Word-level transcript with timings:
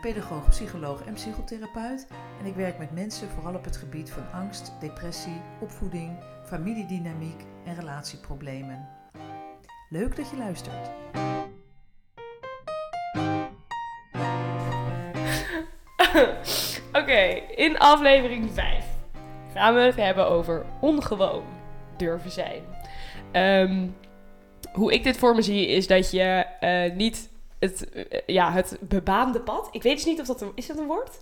pedagoog, 0.00 0.48
psycholoog 0.48 1.04
en 1.04 1.14
psychotherapeut. 1.14 2.06
En 2.40 2.46
ik 2.46 2.54
werk 2.54 2.78
met 2.78 2.92
mensen 2.92 3.28
vooral 3.28 3.54
op 3.54 3.64
het 3.64 3.76
gebied 3.76 4.10
van 4.10 4.30
angst, 4.32 4.72
depressie, 4.80 5.40
opvoeding, 5.60 6.18
familiedynamiek 6.44 7.44
en 7.64 7.74
relatieproblemen. 7.74 8.88
Leuk 9.88 10.16
dat 10.16 10.30
je 10.30 10.36
luistert. 10.36 10.90
Oké, 17.02 17.20
in 17.56 17.78
aflevering 17.78 18.50
5 18.52 18.84
gaan 19.52 19.74
we 19.74 19.80
het 19.80 19.96
hebben 19.96 20.26
over 20.26 20.64
ongewoon 20.80 21.44
durven 21.96 22.30
zijn. 22.30 22.62
Ehm, 23.32 23.86
hoe 24.72 24.92
ik 24.92 25.04
dit 25.04 25.16
voor 25.16 25.34
me 25.34 25.42
zie 25.42 25.66
is 25.66 25.86
dat 25.86 26.10
je 26.10 26.44
eh, 26.60 26.94
niet 26.96 27.31
het, 27.70 27.90
eh, 27.90 28.20
ja, 28.26 28.52
het 28.52 28.76
bebaamde 28.80 29.40
pad. 29.40 29.68
Ik 29.72 29.82
weet 29.82 29.94
dus 29.96 30.04
niet 30.04 30.20
of 30.20 30.26
dat 30.26 30.40
een, 30.40 30.52
is 30.54 30.66
dat 30.66 30.78
een 30.78 30.86
woord? 30.86 31.18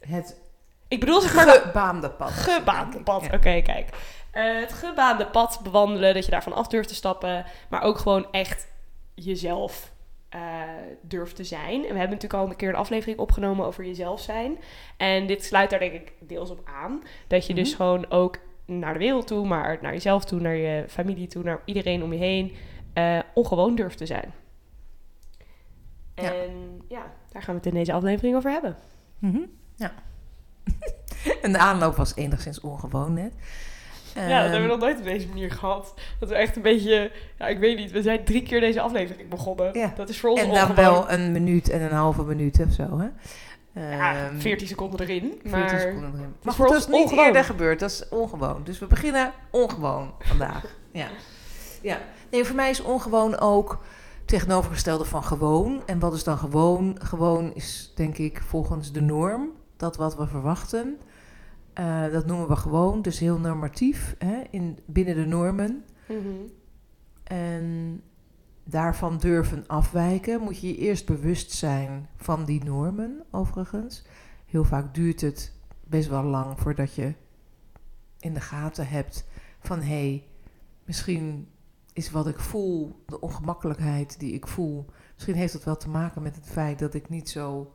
Het 0.00 0.40
Ik 0.88 1.00
bedoel 1.00 1.20
zeg 1.20 1.34
maar 1.34 1.48
gebaande 1.48 2.10
pad. 2.10 2.30
gebaande 2.30 3.00
pad. 3.02 3.22
Oké, 3.24 3.60
kijk. 3.62 3.88
Eh, 4.30 4.58
het 4.60 4.72
gebaande 4.72 5.26
pad 5.26 5.60
bewandelen, 5.62 6.14
dat 6.14 6.24
je 6.24 6.30
daarvan 6.30 6.52
af 6.52 6.66
durft 6.66 6.88
te 6.88 6.94
stappen, 6.94 7.44
maar 7.70 7.82
ook 7.82 7.98
gewoon 7.98 8.26
echt 8.32 8.66
jezelf 9.14 9.94
eh, 10.28 10.40
durft 11.00 11.36
te 11.36 11.44
zijn. 11.44 11.74
En 11.74 11.92
we 11.92 11.98
hebben 11.98 12.10
natuurlijk 12.10 12.34
al 12.34 12.48
een 12.48 12.56
keer 12.56 12.68
een 12.68 12.74
aflevering 12.74 13.18
opgenomen 13.18 13.66
over 13.66 13.84
jezelf 13.84 14.20
zijn. 14.20 14.58
En 14.96 15.26
dit 15.26 15.44
sluit 15.44 15.70
daar 15.70 15.78
denk 15.78 15.92
ik 15.92 16.12
deels 16.20 16.50
op 16.50 16.60
aan. 16.82 17.02
Dat 17.26 17.46
je 17.46 17.54
dus 17.54 17.68
Mhm. 17.68 17.76
gewoon 17.76 18.10
ook 18.10 18.38
naar 18.64 18.92
de 18.92 18.98
wereld 18.98 19.26
toe, 19.26 19.46
maar 19.46 19.78
naar 19.82 19.92
jezelf 19.92 20.24
toe, 20.24 20.40
naar 20.40 20.54
je 20.56 20.84
familie 20.88 21.26
toe, 21.26 21.42
naar 21.42 21.60
iedereen 21.64 22.02
om 22.02 22.12
je 22.12 22.18
heen, 22.18 22.56
ongewoon 23.34 23.74
durft 23.74 23.98
te 23.98 24.06
zijn. 24.06 24.34
En 26.24 26.80
ja, 26.88 27.02
daar 27.32 27.42
gaan 27.42 27.54
we 27.54 27.60
het 27.60 27.66
in 27.66 27.74
deze 27.74 27.92
aflevering 27.92 28.36
over 28.36 28.50
hebben. 28.50 28.76
Mhm, 29.18 29.40
Ja. 29.76 29.92
en 31.42 31.52
de 31.52 31.58
aanloop 31.58 31.96
was 31.96 32.14
enigszins 32.16 32.60
ongewoon 32.60 33.12
net. 33.12 33.32
Ja, 34.14 34.22
dat 34.22 34.28
hebben 34.30 34.50
we 34.50 34.56
Ehm, 34.58 34.66
nog 34.68 34.78
nooit 34.78 34.98
op 34.98 35.04
deze 35.04 35.28
manier 35.28 35.50
gehad. 35.50 35.94
Dat 36.20 36.28
we 36.28 36.34
echt 36.34 36.56
een 36.56 36.62
beetje, 36.62 37.10
ja, 37.38 37.46
ik 37.46 37.58
weet 37.58 37.76
niet, 37.76 37.90
we 37.90 38.02
zijn 38.02 38.24
drie 38.24 38.42
keer 38.42 38.60
deze 38.60 38.80
aflevering 38.80 39.28
begonnen. 39.28 39.78
Ja. 39.78 39.92
Dat 39.96 40.08
is 40.08 40.20
voor 40.20 40.30
ons 40.30 40.40
En 40.40 40.46
dan 40.48 40.54
ongewoon. 40.56 40.74
wel 40.84 41.10
een 41.10 41.32
minuut 41.32 41.68
en 41.68 41.80
een 41.82 41.90
halve 41.92 42.22
minuut 42.22 42.60
of 42.66 42.72
zo, 42.72 42.98
hè? 42.98 43.08
ja, 43.96 44.26
Ehm, 44.26 44.38
14 44.38 44.66
seconden 44.66 45.00
erin. 45.00 45.22
14 45.22 45.50
Maar 45.50 45.68
seconden 45.80 46.12
erin. 46.14 46.34
Maar 46.42 46.54
goed, 46.54 46.64
dat 46.66 46.74
ons 46.74 46.86
is 46.86 46.92
niet 46.92 47.02
ongewoon. 47.04 47.24
eerder 47.24 47.44
gebeurd. 47.44 47.80
Dat 47.80 47.90
is 47.90 48.08
ongewoon. 48.08 48.64
Dus 48.64 48.78
we 48.78 48.86
beginnen 48.86 49.32
ongewoon 49.50 50.14
vandaag. 50.18 50.64
ja. 50.92 51.06
ja. 51.82 51.98
Nee, 52.30 52.44
voor 52.44 52.56
mij 52.56 52.70
is 52.70 52.82
ongewoon 52.82 53.38
ook 53.38 53.78
tegenovergestelde 54.26 55.04
van 55.04 55.24
gewoon. 55.24 55.82
En 55.86 55.98
wat 55.98 56.14
is 56.14 56.24
dan 56.24 56.38
gewoon? 56.38 56.96
Gewoon 57.02 57.54
is, 57.54 57.92
denk 57.94 58.18
ik, 58.18 58.42
volgens 58.42 58.92
de 58.92 59.02
norm. 59.02 59.50
Dat 59.76 59.96
wat 59.96 60.16
we 60.16 60.26
verwachten. 60.26 60.98
Eh, 61.72 62.10
dat 62.12 62.26
noemen 62.26 62.48
we 62.48 62.56
gewoon. 62.56 63.02
Dus 63.02 63.18
heel 63.18 63.38
normatief. 63.38 64.14
Hè, 64.18 64.42
in, 64.50 64.78
binnen 64.86 65.14
de 65.14 65.26
normen. 65.26 65.84
Mhm. 66.08 66.18
En 67.24 68.02
daarvan 68.64 69.18
durven 69.18 69.64
afwijken, 69.66 70.40
moet 70.40 70.60
je 70.60 70.66
je 70.66 70.76
eerst 70.76 71.06
bewust 71.06 71.50
zijn 71.52 72.08
van 72.16 72.44
die 72.44 72.64
normen, 72.64 73.22
overigens. 73.30 74.04
Heel 74.46 74.64
vaak 74.64 74.94
duurt 74.94 75.20
het 75.20 75.52
best 75.84 76.08
wel 76.08 76.22
lang 76.22 76.60
voordat 76.60 76.94
je 76.94 77.14
in 78.18 78.34
de 78.34 78.40
gaten 78.40 78.88
hebt 78.88 79.26
van 79.60 79.80
hé, 79.80 79.86
hey, 79.86 80.24
misschien 80.84 81.48
is 81.96 82.10
wat 82.10 82.26
ik 82.26 82.38
voel, 82.38 83.02
de 83.06 83.20
ongemakkelijkheid 83.20 84.18
die 84.18 84.32
ik 84.32 84.46
voel, 84.46 84.84
misschien 85.14 85.34
heeft 85.34 85.52
dat 85.52 85.64
wel 85.64 85.76
te 85.76 85.88
maken 85.88 86.22
met 86.22 86.34
het 86.36 86.46
feit 86.46 86.78
dat 86.78 86.94
ik 86.94 87.08
niet 87.08 87.28
zo 87.30 87.72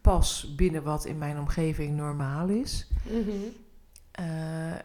pas 0.00 0.54
binnen 0.54 0.82
wat 0.82 1.04
in 1.04 1.18
mijn 1.18 1.38
omgeving 1.38 1.96
normaal 1.96 2.48
is. 2.48 2.88
Mhm. 3.08 3.30
Eh, 4.10 4.24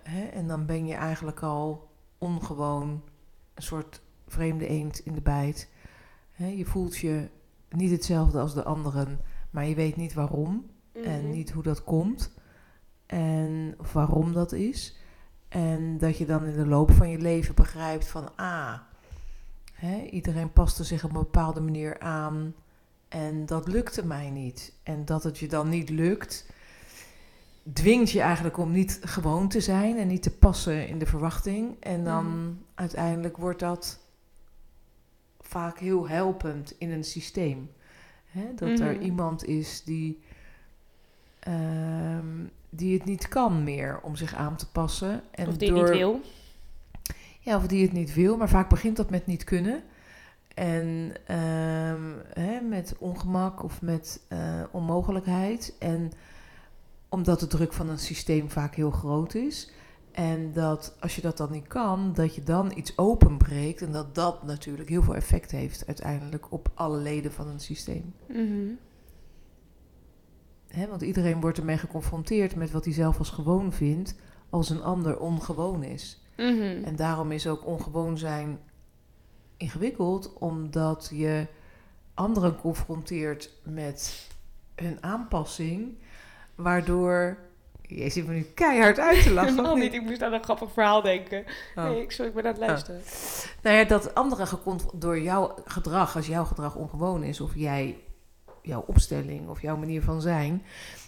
hè, 0.03 0.25
en 0.25 0.47
dan 0.47 0.65
ben 0.65 0.85
je 0.85 0.93
eigenlijk 0.93 1.41
al 1.43 1.89
ongewoon 2.17 3.01
een 3.53 3.63
soort 3.63 4.01
vreemde 4.27 4.67
eend 4.67 4.99
in 4.99 5.13
de 5.13 5.21
bijt. 5.21 5.69
Hè, 6.31 6.47
je 6.47 6.65
voelt 6.65 6.97
je 6.97 7.29
niet 7.69 7.91
hetzelfde 7.91 8.39
als 8.39 8.53
de 8.53 8.63
anderen, 8.63 9.19
maar 9.49 9.65
je 9.65 9.75
weet 9.75 9.95
niet 9.95 10.13
waarom 10.13 10.65
en 11.03 11.21
Mhm. 11.23 11.29
niet 11.31 11.51
hoe 11.51 11.63
dat 11.63 11.83
komt 11.83 12.31
en 13.05 13.75
of 13.77 13.93
waarom 13.93 14.33
dat 14.33 14.51
is. 14.51 14.97
En 15.49 15.97
dat 15.97 16.17
je 16.17 16.25
dan 16.25 16.45
in 16.45 16.55
de 16.55 16.65
loop 16.67 16.91
van 16.91 17.09
je 17.09 17.17
leven 17.17 17.55
begrijpt 17.55 18.07
van 18.07 18.35
ah, 18.35 18.73
hè, 19.73 20.01
iedereen 20.01 20.51
paste 20.53 20.83
zich 20.83 21.03
op 21.03 21.09
een 21.09 21.17
bepaalde 21.17 21.61
manier 21.61 21.99
aan 21.99 22.53
en 23.07 23.45
dat 23.45 23.67
lukte 23.67 24.05
mij 24.05 24.29
niet. 24.29 24.73
En 24.83 25.05
dat 25.05 25.23
het 25.23 25.37
je 25.37 25.47
dan 25.47 25.69
niet 25.69 25.89
lukt, 25.89 26.45
dwingt 27.73 28.11
je 28.11 28.21
eigenlijk 28.21 28.57
om 28.57 28.71
niet 28.71 28.99
gewoon 29.03 29.47
te 29.47 29.61
zijn 29.61 29.97
en 29.97 30.07
niet 30.07 30.23
te 30.23 30.31
passen 30.37 30.87
in 30.87 30.99
de 30.99 31.05
verwachting. 31.05 31.75
En 31.79 32.03
dan 32.03 32.25
Mhm. 32.25 32.51
uiteindelijk 32.75 33.37
wordt 33.37 33.59
dat 33.59 33.99
vaak 35.41 35.79
heel 35.79 36.07
helpend 36.07 36.73
in 36.77 36.91
een 36.91 37.03
systeem. 37.03 37.71
Hè? 38.25 38.53
Dat 38.55 38.79
er 38.79 38.93
Mhm. 38.93 39.01
iemand 39.03 39.45
is 39.45 39.83
die, 39.83 40.21
ehm, 41.47 42.45
die 42.69 42.93
het 42.93 43.05
niet 43.05 43.27
kan 43.27 43.63
meer 43.63 43.99
om 44.01 44.15
zich 44.15 44.35
aan 44.35 44.55
te 44.55 44.71
passen. 44.71 45.21
En 45.31 45.47
Of 45.47 45.57
die 45.57 45.73
het 45.73 45.81
niet 45.81 45.97
wil. 45.97 46.21
ja, 47.39 47.55
of 47.55 47.67
die 47.67 47.81
het 47.83 47.93
niet 47.93 48.13
wil, 48.13 48.37
maar 48.37 48.49
vaak 48.49 48.69
begint 48.69 48.97
dat 48.97 49.09
met 49.09 49.25
niet 49.25 49.43
kunnen. 49.43 49.83
En 50.53 51.11
ehm, 51.25 52.11
hè, 52.33 52.61
met 52.61 52.95
ongemak 52.99 53.63
of 53.63 53.81
met 53.81 54.21
eh, 54.27 54.63
onmogelijkheid. 54.71 55.73
En 55.79 56.11
omdat 57.09 57.39
de 57.39 57.47
druk 57.47 57.73
van 57.73 57.89
een 57.89 57.99
systeem 57.99 58.49
vaak 58.49 58.75
heel 58.75 58.91
groot 58.91 59.33
is. 59.33 59.71
En 60.11 60.51
dat 60.53 60.95
als 60.99 61.15
je 61.15 61.21
dat 61.21 61.37
dan 61.37 61.51
niet 61.51 61.67
kan, 61.67 62.13
dat 62.13 62.35
je 62.35 62.43
dan 62.43 62.71
iets 62.75 62.97
openbreekt. 62.97 63.81
En 63.81 63.91
dat 63.91 64.15
dat 64.15 64.43
natuurlijk 64.43 64.89
heel 64.89 65.03
veel 65.03 65.15
effect 65.15 65.51
heeft 65.51 65.87
uiteindelijk 65.87 66.51
op 66.51 66.69
alle 66.73 66.97
leden 66.97 67.31
van 67.31 67.47
een 67.47 67.59
systeem. 67.59 68.13
Mhm. 68.27 68.71
Hè, 70.77 70.87
want 70.87 71.01
iedereen 71.01 71.41
wordt 71.41 71.57
ermee 71.57 71.77
geconfronteerd 71.77 72.55
met 72.55 72.71
wat 72.71 72.85
hij 72.85 72.93
zelf 72.93 73.19
als 73.19 73.29
gewoon 73.29 73.73
vindt, 73.73 74.15
als 74.49 74.69
een 74.69 74.83
ander 74.83 75.19
ongewoon 75.19 75.83
is. 75.83 76.21
Mhm. 76.37 76.83
En 76.83 76.95
daarom 76.95 77.31
is 77.31 77.47
ook 77.47 77.65
ongewoon 77.65 78.17
zijn 78.17 78.59
ingewikkeld, 79.57 80.33
omdat 80.33 81.09
je 81.13 81.47
anderen 82.13 82.55
confronteert 82.55 83.51
met 83.63 84.27
hun 84.75 84.97
aanpassing, 85.03 85.97
waardoor. 86.55 87.37
Je 87.81 88.09
zit 88.09 88.27
me 88.27 88.33
nu 88.33 88.41
keihard 88.41 88.99
uit 88.99 89.23
te 89.23 89.33
lachen. 89.33 89.49
Helemaal 89.49 89.73
of 89.75 89.79
niet, 89.79 89.93
ik 89.93 90.01
moest 90.01 90.21
aan 90.21 90.33
een 90.33 90.43
grappig 90.43 90.71
verhaal 90.71 91.01
denken. 91.01 91.45
Oh. 91.75 91.83
Nee, 91.83 92.01
ik, 92.01 92.11
sorry, 92.11 92.29
ik 92.29 92.35
ben 92.35 92.45
aan 92.45 92.51
het 92.51 92.59
luisteren. 92.59 93.01
Nou 93.61 93.75
ja, 93.75 93.83
dat 93.83 94.15
anderen 94.15 94.47
door 94.93 95.19
jouw 95.19 95.55
gedrag, 95.65 96.15
als 96.15 96.27
jouw 96.27 96.43
gedrag 96.43 96.75
ongewoon 96.75 97.23
is, 97.23 97.41
of 97.41 97.51
jij, 97.55 97.97
jouw 98.67 98.83
opstelling 98.87 99.49
of 99.49 99.61
jouw 99.61 99.77
manier 99.77 100.01
van 100.01 100.21
zijn, 100.21 100.63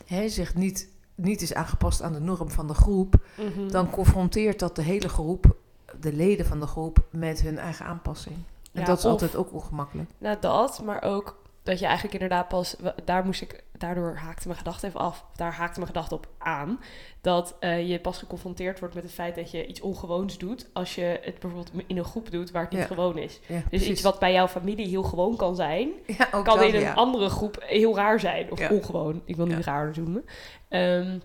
hè, 0.06 0.30
zich 0.30 0.56
niet, 0.56 0.90
niet 1.16 1.42
is 1.42 1.54
aangepast 1.54 2.02
aan 2.02 2.14
de 2.14 2.20
norm 2.20 2.50
van 2.50 2.68
de 2.68 2.74
groep, 2.74 3.16
Mhm. 3.38 3.68
dan 3.70 3.90
confronteert 3.90 4.60
dat 4.60 4.76
de 4.76 4.82
hele 4.82 5.10
groep, 5.10 5.56
de 6.00 6.14
leden 6.14 6.46
van 6.46 6.60
de 6.60 6.68
groep, 6.68 7.06
met 7.10 7.42
hun 7.42 7.58
eigen 7.58 7.86
aanpassing. 7.86 8.36
En 8.74 8.80
Ja, 8.82 8.86
dat 8.88 8.98
is 8.98 9.06
of- 9.06 9.12
altijd 9.12 9.36
ook 9.36 9.54
ongemakkelijk. 9.54 10.10
Nou, 10.18 10.38
dat, 10.40 10.82
maar 10.86 11.02
ook 11.04 11.38
dat 11.64 11.80
je 11.80 11.86
eigenlijk 11.86 12.14
inderdaad 12.14 12.48
pas... 12.48 12.76
Daar 13.06 13.26
moest 13.26 13.42
ik... 13.42 13.64
Daardoor 13.78 14.16
haakte 14.16 14.48
mijn 14.48 14.60
gedachte 14.60 14.88
even 14.88 15.00
af. 15.00 15.26
Daar 15.36 15.54
haakte 15.54 15.80
mijn 15.80 15.92
gedachte 15.92 16.16
op 16.16 16.28
aan. 16.38 16.80
Dat 17.22 17.56
eh, 17.60 17.90
je 17.90 18.00
pas 18.00 18.18
geconfronteerd 18.18 18.80
wordt 18.80 18.96
met 18.96 19.04
het 19.04 19.14
feit 19.14 19.36
dat 19.36 19.52
je 19.52 19.66
iets 19.66 19.82
ongewoons 19.82 20.38
doet... 20.38 20.70
als 20.74 20.96
je 20.96 21.20
het 21.24 21.40
bijvoorbeeld 21.40 21.72
in 21.88 21.98
een 21.98 22.04
groep 22.04 22.32
doet 22.32 22.52
waar 22.52 22.62
het 22.62 22.72
niet 22.72 22.80
Ja. 22.80 22.86
gewoon 22.86 23.18
is. 23.18 23.40
Ja, 23.48 23.56
Dus 23.56 23.64
precies. 23.70 23.88
iets 23.88 24.02
wat 24.02 24.20
bij 24.20 24.34
jouw 24.34 24.48
familie 24.48 24.88
heel 24.88 25.04
gewoon 25.04 25.36
kan 25.36 25.56
zijn... 25.56 25.90
ja, 26.18 26.26
kan 26.26 26.44
dat, 26.44 26.62
in 26.62 26.76
een 26.76 26.96
andere 26.96 27.30
groep 27.30 27.64
heel 27.66 27.96
raar 27.96 28.20
zijn. 28.20 28.52
Of 28.52 28.70
ongewoon. 28.70 29.22
Ik 29.26 29.36
wil 29.36 29.46
niet 29.46 29.66
raar 29.66 29.92
noemen. 29.96 30.26
Ehm, 30.70 31.20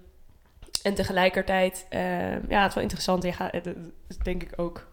en 0.82 0.94
tegelijkertijd... 0.94 1.86
ehm, 1.88 2.40
ja, 2.48 2.60
het 2.60 2.68
is 2.68 2.74
wel 2.74 2.82
interessant. 2.82 3.22
Je 3.22 3.32
gaat, 3.32 3.52
het 3.52 3.66
is 4.08 4.18
denk 4.18 4.42
ik 4.42 4.52
ook 4.56 4.86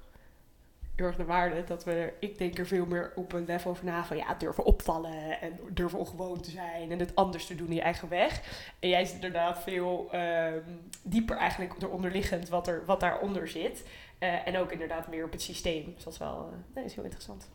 heel 1.02 1.10
erg 1.10 1.20
de 1.20 1.26
waarde 1.34 1.64
dat 1.64 1.84
we, 1.84 1.92
er- 1.92 2.14
ik 2.20 2.38
denk 2.38 2.58
er 2.58 2.68
veel 2.68 2.86
meer 2.86 3.12
op 3.16 3.34
een 3.34 3.46
level 3.46 3.72
over 3.72 3.86
na 3.86 4.06
van 4.06 4.18
ja, 4.18 4.34
durven 4.34 4.64
opvallen 4.64 5.42
en 5.42 5.60
durven 5.70 6.00
ongewoon 6.00 6.42
te 6.42 6.52
zijn 6.52 6.92
en 6.92 7.00
het 7.00 7.16
anders 7.16 7.46
te 7.46 7.56
doen 7.56 7.68
in 7.68 7.76
je 7.76 7.82
eigen 7.82 8.10
weg. 8.10 8.42
En 8.80 8.90
jij 8.90 9.06
zit 9.06 9.16
inderdaad 9.16 9.60
veel 9.64 10.08
ehm, 10.12 10.62
dieper 11.04 11.38
eigenlijk 11.38 11.82
eronder 11.82 12.12
liggend 12.12 12.50
wat, 12.50 12.68
er, 12.68 12.84
wat 12.86 13.00
daaronder 13.00 13.48
zit. 13.48 13.84
Eh, 14.20 14.48
en 14.48 14.58
ook 14.58 14.72
inderdaad 14.72 15.08
meer 15.08 15.26
op 15.26 15.32
het 15.32 15.42
systeem. 15.42 15.92
Dus 15.96 16.04
dat 16.04 16.14
is 16.14 16.20
wel 16.20 16.50
eh, 16.52 16.76
nee, 16.76 16.86
is 16.86 16.94
heel 16.96 17.04
interessant. 17.04 17.50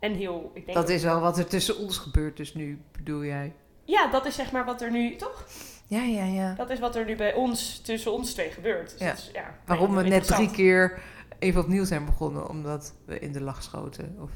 En 0.00 0.14
heel, 0.14 0.50
ik 0.54 0.64
denk 0.64 0.76
Dat 0.76 0.88
is 0.88 1.06
al 1.06 1.20
wat 1.20 1.38
er 1.38 1.46
tussen 1.46 1.78
ons 1.78 1.98
gebeurt 1.98 2.36
dus 2.36 2.54
nu, 2.54 2.80
bedoel 2.92 3.24
jij? 3.24 3.52
Ja, 3.84 4.06
dat 4.10 4.26
is 4.26 4.34
zeg 4.34 4.52
maar 4.52 4.64
wat 4.64 4.82
er 4.82 4.90
nu, 4.90 5.16
toch? 5.16 5.46
Ja, 5.86 6.02
ja, 6.02 6.24
ja. 6.24 6.54
Dat 6.54 6.70
is 6.70 6.78
wat 6.78 6.96
er 6.96 7.04
nu 7.04 7.16
bij 7.16 7.34
ons, 7.34 7.78
tussen 7.80 8.12
ons 8.12 8.32
twee 8.32 8.50
gebeurt. 8.50 8.90
Dus 8.90 9.00
Ja. 9.00 9.06
dat 9.08 9.18
is, 9.18 9.30
ja, 9.32 9.54
Waarom 9.64 9.94
we 9.96 10.02
net 10.02 10.26
drie 10.26 10.50
keer 10.50 11.02
even 11.38 11.60
opnieuw 11.60 11.84
zijn 11.84 12.04
begonnen, 12.04 12.48
omdat 12.48 12.94
we 13.04 13.18
in 13.18 13.32
de 13.32 13.40
lach 13.40 13.62
schoten. 13.62 14.16
Of... 14.20 14.30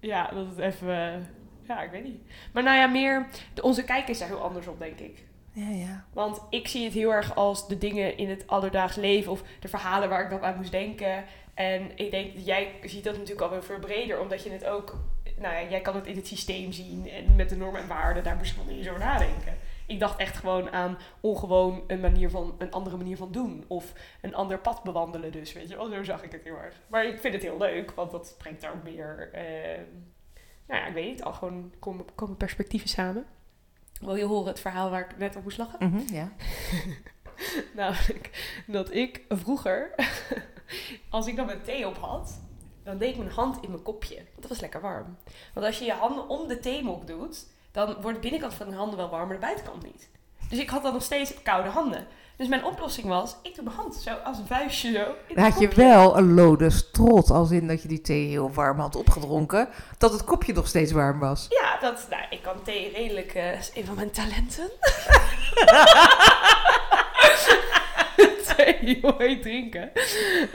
Ja, 0.00 0.30
dat 0.30 0.46
het 0.46 0.58
even... 0.58 0.88
eh, 0.88 1.20
ja, 1.62 1.82
ik 1.82 1.90
weet 1.90 2.04
niet. 2.04 2.22
Maar 2.52 2.62
nou 2.62 2.76
ja, 2.76 2.86
meer... 2.86 3.28
De, 3.54 3.62
onze 3.62 3.84
kijk 3.84 4.08
is 4.08 4.18
daar 4.18 4.28
heel 4.28 4.42
anders 4.42 4.66
op, 4.66 4.78
denk 4.78 4.98
ik. 4.98 5.24
Ja, 5.52 5.68
ja. 5.68 6.04
Want 6.12 6.42
ik 6.50 6.68
zie 6.68 6.84
het 6.84 6.92
heel 6.92 7.12
erg 7.12 7.34
als 7.34 7.68
de 7.68 7.78
dingen 7.78 8.16
in 8.16 8.28
het 8.28 8.46
alledaags 8.46 8.96
leven... 8.96 9.32
of 9.32 9.42
de 9.60 9.68
verhalen 9.68 10.08
waar 10.08 10.24
ik 10.24 10.30
dan 10.30 10.42
aan 10.42 10.56
moest 10.56 10.70
denken. 10.70 11.24
En 11.54 11.90
ik 11.94 12.10
denk 12.10 12.34
dat 12.34 12.46
jij 12.46 12.72
ziet 12.82 13.04
dat 13.04 13.14
natuurlijk 13.14 13.40
alweer 13.40 13.62
veel 13.62 13.78
breder... 13.78 14.20
omdat 14.20 14.42
je 14.44 14.50
het 14.50 14.64
ook... 14.64 14.96
Nou 15.38 15.54
ja, 15.54 15.70
jij 15.70 15.80
kan 15.80 15.94
het 15.94 16.06
in 16.06 16.16
het 16.16 16.26
systeem 16.26 16.72
zien... 16.72 17.08
en 17.10 17.36
met 17.36 17.48
de 17.48 17.56
normen 17.56 17.80
en 17.80 17.88
waarden, 17.88 18.24
daar 18.24 18.36
misschien 18.36 18.66
wel 18.66 18.74
niet 18.74 18.84
zo 18.84 18.98
nadenken. 18.98 19.56
Ik 19.86 20.00
dacht 20.00 20.18
echt 20.18 20.36
gewoon 20.36 20.70
aan 20.70 20.98
ongewoon 21.20 21.84
een, 21.86 22.00
manier 22.00 22.30
van, 22.30 22.54
een 22.58 22.70
andere 22.70 22.96
manier 22.96 23.16
van 23.16 23.32
doen. 23.32 23.64
Of 23.66 23.92
een 24.20 24.34
ander 24.34 24.58
pad 24.58 24.82
bewandelen 24.82 25.32
dus, 25.32 25.52
weet 25.52 25.68
je 25.68 25.76
wel. 25.76 25.90
Zo 25.90 26.02
zag 26.02 26.22
ik 26.22 26.32
het 26.32 26.44
heel 26.44 26.56
erg. 26.58 26.80
Maar 26.86 27.06
ik 27.06 27.20
vind 27.20 27.34
het 27.34 27.42
heel 27.42 27.58
leuk, 27.58 27.90
want 27.90 28.10
dat 28.10 28.34
brengt 28.38 28.60
daar 28.60 28.72
ook 28.72 28.82
meer... 28.82 29.30
eh, 29.32 29.80
nou 30.66 30.80
ja, 30.80 30.86
ik 30.86 30.94
weet 30.94 31.10
niet, 31.10 31.22
al 31.22 31.32
gewoon 31.32 31.72
komen, 31.78 32.04
komen 32.14 32.36
perspectieven 32.36 32.88
samen. 32.88 33.26
Wil 34.00 34.16
je 34.16 34.24
horen 34.24 34.46
het 34.46 34.60
verhaal 34.60 34.90
waar 34.90 35.10
ik 35.10 35.18
net 35.18 35.36
op 35.36 35.42
moest 35.42 35.58
lachen? 35.58 35.88
Mhm, 35.88 36.14
ja. 36.14 36.32
Namelijk 37.74 38.30
dat 38.66 38.94
ik 38.94 39.24
vroeger, 39.28 39.94
als 41.10 41.26
ik 41.26 41.36
dan 41.36 41.46
mijn 41.46 41.62
thee 41.62 41.86
op 41.86 41.96
had, 41.96 42.40
dan 42.82 42.98
deed 42.98 43.10
ik 43.10 43.16
mijn 43.16 43.30
hand 43.30 43.62
in 43.62 43.70
mijn 43.70 43.82
kopje. 43.82 44.14
Want 44.14 44.40
dat 44.40 44.48
was 44.48 44.60
lekker 44.60 44.80
warm. 44.80 45.16
Want 45.54 45.66
als 45.66 45.78
je 45.78 45.84
je 45.84 45.92
handen 45.92 46.28
om 46.28 46.48
de 46.48 46.58
theemok 46.60 47.06
doet, 47.06 47.46
dan 47.72 47.96
wordt 48.00 48.16
de 48.16 48.22
binnenkant 48.22 48.54
van 48.54 48.68
de 48.68 48.76
handen 48.76 48.96
wel 48.96 49.10
warm, 49.10 49.28
maar 49.28 49.36
de 49.36 49.46
buitenkant 49.46 49.82
niet. 49.82 50.08
Dus 50.48 50.58
ik 50.58 50.70
had 50.70 50.82
dan 50.82 50.92
nog 50.92 51.02
steeds 51.02 51.42
koude 51.42 51.68
handen. 51.68 52.06
Dus 52.36 52.48
mijn 52.48 52.64
oplossing 52.64 53.06
was, 53.06 53.36
ik 53.42 53.54
doe 53.54 53.64
mijn 53.64 53.76
hand 53.76 53.94
zo 53.94 54.10
als 54.24 54.38
een 54.38 54.46
vuistje 54.46 54.92
zo. 54.92 55.34
Dan 55.34 55.44
had 55.44 55.58
je 55.58 55.68
wel 55.68 56.16
een 56.16 56.34
lode 56.34 56.70
strot, 56.70 57.30
als 57.30 57.50
in 57.50 57.68
dat 57.68 57.82
je 57.82 57.88
die 57.88 58.00
thee 58.00 58.28
heel 58.28 58.52
warm 58.52 58.78
had 58.78 58.96
opgedronken, 58.96 59.68
dat 59.98 60.12
het 60.12 60.24
kopje 60.24 60.52
nog 60.52 60.66
steeds 60.66 60.92
warm 60.92 61.18
was. 61.18 61.46
Ja, 61.48 61.78
dat, 61.80 62.06
nou, 62.10 62.22
ik 62.30 62.42
kan 62.42 62.62
thee 62.62 62.92
redelijk, 62.92 63.34
eh, 63.34 63.58
is 63.58 63.70
een 63.74 63.84
van 63.84 63.94
mijn 63.94 64.10
talenten. 64.10 64.70
heet 69.18 69.42
drinken. 69.42 69.90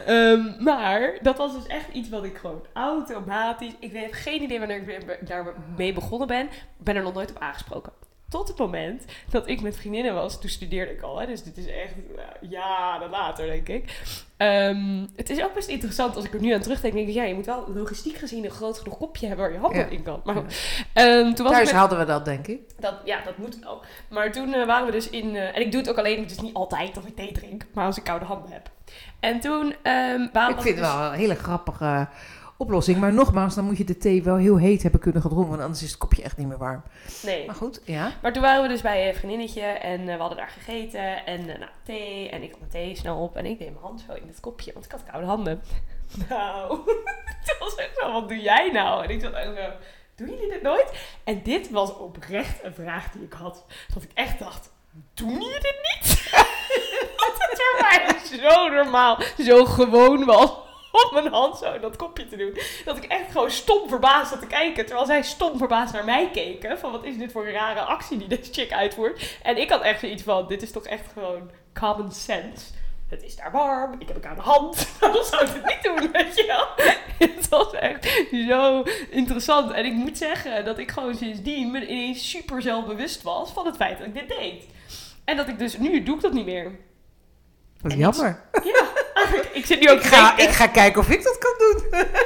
Ehm, 0.06 0.64
maar 0.64 1.18
dat 1.22 1.38
was 1.38 1.54
dus 1.54 1.68
echt 1.68 1.94
iets 1.94 2.10
wat 2.10 2.24
ik 2.24 2.38
gewoon 2.38 2.66
automatisch, 2.74 3.74
ik 3.80 3.92
heb 3.94 4.12
geen 4.12 4.42
idee 4.42 4.60
wanneer 4.60 4.78
ik 4.78 5.28
daarmee 5.28 5.94
begonnen 5.94 6.28
ben, 6.28 6.50
ben 6.78 6.96
er 6.96 7.04
nog 7.04 7.14
nooit 7.14 7.30
op 7.30 7.40
aangesproken. 7.40 8.07
Tot 8.30 8.48
het 8.48 8.58
moment 8.58 9.04
dat 9.30 9.48
ik 9.48 9.62
met 9.62 9.78
vriendinnen 9.78 10.14
was, 10.14 10.40
toen 10.42 10.50
studeerde 10.50 10.92
ik 10.92 11.02
al, 11.02 11.20
hè, 11.20 11.26
dus 11.26 11.44
dit 11.44 11.58
is 11.58 11.66
echt 11.68 11.94
nou, 12.16 12.52
jaren 12.54 13.10
later, 13.10 13.46
denk 13.46 13.68
ik. 13.68 14.02
Ehm, 14.38 15.06
het 15.16 15.30
is 15.30 15.44
ook 15.44 15.54
best 15.54 15.68
interessant 15.70 16.16
als 16.16 16.26
ik 16.26 16.34
er 16.34 16.40
nu 16.40 16.54
aan 16.54 16.62
terugdenk. 16.62 16.94
Denk 16.94 17.08
ik, 17.08 17.14
ja, 17.14 17.24
je 17.24 17.34
moet 17.34 17.46
wel 17.46 17.66
logistiek 17.74 18.18
gezien 18.18 18.44
een 18.46 18.52
groot 18.52 18.78
genoeg 18.78 18.98
kopje 18.98 19.28
hebben 19.28 19.46
waar 19.46 19.54
je 19.54 19.60
handen 19.62 19.80
Ja. 19.80 19.88
in 19.88 20.04
kan. 20.04 20.22
Maar 20.24 20.36
goed. 20.36 20.62
Ehm, 20.94 21.34
toen 21.34 21.46
was 21.46 21.54
Thuis 21.56 21.66
met- 21.72 21.80
hadden 21.80 21.98
we 22.00 22.06
dat, 22.06 22.26
denk 22.26 22.48
ik. 22.48 22.60
dat, 22.80 22.94
ja, 23.06 23.22
dat 23.24 23.38
moet 23.38 23.60
wel. 23.60 23.82
Maar 24.10 24.32
toen 24.32 24.54
eh, 24.54 24.66
waren 24.66 24.86
we 24.86 24.92
dus 24.92 25.10
in... 25.10 25.36
eh, 25.36 25.56
en 25.56 25.62
ik 25.62 25.72
doe 25.72 25.82
het 25.82 25.90
ook 25.90 25.98
alleen, 25.98 26.26
is 26.26 26.40
niet 26.40 26.54
altijd 26.54 26.96
dat 26.96 27.06
ik 27.06 27.16
thee 27.16 27.32
drink, 27.32 27.66
maar 27.74 27.86
als 27.86 27.98
ik 27.98 28.04
koude 28.04 28.26
handen 28.26 28.52
heb. 28.52 28.70
En 29.20 29.40
toen 29.40 29.76
ehm 29.84 30.28
waren 30.34 30.56
Ik 30.56 30.62
vind 30.62 30.76
het 30.78 30.86
dus- 30.86 30.94
wel 30.96 31.04
een 31.06 31.14
hele 31.20 31.36
grappige 31.36 32.08
oplossing. 32.58 32.98
Maar 32.98 33.14
nogmaals, 33.14 33.56
dan 33.56 33.66
moet 33.66 33.78
je 33.78 33.84
de 33.84 33.98
thee 33.98 34.24
wel 34.24 34.36
heel 34.36 34.58
heet 34.58 34.82
hebben 34.82 35.00
kunnen 35.00 35.22
gedronken, 35.22 35.50
want 35.50 35.62
anders 35.62 35.84
is 35.84 35.90
het 35.90 35.98
kopje 35.98 36.24
echt 36.24 36.38
niet 36.38 36.48
meer 36.48 36.58
warm. 36.58 36.84
Nee. 37.24 37.46
Maar 37.46 37.56
goed, 37.56 37.82
ja. 37.86 38.12
Maar 38.22 38.34
toen 38.34 38.42
waren 38.42 38.62
we 38.62 38.68
dus 38.68 38.82
bij 38.82 39.08
een 39.08 39.16
vriendinnetje 39.16 39.62
en 39.62 40.00
eh, 40.00 40.06
we 40.06 40.20
hadden 40.20 40.38
daar 40.38 40.50
gegeten. 40.50 41.26
En 41.26 41.40
eh, 41.40 41.60
nou, 41.60 41.72
thee. 41.84 42.30
En 42.30 42.44
ik 42.44 42.50
had 42.50 42.60
mijn 42.60 42.72
thee 42.72 42.96
snel 42.96 43.18
op. 43.18 43.36
En 43.36 43.46
ik 43.46 43.60
deed 43.60 43.70
mijn 43.70 43.84
hand 43.84 44.04
zo 44.08 44.14
in 44.14 44.28
het 44.28 44.40
kopje, 44.40 44.74
want 44.74 44.86
ik 44.86 44.92
had 44.92 45.04
koude 45.04 45.28
handen. 45.28 45.62
Nou, 46.30 46.80
het 47.44 47.56
was 47.60 47.76
echt 47.76 47.98
zo, 47.98 48.12
wat 48.12 48.30
doe 48.30 48.42
jij 48.42 48.72
nou? 48.72 49.04
En 49.04 49.10
ik 49.10 49.22
zat 49.22 49.34
echt 49.34 49.56
zo, 49.56 49.70
doen 50.16 50.30
jullie 50.30 50.50
dit 50.50 50.62
nooit? 50.62 50.92
En 51.24 51.44
dit 51.44 51.70
was 51.70 51.98
oprecht 51.98 52.64
een 52.64 52.74
vraag 52.74 53.12
die 53.12 53.22
ik 53.22 53.34
had. 53.34 53.66
Dat 53.94 54.04
ik 54.04 54.12
echt 54.14 54.40
dacht, 54.40 54.72
doen 55.14 55.32
jullie 55.32 55.60
dit 55.60 55.76
niet? 55.82 56.30
dat 57.18 57.36
het 57.38 57.62
voor 57.62 57.82
mij 57.82 58.40
zo 58.40 58.68
normaal, 58.68 59.20
zo 59.38 59.66
gewoon 59.66 60.26
was 60.26 60.66
om 61.04 61.14
mijn 61.14 61.34
hand 61.34 61.58
zo 61.58 61.74
in 61.74 61.82
dat 61.82 61.96
kopje 61.96 62.28
te 62.28 62.38
doen. 62.38 62.58
Dat 62.86 62.98
ik 62.98 63.04
echt 63.04 63.32
gewoon 63.32 63.52
stom 63.52 63.90
verbaasd 63.90 64.30
zat 64.30 64.40
te 64.40 64.48
kijken. 64.48 64.86
Terwijl 64.86 65.08
zij 65.08 65.24
stom 65.24 65.58
verbaasd 65.58 65.94
naar 65.94 66.06
mij 66.06 66.30
keken. 66.32 66.80
Van 66.80 66.92
wat 66.92 67.04
is 67.04 67.18
dit 67.18 67.32
voor 67.32 67.46
een 67.46 67.54
rare 67.54 67.80
actie 67.80 68.18
die 68.18 68.28
deze 68.28 68.54
chick 68.54 68.72
uitvoert. 68.72 69.38
En 69.44 69.58
ik 69.58 69.70
had 69.70 69.82
echt 69.82 70.00
zoiets 70.00 70.24
van, 70.24 70.48
dit 70.48 70.62
is 70.62 70.72
toch 70.72 70.86
echt 70.86 71.06
gewoon 71.14 71.50
common 71.74 72.12
sense. 72.12 72.66
Het 73.08 73.24
is 73.24 73.36
daar 73.36 73.52
warm, 73.52 73.96
ik 74.00 74.08
heb 74.08 74.16
een 74.16 74.22
koude 74.22 74.42
hand. 74.42 74.88
Waarom 75.00 75.24
zou 75.24 75.46
ik 75.46 75.54
het 75.54 75.66
niet 75.66 75.84
doen, 75.84 76.12
weet 76.12 76.36
je 76.36 76.46
wel? 76.46 76.68
Het 77.28 77.50
was 77.50 77.74
echt 77.74 78.26
zo 78.48 78.84
interessant. 79.10 79.72
En 79.72 79.86
ik 79.86 79.94
moet 79.94 80.18
zeggen 80.18 80.66
dat 80.66 80.78
ik 80.78 80.92
gewoon 80.92 81.16
sindsdien 81.16 81.72
me 81.72 81.88
ineens 81.88 82.30
super 82.30 82.62
zelfbewust 82.62 83.22
was 83.22 83.52
van 83.52 83.66
het 83.66 83.76
feit 83.76 83.98
dat 83.98 84.08
ik 84.08 84.14
dit 84.14 84.28
deed. 84.28 84.66
En 85.26 85.38
dat 85.38 85.48
ik 85.48 85.60
dus, 85.60 85.78
nu 85.78 86.04
doe 86.04 86.16
ik 86.16 86.22
dat 86.22 86.34
niet 86.34 86.46
meer. 86.46 86.80
Wat 87.82 87.92
En 87.92 87.98
jammer. 87.98 88.42
Ja, 88.64 88.86
ik 89.54 89.66
zit 89.66 89.80
nu 89.80 89.90
ook 89.90 89.98
Ik 90.00 90.06
ga, 90.06 90.38
ik 90.38 90.50
ga 90.50 90.68
kijken 90.68 91.02
of 91.02 91.10
ik 91.10 91.24
dat 91.24 91.38
kan 91.38 91.54
doen. 91.58 91.82
denken. 91.92 92.26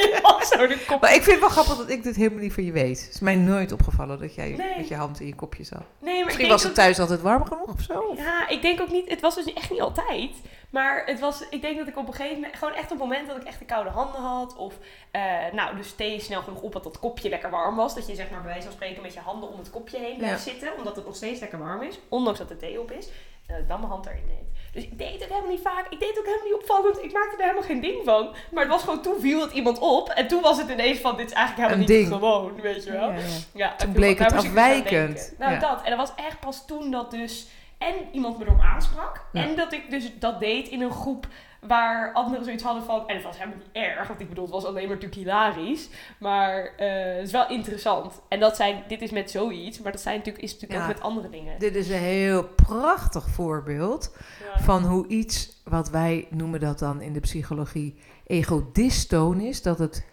Ja, 0.10 0.44
zo 0.44 0.66
de 0.66 0.84
kop. 0.86 1.00
Maar 1.00 1.14
ik 1.14 1.22
vind 1.22 1.30
het 1.30 1.40
wel 1.40 1.48
grappig 1.48 1.76
dat 1.76 1.90
ik 1.90 2.02
dit 2.02 2.16
helemaal 2.16 2.38
niet 2.38 2.52
van 2.52 2.64
je 2.64 2.72
weet. 2.72 3.00
Het 3.04 3.14
is 3.14 3.20
mij 3.20 3.34
nooit 3.36 3.72
opgevallen 3.72 4.18
dat 4.20 4.34
jij 4.34 4.48
Nee. 4.48 4.76
met 4.76 4.88
je 4.88 4.94
hand 4.94 5.20
in 5.20 5.26
je 5.26 5.34
kopje 5.34 5.64
zat. 5.64 5.82
Nee, 5.98 6.14
maar 6.16 6.24
Misschien 6.24 6.48
was 6.48 6.62
het 6.62 6.74
thuis 6.74 6.98
altijd 6.98 7.20
warm 7.20 7.44
genoeg 7.44 7.66
of 7.72 7.80
zo. 7.80 8.14
Ja, 8.16 8.48
ik 8.48 8.62
denk 8.62 8.80
ook 8.80 8.90
niet... 8.90 9.08
Het 9.08 9.20
was 9.20 9.34
dus 9.34 9.52
echt 9.52 9.70
niet 9.70 9.80
altijd. 9.80 10.30
Maar 10.70 11.02
het 11.06 11.20
was... 11.20 11.44
Ik 11.50 11.60
denk 11.62 11.78
dat 11.78 11.86
ik 11.88 11.96
op 11.96 12.06
een 12.06 12.12
gegeven 12.14 12.34
moment... 12.40 12.56
Gewoon 12.56 12.74
echt 12.74 12.84
op 12.84 12.90
het 12.90 12.98
moment 12.98 13.26
dat 13.28 13.36
ik 13.36 13.42
echt 13.42 13.58
de 13.58 13.64
koude 13.64 13.90
handen 13.90 14.20
had. 14.20 14.56
Of... 14.56 14.74
eh, 15.10 15.22
nou, 15.52 15.76
dus 15.76 15.92
thee 15.94 16.20
snel 16.20 16.42
genoeg 16.42 16.62
op 16.62 16.72
dat 16.72 16.84
dat 16.84 16.98
kopje 16.98 17.28
lekker 17.28 17.50
warm 17.50 17.76
was. 17.76 17.94
Dat 17.94 18.06
je 18.06 18.14
zeg 18.14 18.30
maar 18.30 18.40
bij 18.40 18.50
wijze 18.50 18.66
van 18.66 18.72
spreken 18.76 19.02
met 19.02 19.14
je 19.14 19.20
handen 19.20 19.48
om 19.48 19.58
het 19.58 19.70
kopje 19.70 19.98
heen 19.98 20.16
blijft 20.16 20.42
zitten. 20.42 20.76
Omdat 20.76 20.96
het 20.96 21.06
nog 21.06 21.16
steeds 21.16 21.40
lekker 21.40 21.58
warm 21.58 21.82
is. 21.82 21.98
Ondanks 22.08 22.38
dat 22.38 22.48
de 22.48 22.56
thee 22.56 22.80
op 22.80 22.90
is. 22.92 23.06
En 23.46 23.54
dat 23.54 23.58
ik 23.58 23.68
dan 23.68 23.78
mijn 23.80 23.92
hand 23.92 24.06
erin 24.06 24.26
deed. 24.26 24.49
Dus 24.72 24.82
ik 24.82 24.98
deed 24.98 25.12
het 25.20 25.28
helemaal 25.28 25.50
niet 25.50 25.60
vaak. 25.62 25.86
Ik 25.90 26.00
deed 26.00 26.08
het 26.08 26.18
ook 26.18 26.24
helemaal 26.24 26.46
niet 26.46 26.54
opvallend. 26.54 27.02
Ik 27.02 27.12
maakte 27.12 27.36
er 27.36 27.42
helemaal 27.42 27.62
geen 27.62 27.80
ding 27.80 28.04
van. 28.04 28.34
Maar 28.52 28.62
het 28.62 28.72
was 28.72 28.82
gewoon 28.82 29.02
toen 29.02 29.20
viel 29.20 29.40
het 29.40 29.52
iemand 29.52 29.78
op. 29.78 30.08
En 30.08 30.28
toen 30.28 30.42
was 30.42 30.58
het 30.58 30.68
ineens 30.70 30.98
van... 30.98 31.16
Dit 31.16 31.26
is 31.26 31.32
eigenlijk 31.32 31.68
helemaal 31.68 31.88
Een 31.88 31.94
niet 31.94 32.08
ding. 32.10 32.20
gewoon. 32.20 32.60
Weet 32.60 32.84
je 32.84 32.90
wel. 32.92 33.10
Ja, 33.10 33.16
ja. 33.16 33.22
Ja, 33.52 33.74
Toen 33.76 33.88
en 33.88 33.94
bleek 33.94 34.18
het 34.18 34.28
dus 34.28 34.38
afwijkend. 34.38 35.34
Nou, 35.38 35.52
Ja. 35.52 35.58
dat. 35.58 35.82
En 35.82 35.90
dat 35.96 35.98
was 36.08 36.24
echt 36.26 36.40
pas 36.40 36.66
toen 36.66 36.90
dat 36.90 37.10
dus... 37.10 37.46
En 37.78 37.94
iemand 38.12 38.38
me 38.38 38.44
erop 38.44 38.60
aansprak. 38.60 39.24
Ja. 39.32 39.42
En 39.42 39.56
dat 39.56 39.72
ik 39.72 39.90
dus 39.90 40.18
dat 40.18 40.40
deed 40.40 40.68
in 40.68 40.80
een 40.82 40.92
groep 40.92 41.26
waar 41.60 42.12
anderen 42.12 42.44
zoiets 42.44 42.62
hadden 42.62 42.82
van... 42.84 43.08
En 43.08 43.14
het 43.14 43.24
was 43.24 43.38
helemaal 43.38 43.58
niet 43.58 43.68
erg. 43.84 44.08
Want 44.08 44.20
ik 44.20 44.28
bedoel, 44.28 44.44
het 44.44 44.52
was 44.52 44.64
alleen 44.64 44.88
maar 44.88 44.96
natuurlijk 44.96 45.20
hilarisch. 45.20 45.88
Maar 46.18 46.64
eh, 46.76 47.14
het 47.16 47.26
is 47.26 47.32
wel 47.32 47.48
interessant. 47.48 48.20
En 48.28 48.40
dat 48.40 48.56
zijn... 48.56 48.82
Dit 48.88 49.02
is 49.02 49.10
met 49.10 49.30
zoiets. 49.30 49.80
Maar 49.80 49.92
dat 49.92 50.00
zijn 50.00 50.16
natuurlijk, 50.16 50.44
is 50.44 50.52
natuurlijk 50.52 50.80
Ja. 50.80 50.86
ook 50.88 50.94
met 50.94 51.02
andere 51.02 51.28
dingen. 51.28 51.58
Dit 51.58 51.74
is 51.74 51.88
een 51.88 51.96
heel 51.98 52.44
prachtig 52.44 53.28
voorbeeld 53.28 54.16
Ja. 54.54 54.62
van 54.62 54.82
hoe 54.84 55.06
iets, 55.06 55.60
wat 55.64 55.90
wij 55.90 56.26
noemen 56.30 56.60
dat 56.60 56.78
dan 56.78 57.00
in 57.00 57.12
de 57.12 57.20
psychologie, 57.20 57.98
egodystoon 58.26 59.40
is. 59.40 59.62
Dat 59.62 59.78
het, 59.78 60.04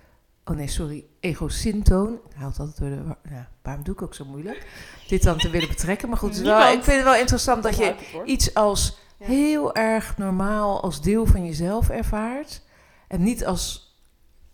oh 0.46 0.56
nee, 0.56 0.68
sorry, 0.68 1.06
egosyntoon. 1.20 2.20
Haalt 2.36 2.60
altijd 2.60 2.78
door 2.80 2.90
de, 2.90 3.30
ja, 3.30 3.50
waarom 3.64 3.84
doe 3.84 3.94
ik 3.94 4.02
ook 4.02 4.14
zo 4.14 4.26
moeilijk? 4.26 4.66
Dit 5.08 5.24
dan 5.24 5.38
te 5.38 5.50
willen 5.50 5.68
betrekken. 5.68 6.10
Maar 6.10 6.18
goed, 6.18 6.38
wel, 6.38 6.60
ik 6.72 6.84
vind 6.84 6.96
het 6.96 7.04
wel 7.04 7.16
interessant 7.16 7.64
dat 7.64 7.78
je 7.78 7.96
iets 8.26 8.54
als 8.54 8.98
Ja. 9.18 9.26
heel 9.26 9.76
erg 9.76 10.18
normaal 10.18 10.82
als 10.82 11.02
deel 11.02 11.26
van 11.26 11.46
jezelf 11.46 11.90
ervaart. 11.90 12.62
En 13.08 13.24
niet 13.24 13.46
als 13.46 13.96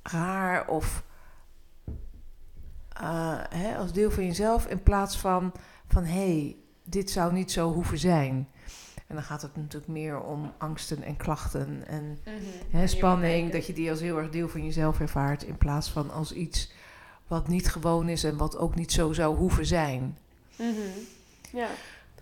raar 0.03 0.67
of 0.67 1.03
eh, 2.89 3.39
hè, 3.49 3.77
als 3.77 3.91
deel 3.93 4.11
van 4.11 4.25
jezelf 4.25 4.65
in 4.67 4.83
plaats 4.83 5.17
van 5.17 5.51
van 5.87 6.03
hé, 6.03 6.11
hey, 6.39 6.55
dit 6.83 7.11
zou 7.11 7.33
niet 7.33 7.51
zo 7.51 7.73
hoeven 7.73 7.97
zijn. 7.97 8.47
En 9.07 9.15
dan 9.15 9.23
gaat 9.23 9.41
het 9.41 9.55
natuurlijk 9.55 9.91
meer 9.91 10.21
om 10.21 10.51
angsten 10.57 11.03
en 11.03 11.17
klachten 11.17 11.87
en 11.87 12.19
Mhm. 12.25 12.33
hè, 12.77 12.87
spanning, 12.87 13.51
dat 13.51 13.65
je 13.67 13.73
die 13.73 13.89
als 13.89 13.99
heel 13.99 14.17
erg 14.17 14.29
deel 14.29 14.49
van 14.49 14.63
jezelf 14.65 14.99
ervaart 14.99 15.43
in 15.43 15.57
plaats 15.57 15.89
van 15.89 16.11
als 16.11 16.33
iets 16.33 16.71
wat 17.27 17.47
niet 17.47 17.69
gewoon 17.69 18.09
is 18.09 18.23
en 18.23 18.37
wat 18.37 18.57
ook 18.57 18.75
niet 18.75 18.91
zo 18.91 19.13
zou 19.13 19.35
hoeven 19.37 19.65
zijn. 19.65 20.17
Mhm. 20.57 20.71
Ja. 21.51 21.67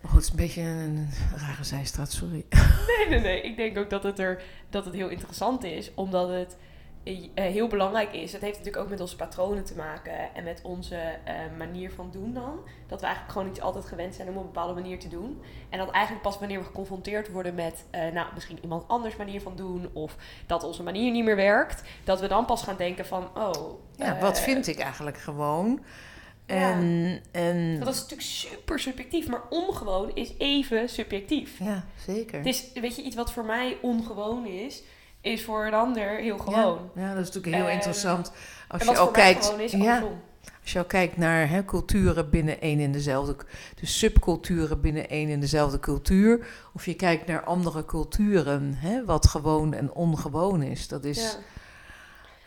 Goed, 0.02 0.14
het 0.14 0.22
is 0.22 0.30
een 0.30 0.36
beetje 0.36 0.60
een 0.60 1.08
rare 1.36 1.64
zijstraat, 1.64 2.12
sorry. 2.12 2.44
Nee, 2.86 3.08
nee, 3.08 3.20
nee. 3.20 3.40
Ik 3.40 3.56
denk 3.56 3.78
ook 3.78 3.90
dat 3.90 4.02
het, 4.02 4.18
er, 4.18 4.42
dat 4.70 4.84
het 4.84 4.94
heel 4.94 5.08
interessant 5.08 5.64
is. 5.64 5.90
Omdat 5.94 6.28
het 6.28 6.56
eh, 7.04 7.44
heel 7.44 7.68
belangrijk 7.68 8.12
is, 8.12 8.32
dat 8.32 8.40
heeft 8.40 8.56
natuurlijk 8.56 8.84
ook 8.84 8.90
met 8.90 9.00
onze 9.00 9.16
patronen 9.16 9.64
te 9.64 9.74
maken 9.76 10.34
en 10.34 10.44
met 10.44 10.60
onze 10.62 10.96
eh, 10.96 11.34
manier 11.58 11.90
van 11.92 12.10
doen 12.10 12.32
dan. 12.32 12.58
Dat 12.86 13.00
we 13.00 13.06
eigenlijk 13.06 13.34
gewoon 13.34 13.50
iets 13.50 13.60
altijd 13.60 13.84
gewend 13.84 14.14
zijn 14.14 14.28
om 14.28 14.36
op 14.36 14.40
een 14.40 14.52
bepaalde 14.52 14.80
manier 14.80 14.98
te 14.98 15.08
doen. 15.08 15.42
En 15.68 15.78
dat 15.78 15.90
eigenlijk 15.90 16.22
pas 16.24 16.38
wanneer 16.38 16.58
we 16.58 16.64
geconfronteerd 16.64 17.30
worden 17.30 17.54
met, 17.54 17.84
eh, 17.90 18.12
nou, 18.12 18.26
misschien 18.34 18.58
iemand 18.62 18.88
anders 18.88 19.16
manier 19.16 19.40
van 19.40 19.56
doen 19.56 19.90
of 19.92 20.16
dat 20.46 20.62
onze 20.62 20.82
manier 20.82 21.12
niet 21.12 21.24
meer 21.24 21.36
werkt, 21.36 21.82
dat 22.04 22.20
we 22.20 22.28
dan 22.28 22.44
pas 22.44 22.62
gaan 22.62 22.76
denken 22.76 23.06
van, 23.06 23.28
oh. 23.34 23.80
Ja, 23.96 24.18
wat 24.18 24.40
vind 24.40 24.66
ik 24.66 24.78
eigenlijk 24.78 25.18
gewoon? 25.18 25.80
Ja. 26.54 26.72
En, 26.72 27.20
en 27.30 27.78
Dat 27.78 27.88
is 27.88 28.00
natuurlijk 28.00 28.28
super 28.28 28.78
subjectief, 28.78 29.28
maar 29.28 29.42
ongewoon 29.50 30.10
is 30.14 30.32
even 30.38 30.88
subjectief. 30.88 31.58
ja, 31.58 31.84
zeker. 32.06 32.36
Het 32.38 32.46
is, 32.46 32.64
weet 32.74 32.96
je, 32.96 33.02
iets 33.02 33.16
wat 33.16 33.32
voor 33.32 33.44
mij 33.44 33.78
ongewoon 33.82 34.46
is, 34.46 34.82
is 35.20 35.44
voor 35.44 35.66
een 35.66 35.74
ander 35.74 36.08
heel 36.16 36.38
gewoon. 36.38 36.90
Ja, 36.94 37.00
ja, 37.02 37.08
dat 37.14 37.20
is 37.22 37.26
natuurlijk 37.26 37.54
heel 37.54 37.64
Ehm, 37.64 37.74
interessant. 37.74 38.32
Als 38.68 38.82
je 38.82 38.96
al 38.98 39.10
kijkt, 39.10 39.44
gewoon 39.44 39.60
is, 39.60 39.72
ja, 39.72 40.02
als 40.62 40.72
je 40.72 40.78
al 40.78 40.84
kijkt 40.84 41.16
naar 41.16 41.48
hè, 41.48 41.64
culturen 41.64 42.30
binnen 42.30 42.60
één 42.60 42.80
en 42.80 42.92
dezelfde, 42.92 43.36
dus 43.80 43.98
subculturen 43.98 44.80
binnen 44.80 45.08
één 45.08 45.30
en 45.30 45.40
dezelfde 45.40 45.80
cultuur, 45.80 46.46
of 46.74 46.86
je 46.86 46.94
kijkt 46.94 47.26
naar 47.26 47.44
andere 47.44 47.84
culturen, 47.84 48.74
hè, 48.76 49.04
wat 49.04 49.26
gewoon 49.28 49.74
en 49.74 49.92
ongewoon 49.94 50.62
is, 50.62 50.88
dat 50.88 51.04
is 51.04 51.36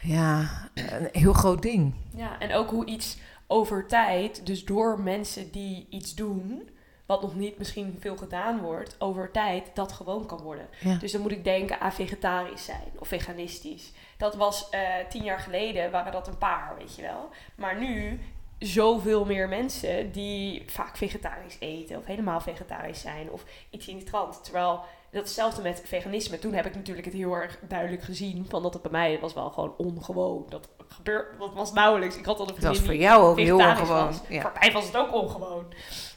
Ja. 0.01 0.49
ja. 0.73 0.89
een 0.95 1.09
heel 1.11 1.33
groot 1.33 1.61
ding. 1.61 1.93
Ja, 2.15 2.39
en 2.39 2.53
ook 2.53 2.69
hoe 2.69 2.85
iets 2.85 3.17
over 3.47 3.87
tijd, 3.87 4.45
dus 4.45 4.65
door 4.65 4.99
mensen 4.99 5.51
die 5.51 5.87
iets 5.89 6.15
doen, 6.15 6.69
wat 7.05 7.21
nog 7.21 7.35
niet 7.35 7.57
misschien 7.57 7.97
veel 7.99 8.17
gedaan 8.17 8.61
wordt, 8.61 8.95
over 8.99 9.31
tijd 9.31 9.71
dat 9.73 9.91
gewoon 9.91 10.25
kan 10.25 10.41
worden. 10.41 10.67
Ja. 10.79 10.95
Dus 10.95 11.11
dan 11.11 11.21
moet 11.21 11.31
ik 11.31 11.43
denken 11.43 11.79
aan 11.79 11.93
vegetarisch 11.93 12.65
zijn 12.65 12.91
of 12.99 13.07
veganistisch. 13.07 13.91
Dat 14.17 14.35
was 14.35 14.69
eh, 14.69 14.81
tien 15.09 15.23
jaar 15.23 15.39
geleden, 15.39 15.91
waren 15.91 16.11
dat 16.11 16.27
een 16.27 16.37
paar, 16.37 16.75
weet 16.77 16.95
je 16.95 17.01
wel. 17.01 17.29
Maar 17.55 17.79
nu 17.79 18.19
zoveel 18.59 19.25
meer 19.25 19.49
mensen 19.49 20.11
die 20.11 20.63
vaak 20.65 20.97
vegetarisch 20.97 21.57
eten 21.59 21.97
of 21.97 22.05
helemaal 22.05 22.39
vegetarisch 22.41 23.01
zijn 23.01 23.31
of 23.31 23.45
iets 23.69 23.87
in 23.87 23.97
die 23.97 24.05
trant. 24.05 24.43
Terwijl 24.43 24.83
dat 25.11 25.23
is 25.23 25.29
hetzelfde 25.29 25.61
met 25.61 25.81
veganisme. 25.85 26.39
Toen 26.39 26.53
heb 26.53 26.65
ik 26.65 26.75
natuurlijk 26.75 27.05
het 27.05 27.15
heel 27.15 27.33
erg 27.33 27.59
duidelijk 27.67 28.03
gezien 28.03 28.45
van 28.49 28.63
dat 28.63 28.73
het 28.73 28.81
bij 28.81 28.91
mij 28.91 29.19
was 29.19 29.33
wel 29.33 29.49
gewoon 29.49 29.73
ongewoon. 29.77 30.45
Dat 30.49 30.69
dat 31.03 31.53
was 31.53 31.73
nauwelijks. 31.73 32.17
Ik 32.17 32.25
had 32.25 32.39
al 32.39 32.47
een 32.47 32.53
Dat 32.53 32.63
was 32.63 32.77
vriendin 32.77 32.85
voor 32.99 33.07
jou 33.09 33.23
ook 33.23 33.39
heel 33.39 33.57
ongewoon. 33.57 34.13
Ja. 34.29 34.41
Voor 34.41 34.51
mij 34.59 34.71
was 34.71 34.85
het 34.85 34.97
ook 34.97 35.13
ongewoon. 35.13 35.65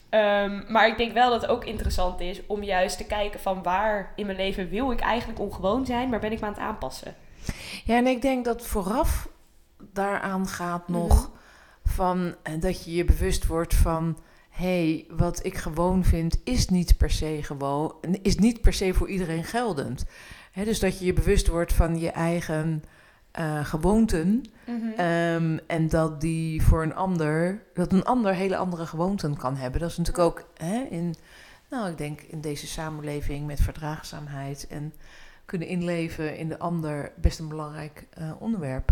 Ehm, 0.08 0.62
maar 0.72 0.88
ik 0.88 0.96
denk 0.96 1.12
wel 1.12 1.30
dat 1.30 1.40
het 1.42 1.50
ook 1.50 1.64
interessant 1.64 2.20
is 2.20 2.40
om 2.46 2.62
juist 2.62 2.96
te 2.96 3.04
kijken 3.04 3.40
van 3.40 3.62
waar 3.62 4.12
in 4.16 4.26
mijn 4.26 4.38
leven 4.38 4.68
wil 4.68 4.90
ik 4.90 5.00
eigenlijk 5.00 5.40
ongewoon 5.40 5.86
zijn, 5.86 6.08
maar 6.08 6.20
ben 6.20 6.32
ik 6.32 6.40
me 6.40 6.46
aan 6.46 6.52
het 6.52 6.62
aanpassen. 6.62 7.14
Ja, 7.84 7.96
en 7.96 8.06
ik 8.06 8.22
denk 8.22 8.44
dat 8.44 8.66
vooraf 8.66 9.28
daaraan 9.92 10.46
gaat 10.46 10.88
Mhm. 10.88 10.98
nog 10.98 11.30
van 11.84 12.34
eh, 12.42 12.52
dat 12.60 12.84
je 12.84 12.94
je 12.94 13.04
bewust 13.04 13.46
wordt 13.46 13.74
van 13.74 14.18
hé, 14.50 14.66
hey, 14.66 15.06
wat 15.16 15.44
ik 15.44 15.56
gewoon 15.56 16.04
vind 16.04 16.40
is 16.44 16.68
niet 16.68 16.96
per 16.96 17.10
se 17.10 17.38
gewoon, 17.42 17.94
is 18.22 18.36
niet 18.36 18.60
per 18.60 18.72
se 18.72 18.94
voor 18.94 19.08
iedereen 19.08 19.44
geldend. 19.44 20.04
Dus 20.64 20.80
dat 20.80 20.98
je 20.98 21.04
je 21.04 21.12
bewust 21.12 21.48
wordt 21.48 21.72
van 21.72 21.98
je 21.98 22.10
eigen 22.10 22.84
eh, 23.38 23.64
gewoonten 23.64 24.44
ehm, 24.96 25.58
en 25.66 25.88
dat 25.88 26.20
die 26.20 26.62
voor 26.62 26.82
een 26.82 26.94
ander, 26.94 27.62
dat 27.74 27.92
een 27.92 28.04
ander 28.04 28.34
hele 28.34 28.56
andere 28.56 28.86
gewoonten 28.86 29.36
kan 29.36 29.56
hebben. 29.56 29.80
Dat 29.80 29.90
is 29.90 29.96
natuurlijk 29.96 30.24
ook 30.24 30.44
hè, 30.56 30.86
in, 30.90 31.14
nou, 31.70 31.90
ik 31.90 31.98
denk 31.98 32.20
in 32.20 32.40
deze 32.40 32.66
samenleving 32.66 33.46
met 33.46 33.60
verdraagzaamheid 33.60 34.66
en 34.66 34.92
kunnen 35.44 35.68
inleven 35.68 36.36
in 36.36 36.48
de 36.48 36.58
ander 36.58 37.12
best 37.16 37.38
een 37.38 37.48
belangrijk 37.48 38.06
eh, 38.10 38.30
onderwerp. 38.38 38.90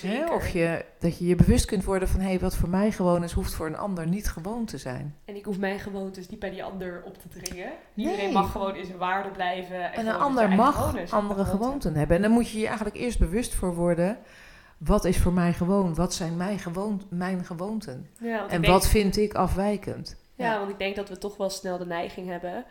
Hè? 0.00 0.34
Of 0.34 0.48
je, 0.48 0.84
dat 0.98 1.18
je 1.18 1.26
je 1.26 1.34
bewust 1.36 1.64
kunt 1.64 1.84
worden 1.84 2.08
van 2.08 2.20
hé, 2.20 2.26
hey, 2.28 2.38
wat 2.38 2.56
voor 2.56 2.68
mij 2.68 2.92
gewoon 2.92 3.24
is, 3.24 3.32
hoeft 3.32 3.54
voor 3.54 3.66
een 3.66 3.76
ander 3.76 4.06
niet 4.06 4.28
gewoon 4.28 4.64
te 4.64 4.78
zijn. 4.78 5.16
En 5.24 5.36
ik 5.36 5.44
hoef 5.44 5.58
mijn 5.58 5.78
gewoontes 5.78 6.28
niet 6.28 6.38
bij 6.38 6.50
die 6.50 6.64
ander 6.64 7.02
op 7.04 7.18
te 7.18 7.28
dringen. 7.28 7.70
Nee. 7.94 8.06
Iedereen 8.06 8.32
mag 8.32 8.52
gewoon 8.52 8.76
in 8.76 8.84
zijn 8.84 8.98
waarde 8.98 9.30
blijven. 9.30 9.92
En, 9.92 9.92
En 9.92 10.06
een 10.06 10.14
ander 10.14 10.48
mag 10.48 10.74
gewoontes- 10.74 11.12
andere 11.12 11.44
gewoonten. 11.44 11.64
gewoonten 11.66 11.94
hebben. 11.94 12.16
En 12.16 12.22
dan 12.22 12.30
moet 12.30 12.50
je 12.50 12.58
je 12.58 12.66
eigenlijk 12.66 12.96
eerst 12.96 13.18
bewust 13.18 13.54
voor 13.54 13.74
worden. 13.74 14.18
Wat 14.78 15.04
is 15.04 15.18
voor 15.18 15.32
mij 15.32 15.52
gewoon? 15.52 15.94
Wat 15.94 16.14
zijn 16.14 16.36
mijn, 16.36 16.58
gewoon, 16.58 17.02
mijn 17.08 17.44
gewoonten? 17.44 18.10
Ja, 18.20 18.48
En 18.48 18.64
wat 18.66 18.86
vind 18.88 19.16
ik 19.16 19.34
afwijkend? 19.34 20.16
Ja, 20.34 20.58
want 20.58 20.70
ik 20.70 20.78
denk 20.78 20.96
dat 20.96 21.08
we 21.08 21.18
toch 21.18 21.36
wel 21.36 21.50
snel 21.50 21.78
de 21.78 21.86
neiging 21.86 22.28
hebben 22.28 22.64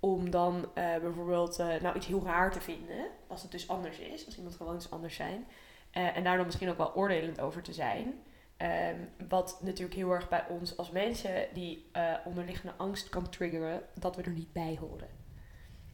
om 0.00 0.30
dan 0.30 0.68
eh, 0.74 0.84
bijvoorbeeld 1.02 1.58
eh, 1.58 1.66
nou 1.82 1.96
iets 1.96 2.06
heel 2.06 2.22
raar 2.24 2.50
te 2.52 2.60
vinden. 2.60 3.06
Als 3.26 3.42
het 3.42 3.50
dus 3.50 3.68
anders 3.68 3.98
is, 3.98 4.26
als 4.26 4.36
iemand 4.36 4.54
gewoon 4.56 4.74
iets 4.74 4.90
anders 4.90 5.14
zijn. 5.14 5.44
Eh, 5.90 6.16
en 6.16 6.24
daar 6.24 6.36
dan 6.36 6.46
misschien 6.46 6.68
ook 6.68 6.76
wel 6.76 6.94
oordelend 6.94 7.40
over 7.40 7.62
te 7.62 7.72
zijn. 7.72 8.22
Ehm, 8.56 8.96
wat 9.28 9.58
natuurlijk 9.62 9.94
heel 9.96 10.10
erg 10.12 10.28
bij 10.28 10.44
ons 10.48 10.76
als 10.76 10.90
mensen 10.90 11.46
die 11.52 11.88
eh, 11.92 12.14
onderliggende 12.24 12.74
angst 12.76 13.08
kan 13.08 13.28
triggeren, 13.28 13.82
dat 13.94 14.16
we 14.16 14.22
er 14.22 14.30
niet 14.30 14.52
bij 14.52 14.76
horen. 14.80 15.08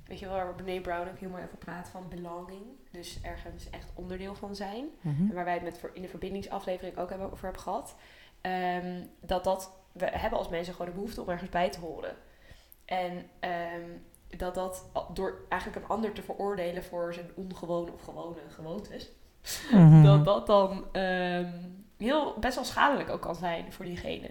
Weet 0.04 0.18
je 0.18 0.26
wel, 0.26 0.34
waar 0.34 0.54
Brené 0.54 0.80
Brown 0.80 1.08
ook 1.08 1.18
heel 1.18 1.28
mooi 1.30 1.42
over 1.44 1.56
praat 1.58 1.88
van 1.88 2.08
belonging. 2.08 2.62
Dus 2.90 3.18
ergens 3.22 3.70
echt 3.70 3.90
onderdeel 3.94 4.34
van 4.34 4.54
zijn. 4.56 4.88
Mhm. 5.00 5.28
En 5.28 5.34
waar 5.34 5.44
wij 5.44 5.54
het 5.54 5.62
met 5.62 5.78
voor- 5.78 5.90
in 5.94 6.02
de 6.02 6.08
verbindingsaflevering 6.08 6.96
ook 6.98 7.08
hebben 7.08 7.30
over 7.32 7.44
hebben 7.44 7.62
gehad. 7.62 7.96
ehm, 8.40 9.04
dat 9.20 9.44
dat, 9.44 9.70
we 9.92 10.04
hebben 10.06 10.38
als 10.38 10.48
mensen 10.48 10.72
gewoon 10.72 10.88
de 10.90 10.94
behoefte 10.96 11.20
om 11.22 11.28
ergens 11.28 11.50
bij 11.50 11.70
te 11.70 11.80
horen. 11.80 12.16
En 12.84 13.30
ehm, 13.40 13.90
dat 14.36 14.54
dat 14.54 14.84
door 15.14 15.44
eigenlijk 15.48 15.82
een 15.82 15.90
ander 15.90 16.12
te 16.12 16.22
veroordelen 16.22 16.84
voor 16.84 17.14
zijn 17.14 17.30
ongewone 17.34 17.92
of 17.92 18.00
gewone 18.02 18.40
gewoontes. 18.48 19.10
Mhm. 19.72 20.02
Dat 20.02 20.24
dat 20.24 20.46
dan 20.46 20.84
ehm, 20.92 21.46
heel, 21.98 22.34
best 22.40 22.54
wel 22.54 22.64
schadelijk 22.64 23.10
ook 23.10 23.20
kan 23.22 23.34
zijn 23.34 23.72
voor 23.72 23.84
diegene. 23.84 24.26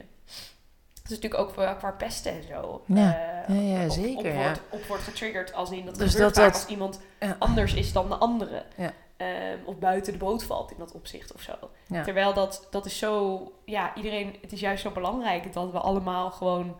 Dat 0.93 1.13
is 1.13 1.21
natuurlijk 1.21 1.41
ook 1.41 1.53
voor- 1.53 1.75
qua 1.77 1.91
pesten 1.91 2.31
en 2.31 2.43
zo. 2.43 2.81
Ja. 2.85 3.15
eh, 3.47 3.69
Ja, 3.71 3.77
ja, 3.79 3.85
op- 3.85 3.91
zeker, 3.91 4.17
Op, 4.17 4.25
ja. 4.25 4.43
wordt, 4.43 4.61
op 4.69 4.85
wordt 4.85 5.03
getriggerd 5.03 5.53
als 5.53 5.71
in 5.71 5.85
dat 5.85 5.95
Dus 5.95 6.11
gebeurt 6.11 6.35
dat 6.35 6.43
vaak 6.43 6.53
dat- 6.53 6.61
als 6.61 6.71
iemand 6.71 6.99
anders 7.39 7.73
is 7.73 7.93
dan 7.93 8.07
de 8.09 8.15
andere. 8.15 8.63
Ja. 8.77 8.91
Ehm, 9.17 9.57
of 9.65 9.77
buiten 9.79 10.13
de 10.13 10.19
boot 10.19 10.43
valt 10.43 10.71
in 10.71 10.77
dat 10.77 10.91
opzicht 10.91 11.33
of 11.33 11.41
zo. 11.41 11.53
Terwijl 12.03 12.33
dat, 12.33 12.67
dat 12.71 12.85
is 12.85 12.97
zo, 12.97 13.41
ja, 13.65 13.95
iedereen, 13.95 14.35
het 14.41 14.51
is 14.51 14.59
juist 14.59 14.81
zo 14.81 14.91
belangrijk 14.91 15.53
dat 15.53 15.71
we 15.71 15.79
allemaal 15.79 16.31
gewoon 16.31 16.79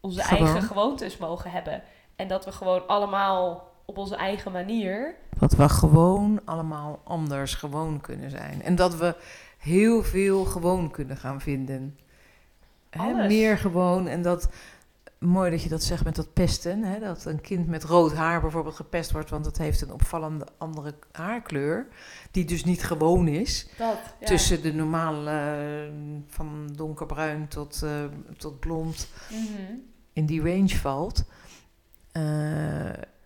onze 0.00 0.20
Gewoon. 0.22 0.44
eigen 0.46 0.62
gewoontes 0.62 1.16
mogen 1.16 1.50
hebben. 1.50 1.82
En 2.16 2.28
dat 2.28 2.44
we 2.44 2.52
gewoon 2.52 2.86
allemaal 2.86 3.72
op 3.84 3.98
onze 3.98 4.16
eigen 4.16 4.52
manier. 4.52 5.14
Dat 5.38 5.52
we 5.52 5.68
gewoon 5.68 6.40
allemaal 6.44 7.00
anders 7.04 7.54
gewoon 7.54 8.00
kunnen 8.00 8.30
zijn. 8.30 8.62
En 8.62 8.74
dat 8.74 8.96
we 8.96 9.16
heel 9.58 10.02
veel 10.02 10.44
gewoon 10.44 10.90
kunnen 10.90 11.16
gaan 11.16 11.40
vinden. 11.40 11.98
Hè, 12.90 13.26
meer 13.26 13.58
gewoon. 13.58 14.06
En 14.08 14.22
dat, 14.22 14.48
mooi 15.18 15.50
dat 15.50 15.62
je 15.62 15.68
dat 15.68 15.82
zegt 15.82 16.04
met 16.04 16.14
dat 16.16 16.32
pesten. 16.32 16.82
Hè, 16.82 16.98
dat 16.98 17.24
een 17.24 17.40
kind 17.40 17.66
met 17.66 17.84
rood 17.84 18.14
haar 18.14 18.40
bijvoorbeeld 18.40 18.74
gepest 18.74 19.12
wordt, 19.12 19.30
want 19.30 19.46
het 19.46 19.58
heeft 19.58 19.80
een 19.80 19.92
opvallende 19.92 20.46
andere 20.58 20.94
haarkleur. 21.12 21.86
Die 22.30 22.44
dus 22.44 22.64
niet 22.64 22.84
gewoon 22.84 23.28
is. 23.28 23.68
Dat, 23.78 23.98
ja. 24.20 24.26
Tussen 24.26 24.62
de 24.62 24.72
normale, 24.74 25.30
eh, 25.30 25.92
van 26.28 26.68
donkerbruin 26.76 27.48
tot, 27.48 27.82
eh, 27.82 27.90
tot 28.36 28.60
blond, 28.60 29.08
Mhm. 29.30 29.72
in 30.12 30.26
die 30.26 30.40
range 30.42 30.76
valt. 30.76 31.24
Eh, 32.12 32.22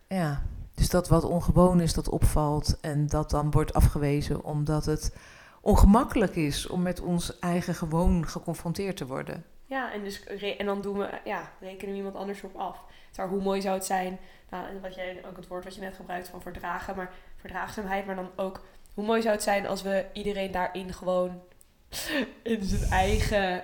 ja, 0.08 0.42
dus 0.74 0.90
dat 0.90 1.08
wat 1.08 1.24
ongewoon 1.24 1.80
is, 1.80 1.94
dat 1.94 2.08
opvalt 2.08 2.80
en 2.80 3.06
dat 3.06 3.30
dan 3.30 3.50
wordt 3.50 3.74
afgewezen 3.74 4.44
omdat 4.44 4.84
het 4.84 5.16
ongemakkelijk 5.60 6.36
is 6.36 6.66
om 6.66 6.82
met 6.82 7.00
ons 7.00 7.38
eigen 7.38 7.74
gewoon 7.74 8.28
geconfronteerd 8.28 8.96
te 8.96 9.06
worden. 9.06 9.44
Ja, 9.64 9.92
en, 9.92 10.04
dus, 10.04 10.24
en 10.56 10.66
dan 10.66 10.80
doen 10.80 10.98
we, 10.98 11.20
ja, 11.24 11.52
rekenen 11.60 11.90
we 11.90 11.96
iemand 11.96 12.16
anders 12.16 12.42
op 12.42 12.56
af. 12.56 12.84
Terwijl 13.10 13.34
hoe 13.34 13.42
mooi 13.42 13.60
zou 13.60 13.74
het 13.74 13.84
zijn, 13.86 14.18
nou, 14.50 14.80
wat 14.80 14.94
jij 14.94 15.24
ook 15.28 15.36
het 15.36 15.46
woord 15.46 15.64
wat 15.64 15.74
je 15.74 15.80
net 15.80 15.96
gebruikt 15.96 16.28
van 16.28 16.42
verdragen, 16.42 16.96
maar 16.96 17.12
verdraagzaamheid, 17.36 18.06
maar 18.06 18.16
dan 18.16 18.30
ook, 18.36 18.64
hoe 18.94 19.04
mooi 19.04 19.22
zou 19.22 19.34
het 19.34 19.42
zijn 19.42 19.66
als 19.66 19.82
we 19.82 20.06
iedereen 20.12 20.50
daarin 20.50 20.92
gewoon 20.92 21.40
in 22.42 22.62
zijn 22.62 22.90
eigen, 22.90 23.62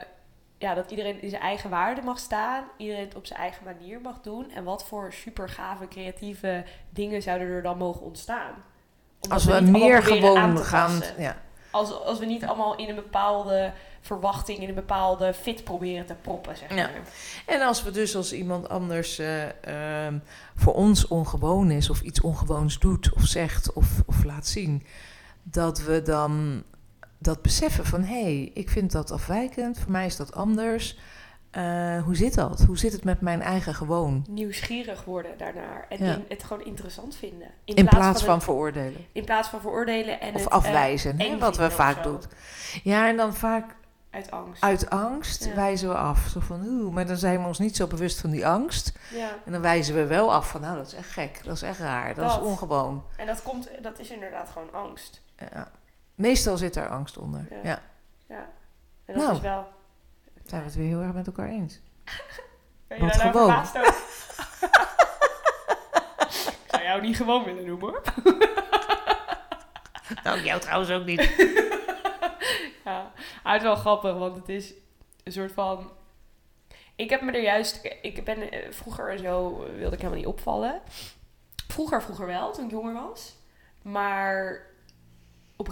ja, 0.65 0.75
dat 0.75 0.91
iedereen 0.91 1.23
in 1.23 1.31
zijn 1.31 1.43
eigen 1.43 1.71
waarde 1.71 2.03
mag 2.03 2.19
staan, 2.19 2.65
iedereen 2.77 3.05
het 3.05 3.15
op 3.15 3.27
zijn 3.27 3.39
eigen 3.39 3.65
manier 3.65 4.01
mag 4.01 4.21
doen. 4.21 4.51
En 4.51 4.65
wat 4.65 4.85
voor 4.85 5.13
super 5.13 5.49
gave, 5.49 5.89
creatieve 5.89 6.65
dingen 6.91 7.23
zouden 7.23 7.49
er 7.49 7.63
dan 7.63 7.79
mogen 7.79 8.03
ontstaan? 8.03 8.53
Omdat 9.21 9.33
Als 9.33 9.45
we, 9.45 9.61
meer 9.61 10.03
gewoon 10.03 10.59
gaan. 10.59 11.03
Ja. 11.19 11.37
Als, 11.71 12.01
als 12.05 12.19
we 12.19 12.25
niet 12.25 12.45
allemaal 12.45 12.77
in 12.77 12.89
een 12.89 12.95
bepaalde 12.95 13.73
verwachting, 14.01 14.59
in 14.59 14.69
een 14.69 14.75
bepaalde 14.75 15.35
fit 15.35 15.65
proberen 15.65 16.07
te 16.07 16.15
proppen, 16.15 16.57
zeg 16.57 16.75
Ja. 16.75 16.91
En 17.47 17.61
als 17.61 17.83
we 17.83 17.91
dus 17.91 18.17
als 18.17 18.33
iemand 18.33 18.69
anders 18.69 19.19
eh, 19.19 20.07
ehm, 20.07 20.19
voor 20.55 20.75
ons 20.75 21.09
ongewoon 21.09 21.71
is 21.71 21.91
of 21.91 22.01
iets 22.01 22.21
ongewoons 22.21 22.79
doet 22.79 23.13
of 23.13 23.23
zegt 23.23 23.73
of, 23.73 24.03
of 24.07 24.25
laat 24.25 24.47
zien, 24.47 24.87
dat 25.43 25.83
we 25.83 26.03
dan 26.03 26.63
dat 27.25 27.43
beseffen 27.43 27.85
van 27.87 28.03
hé, 28.03 28.23
hey, 28.23 28.51
ik 28.55 28.71
vind 28.71 28.93
dat 28.93 29.11
afwijkend, 29.11 29.79
voor 29.79 29.91
mij 29.91 30.07
is 30.07 30.17
dat 30.17 30.35
anders. 30.35 30.99
eh, 31.51 32.03
hoe 32.03 32.17
zit 32.17 32.35
dat? 32.35 32.61
Hoe 32.67 32.79
zit 32.79 32.93
het 32.93 33.05
met 33.05 33.21
mijn 33.21 33.43
eigen 33.43 33.75
gewoon? 33.75 34.25
Nieuwsgierig 34.29 35.05
worden 35.05 35.39
daarnaar. 35.39 35.87
En 35.89 36.05
Ja. 36.05 36.13
in- 36.15 36.25
het 36.29 36.45
gewoon 36.45 36.65
interessant 36.65 37.17
vinden. 37.17 37.49
In 37.65 37.85
plaats 37.89 38.19
van 38.19 38.25
van 38.27 38.35
het- 38.35 38.45
veroordelen. 38.45 39.07
in 39.13 39.25
plaats 39.25 39.49
van 39.49 39.61
veroordelen 39.61 40.21
en 40.21 40.35
Of 40.35 40.41
het, 40.43 40.51
eh, 40.51 40.57
afwijzen, 40.57 41.19
hè, 41.21 41.25
eng 41.27 41.39
wat 41.39 41.57
we 41.57 41.71
vaak 41.71 42.03
doen. 42.03 42.19
Ja, 42.83 43.09
en 43.09 43.17
dan 43.17 43.35
vaak 43.35 43.75
Uit 44.11 44.31
angst. 44.31 44.63
uit 44.63 44.91
angst 44.91 45.45
Ja. 45.45 45.55
wijzen 45.55 45.89
we 45.89 45.95
af. 45.95 46.27
Zo 46.33 46.41
van, 46.41 46.67
oeh, 46.67 46.95
maar 46.95 47.07
dan 47.07 47.17
zijn 47.17 47.41
we 47.41 47.47
ons 47.47 47.59
niet 47.59 47.77
zo 47.77 47.87
bewust 47.87 48.21
van 48.21 48.31
die 48.31 48.47
angst. 48.47 48.93
Ja. 49.15 49.29
En 49.45 49.53
dan 49.53 49.61
wijzen 49.61 49.95
we 49.95 50.07
wel 50.07 50.33
af 50.35 50.49
van, 50.49 50.61
nou, 50.61 50.77
dat 50.77 50.87
is 50.87 50.95
echt 50.95 51.11
gek. 51.11 51.41
Dat 51.45 51.55
is 51.55 51.63
echt 51.63 51.79
raar. 51.79 52.15
Dat, 52.15 52.29
Dat. 52.29 52.37
is 52.41 52.47
ongewoon. 52.47 53.03
En 53.17 53.27
dat, 53.27 53.43
komt, 53.43 53.69
dat 53.83 53.99
is 53.99 54.11
inderdaad 54.11 54.51
gewoon 54.51 54.73
angst. 54.73 55.23
Ja. 55.53 55.71
Meestal 56.15 56.57
zit 56.57 56.77
er 56.77 56.89
angst 56.89 57.19
onder. 57.19 57.47
Ja. 57.51 57.57
Ja. 57.63 57.83
Ja. 58.29 58.49
En 59.05 59.15
dat 59.15 59.23
Nou. 59.23 59.35
is 59.35 59.41
wel... 59.41 59.67
Zijn 60.45 60.61
we 60.61 60.67
het 60.67 60.77
weer 60.77 60.87
heel 60.87 61.01
erg 61.01 61.13
met 61.13 61.27
elkaar 61.27 61.49
eens. 61.49 61.81
Ben 62.87 63.01
Wat 63.01 63.13
daar 63.15 63.19
nou 63.19 63.31
gewoon. 63.33 63.59
over? 63.61 63.95
Ik 66.65 66.71
zou 66.71 66.83
jou 66.83 67.01
niet 67.01 67.17
gewoon 67.17 67.45
willen 67.45 67.67
noemen 67.67 67.89
hoor. 67.89 68.03
Nou, 70.25 70.41
jou 70.41 70.61
trouwens 70.61 70.91
ook 70.91 71.05
niet. 71.05 71.21
Ja, 72.85 73.13
het 73.43 73.57
is 73.57 73.63
wel 73.63 73.77
grappig, 73.77 74.15
want 74.15 74.37
het 74.37 74.49
is 74.49 74.73
een 75.25 75.33
soort 75.33 75.53
van... 75.53 75.91
Ik 76.97 77.11
heb 77.11 77.21
me 77.23 77.33
er 77.33 77.43
juist... 77.43 77.81
Ik 78.03 78.25
ben 78.25 78.51
eh, 78.51 78.73
vroeger 78.73 79.19
zo 79.19 79.59
wilde 79.59 79.95
ik 79.95 80.01
helemaal 80.01 80.19
niet 80.19 80.27
opvallen. 80.27 80.81
Vroeger, 81.69 82.03
vroeger 82.03 82.27
wel, 82.27 82.53
toen 82.53 82.65
ik 82.65 82.71
jonger 82.71 82.93
was. 82.93 83.37
Maar 83.83 84.67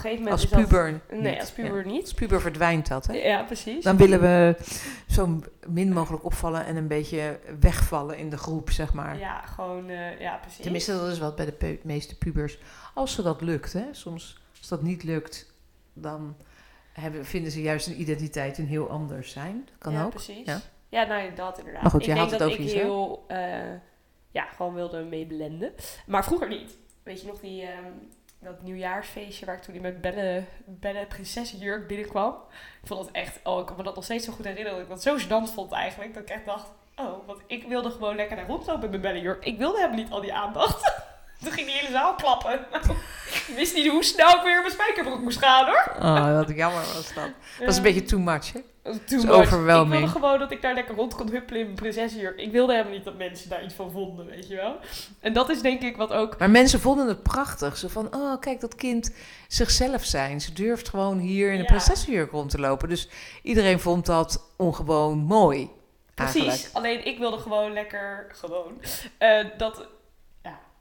gegeven 0.03 0.25
moment 0.25 0.33
Als 0.33 0.45
is 0.45 0.51
dat... 0.51 0.61
puber. 0.69 1.01
Nee, 1.11 1.33
niet. 1.33 1.41
als 1.41 1.51
puber 1.51 1.85
Ja. 1.87 1.91
niet. 1.93 2.03
Als 2.03 2.15
puber 2.15 2.41
verdwijnt 2.41 2.89
dat, 2.89 3.07
hè? 3.07 3.13
Ja, 3.15 3.43
precies. 3.43 3.85
Dan 3.85 3.97
willen 3.97 4.21
we 4.21 4.57
zo 5.09 5.41
min 5.67 5.93
mogelijk 5.93 6.25
opvallen 6.25 6.65
en 6.67 6.77
een 6.77 6.87
beetje 6.89 7.39
wegvallen 7.61 8.19
in 8.19 8.31
de 8.31 8.37
groep, 8.37 8.71
zeg 8.71 8.93
maar. 8.93 9.19
Ja, 9.19 9.41
gewoon... 9.41 9.89
eh, 9.89 10.21
ja, 10.21 10.37
precies. 10.37 10.63
Tenminste, 10.63 10.93
dat 10.93 11.09
is 11.09 11.19
wat 11.19 11.37
bij 11.37 11.45
de 11.45 11.53
pu- 11.53 11.81
meeste 11.83 12.19
pubers. 12.19 12.59
Als 12.95 13.15
ze 13.15 13.23
dat 13.23 13.41
lukt, 13.41 13.73
hè. 13.73 13.85
Soms, 13.91 14.43
als 14.59 14.69
dat 14.69 14.83
niet 14.83 15.03
lukt, 15.03 15.53
dan 15.93 16.37
hebben, 16.93 17.25
vinden 17.25 17.53
ze 17.53 17.63
juist 17.63 17.87
een 17.87 18.01
identiteit 18.01 18.59
een 18.59 18.67
heel 18.67 18.91
anders 18.91 19.31
zijn. 19.33 19.63
Dat 19.65 19.79
kan 19.79 19.93
ja, 19.93 20.05
ook. 20.05 20.11
precies. 20.11 20.47
ja. 20.47 20.61
Ja, 20.89 21.05
nou, 21.05 21.35
dat 21.35 21.59
inderdaad. 21.59 21.83
Maar 21.83 21.91
goed, 21.91 22.01
ik 22.01 22.07
jij 22.07 22.15
denk 22.17 22.31
had 22.31 22.39
dat 22.39 22.49
het 22.49 22.59
over 22.59 22.71
ik 22.73 22.81
heel... 22.81 23.25
eh, 23.29 23.39
ja, 24.31 24.45
gewoon 24.57 24.75
wilde 24.75 25.03
meeblenden. 25.03 25.73
Maar 26.07 26.25
vroeger 26.25 26.49
niet. 26.49 26.77
Weet 27.03 27.21
je 27.21 27.27
nog 27.27 27.41
die... 27.41 27.63
ehm, 27.63 27.83
dat 28.43 28.63
nieuwjaarsfeestje 28.63 29.47
waar 29.47 29.57
ik 29.57 29.63
toen 29.63 29.75
in 29.75 29.83
mijn 29.83 30.01
bellen, 30.01 30.47
bellen 30.65 31.07
prinsessenjurk 31.07 31.87
binnenkwam. 31.87 32.35
Ik 32.83 32.87
vond 32.87 33.07
het 33.07 33.15
echt... 33.15 33.41
Oh, 33.45 33.61
ik 33.61 33.67
kan 33.67 33.77
me 33.77 33.83
dat 33.83 33.95
nog 33.95 34.05
steeds 34.05 34.25
zo 34.25 34.33
goed 34.33 34.45
herinneren. 34.45 34.79
Dat 34.79 34.83
ik 34.83 34.89
dat 34.89 35.03
zo 35.03 35.17
gênant 35.17 35.55
vond 35.55 35.73
eigenlijk. 35.73 36.15
Dat 36.15 36.23
ik 36.23 36.29
echt 36.29 36.45
dacht... 36.45 36.67
Oh, 36.97 37.27
want 37.27 37.41
ik 37.47 37.65
wilde 37.65 37.91
gewoon 37.91 38.17
lekker 38.17 38.37
daar 38.37 38.47
rondlopen 38.47 38.85
in 38.85 38.91
mijn 38.91 39.03
bellenjurk. 39.03 39.45
Ik 39.45 39.59
wilde 39.59 39.77
helemaal 39.77 39.99
niet 39.99 40.11
al 40.11 40.21
die 40.21 40.35
aandacht. 40.35 40.93
Toen 41.43 41.53
ging 41.53 41.67
die 41.67 41.77
hele 41.77 41.93
zaal 41.93 42.15
klappen. 42.15 42.53
ik 43.49 43.55
wist 43.57 43.75
niet 43.75 43.89
hoe 43.89 44.05
snel 44.05 44.29
ik 44.37 44.43
weer 44.43 44.55
in 44.55 44.61
mijn 44.61 44.73
spijkerbroek 44.73 45.21
moest 45.21 45.39
gaan 45.39 45.67
hoor. 45.67 45.93
Oh, 46.01 46.35
wat 46.37 46.57
jammer 46.57 46.81
was 46.95 47.15
dat. 47.15 47.31
Dat 47.59 47.69
is 47.69 47.77
een 47.77 47.83
beetje 47.83 48.03
too 48.03 48.19
much, 48.21 48.53
hè? 48.53 48.61
Too 48.83 49.23
much. 49.25 49.53
Ik 49.53 49.89
wilde 49.91 50.07
gewoon 50.07 50.39
dat 50.39 50.51
ik 50.51 50.63
daar 50.63 50.75
lekker 50.75 50.95
rond 50.95 51.15
kon 51.15 51.31
huppelen 51.31 51.61
in 51.61 51.67
mijn 51.67 51.77
prinsessenjurk. 51.79 52.39
Ik 52.41 52.53
wilde 52.53 52.73
helemaal 52.73 52.93
niet 52.93 53.05
dat 53.05 53.17
mensen 53.17 53.49
daar 53.49 53.65
iets 53.65 53.75
van 53.75 53.91
vonden, 53.91 54.27
weet 54.27 54.49
je 54.49 54.57
wel. 54.57 54.77
En 55.21 55.33
dat 55.33 55.49
is 55.49 55.61
denk 55.63 55.83
ik 55.83 55.97
wat 55.97 56.13
ook... 56.13 56.39
Maar 56.39 56.51
mensen 56.51 56.81
vonden 56.81 57.09
het 57.09 57.23
prachtig. 57.23 57.77
Zo 57.77 57.89
van, 57.89 58.15
oh, 58.15 58.41
kijk, 58.41 58.61
dat 58.61 58.75
kind 58.75 59.15
zichzelf 59.49 60.05
zijn. 60.05 60.41
Ze 60.41 60.53
durft 60.53 60.89
gewoon 60.89 61.19
hier 61.19 61.47
in 61.47 61.53
een 61.55 61.59
Ja. 61.59 61.65
prinsessenjurk 61.65 62.31
rond 62.31 62.51
te 62.51 62.59
lopen. 62.59 62.89
Dus 62.89 63.09
iedereen 63.43 63.81
vond 63.81 64.07
dat 64.07 64.43
ongewoon 64.57 65.19
mooi. 65.19 65.71
Precies. 66.15 66.47
Eigenlijk. 66.47 66.77
Alleen 66.77 67.07
ik 67.07 67.19
wilde 67.19 67.39
gewoon 67.39 67.73
lekker, 67.73 68.27
gewoon, 68.33 68.81
eh, 69.19 69.45
dat 69.57 69.87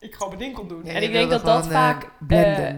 ik 0.01 0.13
gewoon 0.13 0.27
mijn 0.27 0.41
ding 0.43 0.53
kon 0.55 0.67
doen. 0.67 0.85
Ja, 0.85 0.91
en 0.93 1.03
ik 1.03 1.11
denk 1.11 1.29
dat 1.29 1.45
dat 1.45 1.67
vaak... 1.73 2.03
eh, 2.03 2.75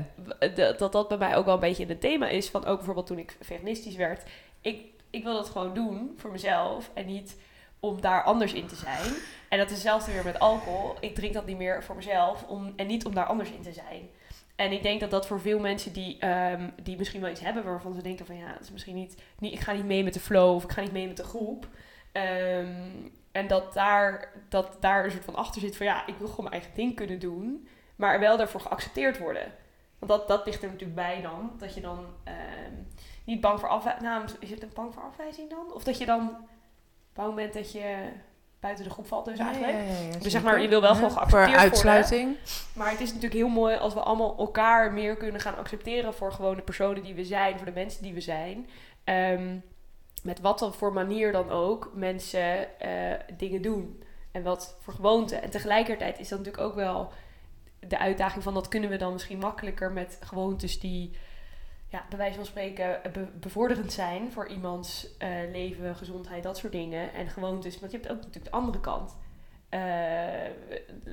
w- 0.55 0.77
dat, 0.77 0.91
dat 0.91 1.07
bij 1.07 1.17
mij 1.17 1.35
ook 1.35 1.45
wel 1.45 1.53
een 1.53 1.59
beetje 1.59 1.89
een 1.89 1.99
thema 1.99 2.27
is. 2.27 2.49
Van 2.49 2.65
ook 2.65 2.75
bijvoorbeeld 2.77 3.07
toen 3.07 3.19
ik 3.19 3.37
veganistisch 3.41 3.95
werd. 3.95 4.23
Ik, 4.61 4.81
ik 5.09 5.23
wil 5.23 5.33
dat 5.33 5.49
gewoon 5.49 5.73
doen 5.73 6.13
voor 6.17 6.31
mezelf. 6.31 6.91
En 6.93 7.05
niet 7.05 7.37
om 7.79 8.01
daar 8.01 8.23
anders 8.23 8.53
in 8.53 8.67
te 8.67 8.75
zijn. 8.75 9.13
En 9.49 9.57
dat 9.57 9.67
is 9.67 9.73
hetzelfde 9.73 10.11
weer 10.11 10.23
met 10.23 10.39
alcohol. 10.39 10.93
Ik 10.99 11.15
drink 11.15 11.33
dat 11.33 11.45
niet 11.45 11.57
meer 11.57 11.83
voor 11.83 11.95
mezelf. 11.95 12.43
Om, 12.47 12.73
en 12.75 12.87
niet 12.87 13.05
om 13.05 13.13
daar 13.15 13.25
anders 13.25 13.49
in 13.51 13.61
te 13.61 13.73
zijn. 13.73 14.09
En 14.55 14.71
ik 14.71 14.83
denk 14.83 14.99
dat 14.99 15.11
dat 15.11 15.27
voor 15.27 15.41
veel 15.41 15.59
mensen 15.59 15.93
die, 15.93 16.17
ehm, 16.19 16.69
die 16.83 16.97
misschien 16.97 17.21
wel 17.21 17.29
iets 17.31 17.41
hebben 17.41 17.63
waarvan 17.63 17.93
ze 17.93 18.01
denken 18.01 18.25
van 18.25 18.37
ja, 18.37 18.51
dat 18.51 18.61
is 18.61 18.71
misschien 18.71 18.95
niet, 18.95 19.15
niet, 19.39 19.53
ik 19.53 19.59
ga 19.59 19.71
niet 19.71 19.85
mee 19.85 20.03
met 20.03 20.13
de 20.13 20.19
flow 20.19 20.55
of 20.55 20.63
ik 20.63 20.71
ga 20.71 20.81
niet 20.81 20.91
mee 20.91 21.07
met 21.07 21.17
de 21.17 21.23
groep. 21.23 21.67
Ehm, 22.11 22.67
en 23.33 23.47
dat 23.47 23.73
daar, 23.73 24.31
dat 24.49 24.77
daar 24.79 25.03
een 25.05 25.11
soort 25.11 25.25
van 25.25 25.35
achter 25.35 25.61
zit 25.61 25.77
van 25.77 25.85
ja, 25.85 26.07
ik 26.07 26.15
wil 26.17 26.27
gewoon 26.27 26.45
mijn 26.49 26.61
eigen 26.61 26.75
ding 26.75 26.95
kunnen 26.95 27.19
doen, 27.19 27.67
maar 27.95 28.19
wel 28.19 28.37
daarvoor 28.37 28.59
geaccepteerd 28.61 29.17
worden. 29.17 29.51
Want 29.99 30.11
dat, 30.11 30.27
dat 30.27 30.45
ligt 30.45 30.63
er 30.63 30.69
natuurlijk 30.69 30.95
bij 30.95 31.21
dan, 31.21 31.51
dat 31.57 31.73
je 31.73 31.81
dan 31.81 32.05
ehm, 32.23 32.73
niet 33.23 33.41
bang 33.41 33.59
voor 33.59 33.69
afwijzing, 33.69 34.05
nou, 34.05 34.25
is 34.39 34.49
het 34.49 34.63
een 34.63 34.71
bang 34.73 34.93
voor 34.93 35.03
afwijzing 35.03 35.49
dan? 35.49 35.73
Of 35.73 35.83
dat 35.83 35.97
je 35.97 36.05
dan 36.05 36.37
bang 37.13 37.35
bent 37.35 37.53
dat 37.53 37.71
je 37.71 37.95
buiten 38.59 38.83
de 38.83 38.89
groep 38.89 39.07
valt 39.07 39.25
dus 39.25 39.39
eigenlijk. 39.39 39.73
Ja, 39.73 39.79
ja, 39.79 39.99
ja, 40.11 40.17
Dus 40.19 40.31
zeg 40.31 40.43
maar, 40.43 40.61
je 40.61 40.67
wil 40.67 40.81
wel 40.81 40.95
gewoon 40.95 41.11
geaccepteerd 41.11 41.39
Voor 41.39 41.49
worden. 41.49 41.59
uitsluiting. 41.59 42.37
Maar 42.73 42.89
het 42.89 42.99
is 42.99 43.07
natuurlijk 43.07 43.33
heel 43.33 43.47
mooi 43.47 43.75
als 43.77 43.93
we 43.93 43.99
allemaal 43.99 44.37
elkaar 44.37 44.93
meer 44.93 45.15
kunnen 45.15 45.41
gaan 45.41 45.57
accepteren 45.57 46.13
voor 46.13 46.31
gewoon 46.31 46.55
de 46.55 46.61
personen 46.61 47.03
die 47.03 47.13
we 47.13 47.25
zijn, 47.25 47.57
voor 47.57 47.65
de 47.65 47.71
mensen 47.71 48.03
die 48.03 48.13
we 48.13 48.21
zijn. 48.21 48.69
Ehm, 49.03 49.57
met 50.23 50.39
wat 50.39 50.59
dan 50.59 50.73
voor 50.73 50.93
manier 50.93 51.31
dan 51.31 51.49
ook 51.49 51.91
mensen 51.93 52.79
eh, 52.79 53.19
dingen 53.37 53.61
doen. 53.61 54.03
En 54.31 54.43
wat 54.43 54.77
voor 54.79 54.93
gewoonte. 54.93 55.35
En 55.35 55.49
tegelijkertijd 55.49 56.19
is 56.19 56.29
dat 56.29 56.39
natuurlijk 56.39 56.65
ook 56.67 56.75
wel 56.75 57.11
de 57.79 57.97
uitdaging 57.97 58.43
van 58.43 58.53
dat 58.53 58.67
kunnen 58.67 58.89
we 58.89 58.97
dan 58.97 59.13
misschien 59.13 59.37
makkelijker 59.37 59.91
met 59.91 60.17
gewoontes 60.21 60.79
die, 60.79 61.11
ja, 61.87 62.05
bij 62.09 62.17
wijze 62.17 62.35
van 62.35 62.45
spreken, 62.45 62.99
be- 63.13 63.31
bevorderend 63.39 63.93
zijn 63.93 64.31
voor 64.31 64.47
iemands 64.47 65.17
eh, 65.17 65.29
leven, 65.51 65.95
gezondheid, 65.95 66.43
dat 66.43 66.57
soort 66.57 66.71
dingen. 66.71 67.13
En 67.13 67.29
gewoontes, 67.29 67.79
want 67.79 67.91
je 67.91 67.97
hebt 67.97 68.11
ook 68.11 68.17
natuurlijk 68.17 68.45
de 68.45 68.51
andere 68.51 68.79
kant. 68.79 69.17
Eh, 69.69 69.79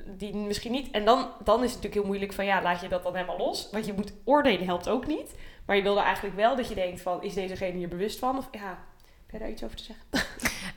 die 0.05 0.35
misschien 0.35 0.71
niet. 0.71 0.91
En 0.91 1.05
dan, 1.05 1.29
dan 1.43 1.63
is 1.63 1.71
het 1.71 1.75
natuurlijk 1.75 1.93
heel 1.93 2.05
moeilijk 2.05 2.33
van 2.33 2.45
ja, 2.45 2.61
laat 2.61 2.81
je 2.81 2.87
dat 2.87 3.03
dan 3.03 3.15
helemaal 3.15 3.37
los. 3.37 3.69
Want 3.71 3.85
je 3.85 3.93
moet 3.93 4.13
oordelen 4.23 4.65
helpt 4.65 4.89
ook 4.89 5.07
niet. 5.07 5.35
Maar 5.65 5.75
je 5.75 5.81
wil 5.81 5.97
er 5.97 6.03
eigenlijk 6.03 6.35
wel 6.35 6.55
dat 6.55 6.67
je 6.67 6.75
denkt 6.75 7.01
van 7.01 7.23
is 7.23 7.33
dezegene 7.33 7.77
hier 7.77 7.87
bewust 7.87 8.19
van? 8.19 8.37
Of 8.37 8.47
ja, 8.51 8.83
heb 9.31 9.39
jij 9.39 9.39
daar 9.39 9.49
iets 9.49 9.63
over 9.63 9.77
te 9.77 9.83
zeggen? 9.83 10.29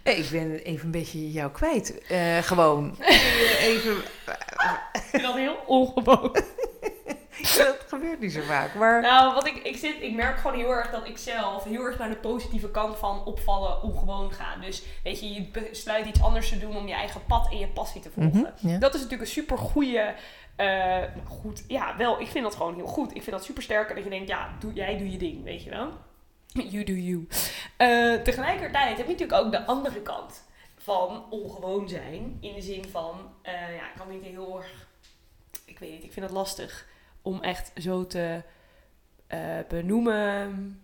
Nee, 0.05 0.17
ik 0.17 0.31
ben 0.31 0.55
even 0.59 0.85
een 0.85 0.90
beetje 0.90 1.31
jou 1.33 1.51
kwijt. 1.51 2.07
Eh, 2.07 2.38
gewoon. 2.38 2.97
even. 3.61 3.97
Ik 4.93 5.03
vind 5.03 5.23
dat 5.23 5.35
heel 5.35 5.57
ongewoon. 5.67 6.33
dat 7.57 7.85
gebeurt 7.88 8.21
niet 8.21 8.33
zo 8.33 8.40
vaak. 8.40 8.75
Maar 8.75 9.01
Nou, 9.01 9.35
wat 9.35 9.47
ik, 9.47 9.57
ik, 9.57 9.77
zit, 9.77 10.01
ik 10.01 10.14
merk 10.14 10.38
gewoon 10.38 10.57
heel 10.57 10.71
erg 10.71 10.90
dat 10.90 11.09
ik 11.09 11.19
zelf 11.19 11.64
heel 11.64 11.85
erg 11.85 11.99
naar 11.99 12.09
de 12.09 12.17
positieve 12.17 12.71
kant 12.71 12.99
van 12.99 13.25
opvallen 13.25 13.83
ongewoon 13.83 14.33
ga. 14.33 14.57
Dus 14.57 14.83
weet 15.03 15.21
je, 15.21 15.33
je 15.33 15.43
besluit 15.43 16.07
iets 16.07 16.23
anders 16.23 16.49
te 16.49 16.59
doen 16.59 16.77
om 16.77 16.87
je 16.87 16.95
eigen 16.95 17.25
pad 17.27 17.49
en 17.51 17.59
je 17.59 17.67
passie 17.69 18.01
te 18.01 18.11
volgen. 18.11 18.55
Mhm, 18.61 18.69
ja. 18.69 18.79
Dat 18.79 18.95
is 18.95 19.01
natuurlijk 19.01 19.29
een 19.29 19.35
super 19.35 19.59
goede. 19.59 20.14
goed, 21.29 21.64
ja, 21.69 21.97
wel, 21.97 22.21
ik 22.21 22.27
vind 22.27 22.45
dat 22.45 22.55
gewoon 22.55 22.75
heel 22.75 22.87
goed. 22.87 23.14
Ik 23.14 23.23
vind 23.23 23.37
dat 23.37 23.45
super 23.45 23.62
sterk 23.62 23.95
dat 23.95 24.05
je 24.05 24.11
denkt, 24.11 24.29
ja, 24.29 24.49
doe, 24.59 24.73
jij 24.73 24.99
doe 24.99 25.11
je 25.11 25.19
ding, 25.19 25.45
weet 25.45 25.62
je 25.62 25.71
wel. 25.71 25.93
You 26.73 26.85
do 26.85 26.93
you. 26.93 27.27
Eh, 27.77 28.14
tegelijkertijd 28.14 28.97
heb 28.97 29.07
je 29.07 29.12
natuurlijk 29.12 29.45
ook 29.45 29.51
de 29.51 29.67
andere 29.67 30.03
kant 30.03 30.45
van 30.77 31.31
ongewoon 31.31 31.88
zijn. 31.88 32.37
In 32.40 32.55
de 32.55 32.62
zin 32.62 32.85
van, 32.88 33.35
eh, 33.43 33.53
ja, 33.53 33.88
ik 33.88 33.97
kan 33.97 34.09
niet 34.11 34.23
heel 34.23 34.57
erg. 34.57 34.87
Ik 35.64 35.79
weet 35.79 35.90
niet, 35.90 36.05
ik 36.05 36.12
vind 36.12 36.27
het 36.27 36.35
lastig 36.35 36.87
om 37.23 37.43
echt 37.43 37.73
zo 37.77 38.07
te 38.07 38.43
eh, 39.27 39.59
benoemen. 39.69 40.83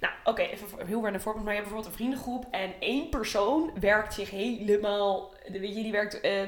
Nou, 0.00 0.14
oké, 0.24 0.42
even 0.42 0.86
heel 0.86 1.06
een 1.06 1.20
voorbeeld. 1.20 1.44
Maar 1.44 1.54
je 1.54 1.60
hebt 1.60 1.72
bijvoorbeeld 1.72 1.86
een 1.86 1.92
vriendengroep 1.92 2.46
en 2.50 2.74
één 2.80 3.08
persoon 3.08 3.70
werkt 3.80 4.14
zich 4.14 4.30
helemaal. 4.30 5.34
Weet 5.48 5.76
je, 5.76 5.82
die 5.82 5.92
werkt 5.92 6.20
eh, 6.20 6.42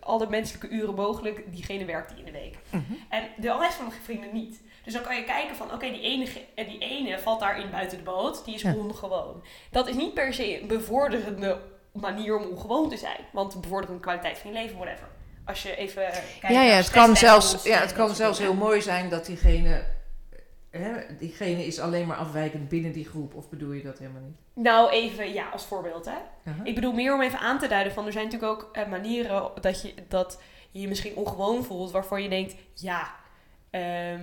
alle 0.00 0.28
menselijke 0.28 0.68
uren 0.68 0.94
mogelijk. 0.94 1.52
Diegene 1.52 1.84
werkt 1.84 2.08
die 2.08 2.18
in 2.18 2.24
de 2.24 2.30
week. 2.30 2.58
Mhm. 2.70 2.92
En 3.08 3.28
de 3.36 3.56
rest 3.58 3.74
van 3.74 3.88
de 3.88 3.94
vrienden 4.02 4.32
niet. 4.32 4.62
Dus 4.84 4.92
dan 4.92 5.02
kan 5.02 5.16
je 5.16 5.24
kijken 5.24 5.56
van, 5.56 5.72
oké, 5.72 5.90
die, 5.90 6.00
ene, 6.00 6.26
eh, 6.54 6.68
die 6.68 6.78
ene 6.78 7.18
valt 7.18 7.40
daarin 7.40 7.70
buiten 7.70 7.96
de 7.98 8.04
boot. 8.04 8.44
Die 8.44 8.54
is 8.54 8.62
Ja. 8.62 8.74
ongewoon. 8.74 9.42
Dat 9.70 9.88
is 9.88 9.94
niet 9.94 10.14
per 10.14 10.34
se 10.34 10.60
een 10.60 10.66
bevorderende 10.66 11.60
manier 11.92 12.36
om 12.38 12.44
ongewoon 12.50 12.88
te 12.88 12.96
zijn. 12.96 13.20
Want 13.32 13.60
bevorderen 13.60 13.94
de 13.96 14.00
kwaliteit 14.02 14.38
van 14.38 14.52
je 14.52 14.56
leven, 14.58 14.76
whatever. 14.78 15.08
Als 15.44 15.62
je 15.62 15.76
even 15.76 16.02
kijkt 16.02 16.40
ja, 16.40 16.50
naar 16.52 16.64
ja, 16.66 16.74
het 16.74 16.90
kan 16.90 17.16
zelfs, 17.16 17.62
ja, 17.62 17.78
het 17.78 17.92
kan 17.92 18.14
zelfs 18.14 18.38
heel 18.38 18.54
mooi 18.54 18.82
zijn 18.82 19.08
dat 19.08 19.26
diegene. 19.26 19.84
Hè, 20.70 21.16
diegene 21.18 21.66
is 21.66 21.80
alleen 21.80 22.06
maar 22.06 22.16
afwijkend 22.16 22.68
binnen 22.68 22.92
die 22.92 23.04
groep. 23.08 23.34
Of 23.34 23.48
bedoel 23.48 23.72
je 23.72 23.82
dat 23.82 23.98
helemaal 23.98 24.20
niet? 24.22 24.36
Nou, 24.54 24.90
even 24.90 25.32
ja, 25.32 25.48
als 25.48 25.64
voorbeeld 25.64 26.04
hè. 26.04 26.16
Ik 26.64 26.74
bedoel 26.74 26.92
meer 26.92 27.14
om 27.14 27.20
even 27.22 27.38
aan 27.38 27.58
te 27.58 27.68
duiden 27.68 27.92
van 27.92 28.06
er 28.06 28.12
zijn 28.12 28.24
natuurlijk 28.24 28.52
ook 28.52 28.68
eh, 28.72 28.86
manieren 28.86 29.50
dat 29.60 29.82
je, 29.82 29.94
dat 30.08 30.40
je 30.70 30.80
je 30.80 30.88
misschien 30.88 31.16
ongewoon 31.16 31.64
voelt 31.64 31.90
waarvan 31.90 32.22
je 32.22 32.28
denkt, 32.28 32.54
ja, 32.74 33.00
ah, 33.70 34.20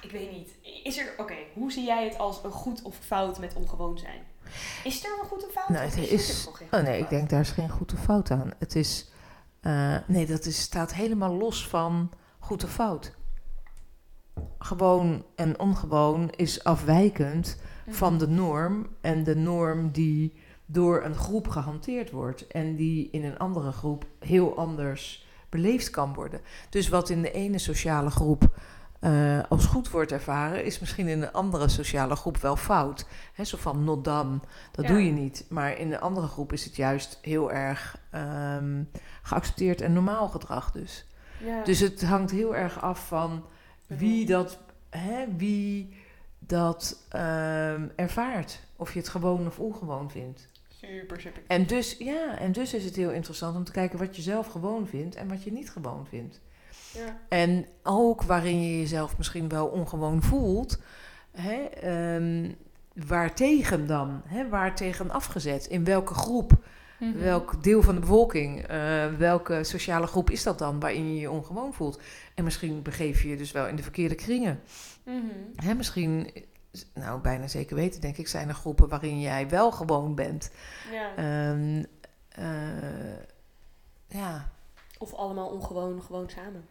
ik 0.00 0.10
weet 0.10 0.30
niet. 0.32 0.50
Is 0.84 0.98
er, 0.98 1.14
oké, 1.16 1.34
hoe 1.54 1.72
zie 1.72 1.84
jij 1.84 2.04
het 2.04 2.18
als 2.18 2.44
een 2.44 2.50
goed 2.50 2.82
of 2.82 2.96
fout 2.96 3.38
met 3.38 3.54
ongewoon 3.54 3.98
zijn? 3.98 4.20
Is 4.84 5.04
er 5.04 5.10
een 5.22 5.28
goed 5.28 5.44
of 5.46 5.52
fout? 5.52 5.68
Nou, 5.68 5.84
het 5.84 5.96
is- 5.96 6.48
Oh 6.70 6.80
nee, 6.80 7.00
ik 7.00 7.08
denk 7.08 7.30
daar 7.30 7.40
is 7.40 7.50
geen 7.50 7.70
goed 7.70 7.92
of 7.92 8.00
fout 8.02 8.30
aan. 8.30 8.50
Het 8.58 8.76
is, 8.76 9.10
eh, 9.60 9.96
nee, 10.06 10.26
dat 10.26 10.44
is, 10.44 10.60
staat 10.60 10.94
helemaal 10.94 11.34
los 11.34 11.68
van 11.68 12.10
goed 12.38 12.64
of 12.64 12.70
fout. 12.72 13.14
Gewoon 14.58 15.24
en 15.34 15.58
ongewoon 15.60 16.30
is 16.30 16.64
afwijkend 16.64 17.56
van 17.88 18.18
de 18.18 18.28
norm 18.28 18.86
en 19.00 19.24
de 19.24 19.36
norm 19.36 19.90
die 19.90 20.32
door 20.66 21.04
een 21.04 21.14
groep 21.14 21.48
gehanteerd 21.48 22.10
wordt 22.10 22.46
en 22.46 22.76
die 22.76 23.08
in 23.10 23.24
een 23.24 23.38
andere 23.38 23.72
groep 23.72 24.04
heel 24.18 24.56
anders 24.56 25.26
beleefd 25.48 25.90
kan 25.90 26.14
worden. 26.14 26.40
Dus 26.70 26.88
wat 26.88 27.08
in 27.10 27.22
de 27.22 27.30
ene 27.32 27.58
sociale 27.58 28.10
groep 28.10 28.58
eh, 29.00 29.40
als 29.48 29.66
goed 29.66 29.90
wordt 29.90 30.12
ervaren, 30.12 30.64
is 30.64 30.78
misschien 30.78 31.08
in 31.08 31.22
een 31.22 31.32
andere 31.32 31.68
sociale 31.68 32.16
groep 32.16 32.36
wel 32.36 32.56
fout. 32.56 33.06
Hè, 33.34 33.44
zo 33.44 33.56
van 33.56 33.84
not 33.84 34.04
done, 34.04 34.38
dat 34.72 34.84
Ja. 34.84 34.90
doe 34.92 35.04
je 35.04 35.12
niet. 35.12 35.44
Maar 35.48 35.78
in 35.78 35.90
de 35.90 35.98
andere 36.00 36.26
groep 36.26 36.52
is 36.52 36.64
het 36.64 36.76
juist 36.76 37.18
heel 37.22 37.52
erg 37.52 37.98
ehm, 38.10 38.82
geaccepteerd 39.22 39.80
en 39.80 39.92
normaal 39.92 40.28
gedrag 40.28 40.72
dus. 40.72 41.06
Ja. 41.44 41.64
Dus 41.64 41.80
het 41.80 42.04
hangt 42.04 42.30
heel 42.30 42.56
erg 42.56 42.80
af 42.80 43.06
van 43.06 43.44
wie 43.86 44.26
dat, 44.26 44.58
hè, 44.90 45.24
wie 45.36 45.96
dat 46.38 47.02
ehm, 47.08 47.88
ervaart. 47.96 48.60
Of 48.76 48.92
je 48.92 48.98
het 48.98 49.08
gewoon 49.08 49.46
of 49.46 49.58
ongewoon 49.58 50.10
vindt. 50.10 50.48
super, 50.68 51.20
super. 51.20 51.42
En 51.46 51.66
dus, 51.66 51.96
ja, 51.98 52.38
en 52.38 52.52
dus 52.52 52.74
is 52.74 52.84
het 52.84 52.96
heel 52.96 53.10
interessant 53.10 53.56
om 53.56 53.64
te 53.64 53.72
kijken 53.72 53.98
wat 53.98 54.16
je 54.16 54.22
zelf 54.22 54.46
gewoon 54.46 54.86
vindt 54.86 55.14
en 55.14 55.28
wat 55.28 55.42
je 55.42 55.52
niet 55.52 55.70
gewoon 55.70 56.06
vindt. 56.08 56.40
Ja. 56.96 57.18
En 57.28 57.66
ook 57.82 58.22
waarin 58.22 58.62
je 58.62 58.78
jezelf 58.78 59.16
misschien 59.18 59.48
wel 59.48 59.66
ongewoon 59.66 60.22
voelt, 60.22 60.80
hè, 61.32 61.62
ehm, 61.64 62.52
waartegen 63.06 63.86
dan? 63.86 64.22
Hè, 64.26 64.48
waartegen 64.48 65.10
afgezet? 65.10 65.66
In 65.66 65.84
welke 65.84 66.14
groep? 66.14 66.52
Mhm. 66.98 67.18
Welk 67.18 67.62
deel 67.62 67.82
van 67.82 67.94
de 67.94 68.00
bevolking? 68.00 68.62
eh, 68.66 69.06
welke 69.18 69.64
sociale 69.64 70.06
groep 70.06 70.30
is 70.30 70.42
dat 70.42 70.58
dan 70.58 70.80
waarin 70.80 71.14
je 71.14 71.20
je 71.20 71.30
ongewoon 71.30 71.72
voelt? 71.74 72.00
En 72.34 72.44
misschien 72.44 72.82
begeef 72.82 73.22
je 73.22 73.28
je 73.28 73.36
dus 73.36 73.52
wel 73.52 73.66
in 73.66 73.76
de 73.76 73.82
verkeerde 73.82 74.14
kringen. 74.14 74.60
Mhm. 75.04 75.16
Hè, 75.56 75.74
misschien, 75.74 76.30
nou 76.94 77.20
bijna 77.20 77.46
zeker 77.48 77.76
weten 77.76 78.00
denk 78.00 78.16
ik, 78.16 78.28
zijn 78.28 78.48
er 78.48 78.54
groepen 78.54 78.88
waarin 78.88 79.20
jij 79.20 79.48
wel 79.48 79.72
gewoon 79.72 80.14
bent. 80.14 80.50
Ja. 80.92 81.16
Ehm, 81.16 81.82
eh, 82.28 83.18
ja, 84.08 84.50
Of 84.98 85.14
allemaal 85.14 85.48
ongewoon, 85.48 86.02
gewoon 86.02 86.30
samen. 86.30 86.64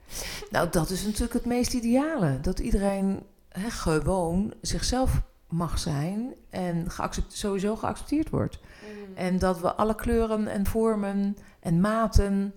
nou 0.50 0.70
dat 0.70 0.90
is 0.90 1.04
natuurlijk 1.04 1.34
het 1.34 1.46
meest 1.46 1.74
ideale. 1.74 2.40
Dat 2.42 2.60
iedereen 2.60 3.24
gewoon 3.50 4.54
zichzelf 4.62 5.22
mag 5.50 5.80
zijn 5.80 6.34
en 6.50 6.88
sowieso 7.28 7.76
geaccepteerd 7.76 8.30
wordt. 8.30 8.60
Mhm. 8.60 9.18
En 9.18 9.40
dat 9.40 9.60
we 9.60 9.74
alle 9.74 9.96
kleuren 9.96 10.48
en 10.48 10.66
vormen 10.66 11.38
en 11.60 11.82
maten 11.82 12.54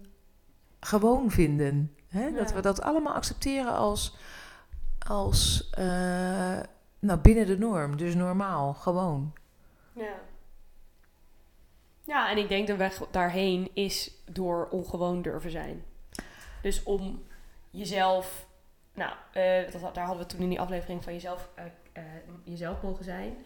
gewoon 0.81 1.31
vinden. 1.31 1.92
Dat 2.35 2.52
we 2.52 2.61
dat 2.61 2.83
allemaal 2.83 3.14
accepteren 3.14 3.72
als, 3.72 4.16
als 5.07 5.70
eh, 5.70 6.59
nou, 6.98 7.20
binnen 7.22 7.46
de 7.46 7.59
norm. 7.59 7.96
Dus 7.96 8.14
normaal, 8.14 8.74
gewoon. 8.74 9.33
Ja. 9.92 10.14
Ja, 12.09 12.31
en 12.31 12.38
ik 12.38 12.49
denk 12.49 12.66
de 12.66 12.77
weg 12.77 13.03
daarheen 13.11 13.71
is 13.75 14.11
door 14.25 14.68
ongewoon 14.71 15.23
durven 15.23 15.51
zijn. 15.51 15.85
Dus 16.62 16.83
om 16.83 17.23
jezelf, 17.71 18.47
nou, 18.94 19.12
eh, 19.33 19.92
daar 19.92 20.07
hadden 20.07 20.27
we 20.27 20.33
toen 20.33 20.40
in 20.40 20.49
die 20.49 20.61
aflevering 20.61 21.05
van 21.05 21.12
jezelf, 21.12 21.49
eh, 21.55 21.64
eh, 21.92 22.03
jezelf 22.44 22.83
mogen 22.83 23.05
zijn. 23.05 23.37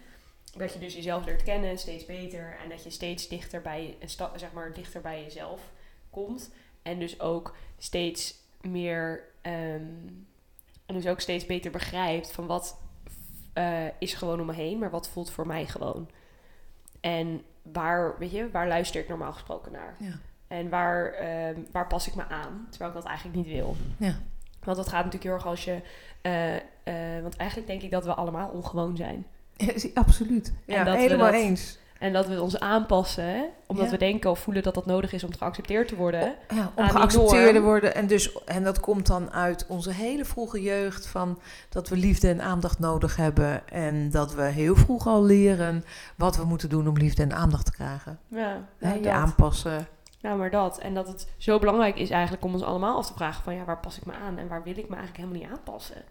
Dat 0.56 0.72
je 0.72 0.78
dus 0.78 0.94
jezelf 0.94 1.24
leert 1.24 1.42
kennen, 1.42 1.78
steeds 1.78 2.06
beter. 2.06 2.56
En 2.62 2.68
dat 2.68 2.84
je 2.84 2.90
steeds 2.90 3.28
dichter 3.28 3.62
bij, 3.62 3.96
zeg 4.36 4.52
maar, 4.52 4.72
dichter 4.72 5.00
bij 5.00 5.22
jezelf 5.22 5.70
komt. 6.10 6.50
En 6.82 6.98
dus 6.98 7.20
ook 7.20 7.56
steeds 7.78 8.34
meer, 8.60 9.24
ehm, 9.40 10.06
en 10.86 10.94
dus 10.94 11.06
ook 11.06 11.20
steeds 11.20 11.46
beter 11.46 11.70
begrijpt 11.70 12.32
van 12.32 12.46
wat 12.46 12.80
is 13.98 14.14
gewoon 14.14 14.40
om 14.40 14.46
me 14.46 14.54
heen, 14.54 14.78
maar 14.78 14.90
wat 14.90 15.08
voelt 15.08 15.30
voor 15.30 15.46
mij 15.46 15.66
gewoon. 15.66 16.10
En 17.00 17.44
waar, 17.62 18.14
weet 18.18 18.30
je, 18.30 18.50
waar 18.50 18.68
luister 18.68 19.00
ik 19.00 19.08
normaal 19.08 19.32
gesproken 19.32 19.72
naar? 19.72 19.94
Ja. 19.98 20.12
En 20.48 20.68
waar, 20.68 21.12
ehm, 21.12 21.60
waar 21.72 21.86
pas 21.86 22.06
ik 22.08 22.14
me 22.14 22.24
aan, 22.28 22.66
terwijl 22.70 22.90
ik 22.90 22.96
dat 22.96 23.06
eigenlijk 23.06 23.36
niet 23.36 23.46
wil. 23.54 23.76
Ja. 23.96 24.14
Want 24.64 24.76
dat 24.76 24.88
gaat 24.88 25.04
natuurlijk 25.04 25.22
heel 25.24 25.32
erg 25.32 25.46
als 25.46 25.64
je... 25.64 25.80
eh, 26.22 26.56
eh, 26.56 27.22
want 27.22 27.36
eigenlijk 27.36 27.68
denk 27.70 27.82
ik 27.82 27.90
dat 27.90 28.04
we 28.04 28.14
allemaal 28.14 28.48
ongewoon 28.48 28.96
zijn. 28.96 29.26
absoluut. 29.94 30.52
Ja, 30.64 30.84
dat 30.84 30.96
helemaal 30.96 31.30
dat- 31.32 31.40
eens. 31.40 31.78
En 32.02 32.12
dat 32.12 32.26
we 32.26 32.42
ons 32.42 32.60
aanpassen, 32.60 33.44
omdat 33.66 33.84
Ja. 33.84 33.90
we 33.90 33.98
denken 33.98 34.30
of 34.30 34.38
voelen 34.38 34.62
dat 34.62 34.74
dat 34.74 34.86
nodig 34.86 35.12
is 35.12 35.24
om 35.24 35.36
geaccepteerd 35.38 35.88
te 35.88 35.96
worden. 35.96 36.34
Ja, 36.54 36.72
om 36.74 36.88
geaccepteerd 36.88 37.54
te 37.54 37.60
worden. 37.60 37.94
En, 37.94 38.06
dus, 38.06 38.44
en 38.44 38.64
dat 38.64 38.80
komt 38.80 39.06
dan 39.06 39.32
uit 39.32 39.66
onze 39.68 39.92
hele 39.92 40.24
vroege 40.24 40.62
jeugd. 40.62 41.06
Van 41.06 41.38
dat 41.68 41.88
we 41.88 41.96
liefde 41.96 42.28
en 42.28 42.40
aandacht 42.40 42.78
nodig 42.78 43.16
hebben. 43.16 43.68
En 43.68 44.10
dat 44.10 44.34
we 44.34 44.42
heel 44.42 44.76
vroeg 44.76 45.06
al 45.06 45.24
leren 45.24 45.84
wat 46.16 46.36
we 46.36 46.44
moeten 46.44 46.68
doen 46.68 46.88
om 46.88 46.96
liefde 46.96 47.22
en 47.22 47.34
aandacht 47.34 47.64
te 47.64 47.72
krijgen. 47.72 48.18
Ja, 48.28 48.60
dat. 48.78 49.06
aanpassen. 49.06 49.86
Nou, 50.20 50.38
maar 50.38 50.50
dat. 50.50 50.78
En 50.78 50.94
dat 50.94 51.06
het 51.06 51.26
zo 51.36 51.58
belangrijk 51.58 51.96
is 51.96 52.10
eigenlijk 52.10 52.44
om 52.44 52.52
ons 52.52 52.62
allemaal 52.62 52.96
af 52.96 53.06
te 53.06 53.12
vragen 53.12 53.42
van... 53.42 53.54
ja, 53.54 53.64
waar 53.64 53.80
pas 53.80 53.96
ik 53.96 54.06
me 54.06 54.12
aan 54.12 54.38
en 54.38 54.48
waar 54.48 54.62
wil 54.62 54.78
ik 54.78 54.88
me 54.88 54.96
eigenlijk 54.96 55.16
helemaal 55.16 55.40
niet 55.40 55.50
aanpassen? 55.58 56.02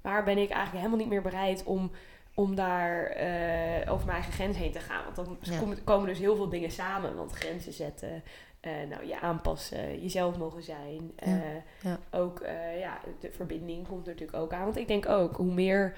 Waar 0.00 0.24
ben 0.24 0.38
ik 0.38 0.50
eigenlijk 0.50 0.76
helemaal 0.76 0.98
niet 0.98 1.08
meer 1.08 1.22
bereid 1.22 1.64
om, 1.64 1.90
om 2.34 2.54
daar 2.54 3.06
eh, 3.06 3.92
over 3.92 4.06
mijn 4.06 4.16
eigen 4.16 4.32
grens 4.32 4.56
heen 4.56 4.72
te 4.72 4.80
gaan? 4.80 5.04
Want 5.04 5.16
dan 5.16 5.38
Ja. 5.40 5.74
komen, 5.84 6.06
dus 6.06 6.18
heel 6.18 6.36
veel 6.36 6.48
dingen 6.48 6.70
samen. 6.70 7.16
Want 7.16 7.32
grenzen 7.32 7.72
zetten, 7.72 8.22
eh, 8.60 8.72
nou, 8.88 9.06
je 9.06 9.20
aanpassen, 9.20 10.02
jezelf 10.02 10.38
mogen 10.38 10.62
zijn. 10.62 11.12
Ja, 11.16 11.26
eh, 11.26 11.40
ja. 11.82 11.98
Ook 12.10 12.40
ja, 12.78 13.00
de 13.20 13.32
verbinding 13.32 13.86
komt 13.88 14.06
er 14.06 14.12
natuurlijk 14.12 14.38
ook 14.38 14.52
aan. 14.52 14.64
Want 14.64 14.76
ik 14.76 14.88
denk 14.88 15.08
ook, 15.08 15.36
hoe 15.36 15.52
meer 15.52 15.96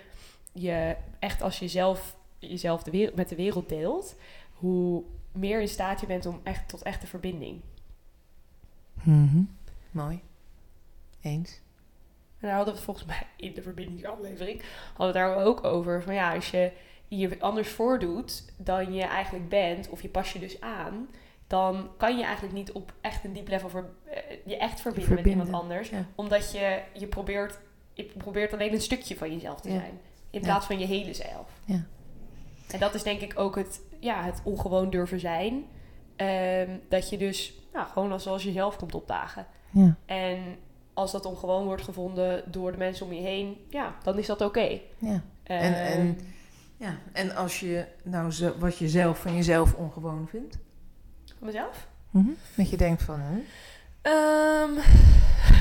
je 0.53 0.97
echt 1.19 1.43
als 1.43 1.59
jezelf, 1.59 2.17
jezelf 2.39 2.83
de 2.83 2.91
wereld, 2.91 3.15
met 3.17 3.29
de 3.29 3.37
wereld 3.37 3.69
deelt... 3.69 4.17
hoe 4.55 5.03
meer 5.33 5.61
in 5.61 5.69
staat 5.69 6.01
je 6.01 6.07
bent 6.07 6.27
om 6.27 6.41
echt 6.43 6.69
tot 6.69 6.83
echte 6.83 7.07
verbinding. 7.07 7.61
Mhm. 9.03 9.43
Mooi. 9.91 10.21
Eens. 11.21 11.61
En 12.45 12.51
daar 12.51 12.59
hadden 12.59 12.75
we 12.75 12.81
het 12.81 12.91
volgens 12.91 13.07
mij 13.07 13.27
in 13.37 13.55
de 13.55 13.63
verbindingsaflevering 13.63 14.63
hadden 14.97 15.07
we 15.07 15.13
daar 15.13 15.37
ook 15.45 15.65
over. 15.65 16.03
Van 16.03 16.15
ja, 16.15 16.35
als 16.35 16.51
je 16.51 16.73
je 17.09 17.41
anders 17.41 17.69
voordoet 17.69 18.45
dan 18.57 18.93
je 18.95 19.03
eigenlijk 19.03 19.49
bent, 19.49 19.89
of 19.89 20.03
je 20.03 20.09
pas 20.09 20.33
je 20.33 20.39
dus 20.39 20.61
aan, 20.61 21.09
dan 21.47 21.91
kan 21.97 22.17
je 22.19 22.25
eigenlijk 22.25 22.55
niet 22.55 22.73
op 22.73 22.93
echt 23.01 23.25
een 23.25 23.33
diep 23.33 23.49
level 23.49 23.71
eh, 24.05 24.17
je 24.45 24.57
echt 24.57 24.81
verbinden, 24.81 25.15
met 25.15 25.27
iemand 25.27 25.53
anders. 25.53 25.89
ja. 25.89 26.05
Omdat 26.15 26.53
je, 26.53 26.81
je, 26.93 27.07
probeert, 27.07 27.59
je 27.93 28.05
probeert 28.05 28.53
alleen 28.53 28.73
een 28.73 28.81
stukje 28.81 29.17
van 29.17 29.33
jezelf 29.33 29.61
te 29.61 29.69
Ja. 29.73 29.79
zijn. 29.79 30.01
In 30.31 30.41
Ja. 30.41 30.47
plaats 30.47 30.67
van 30.67 30.79
je 30.79 30.87
hele 30.87 31.15
zelf. 31.15 31.51
Ja. 31.65 31.85
En 32.71 32.79
dat 32.79 32.95
is 32.95 33.03
denk 33.03 33.21
ik 33.21 33.39
ook 33.39 33.57
het, 33.57 33.81
ja, 34.01 34.23
het 34.25 34.41
ongewoon 34.45 34.91
durven 34.91 35.21
zijn. 35.21 35.65
Ehm, 36.17 36.71
dat 36.89 37.11
je 37.11 37.17
dus 37.19 37.55
nou, 37.73 37.87
gewoon 37.89 38.13
als, 38.13 38.23
zoals 38.23 38.43
jezelf 38.43 38.77
komt 38.77 38.95
opdagen. 38.95 39.47
Ja. 39.71 39.97
En 40.07 40.57
als 40.95 41.13
dat 41.13 41.25
ongewoon 41.25 41.65
wordt 41.65 41.83
gevonden 41.83 42.43
door 42.47 42.73
de 42.73 42.79
mensen 42.79 43.07
om 43.07 43.13
je 43.13 43.21
heen, 43.21 43.57
ja, 43.71 43.95
dan 44.03 44.19
is 44.19 44.27
dat 44.27 44.41
oké. 44.41 44.81
ja. 44.99 45.23
Eh, 45.43 45.65
En, 45.65 45.75
en, 45.75 46.19
ja. 46.77 46.99
en 47.13 47.35
als 47.35 47.61
je 47.61 47.87
nou 48.03 48.31
zo, 48.31 48.55
wat 48.59 48.79
je 48.79 48.89
zelf 48.89 49.19
van 49.19 49.35
jezelf 49.35 49.75
ongewoon 49.75 50.29
vindt. 50.29 50.59
Van 51.39 51.47
mezelf? 51.47 51.89
Dat 52.57 52.71
je 52.71 52.77
denkt 52.77 53.03
van, 53.03 53.21
hè? 53.21 53.43
Ehm, 54.03 54.71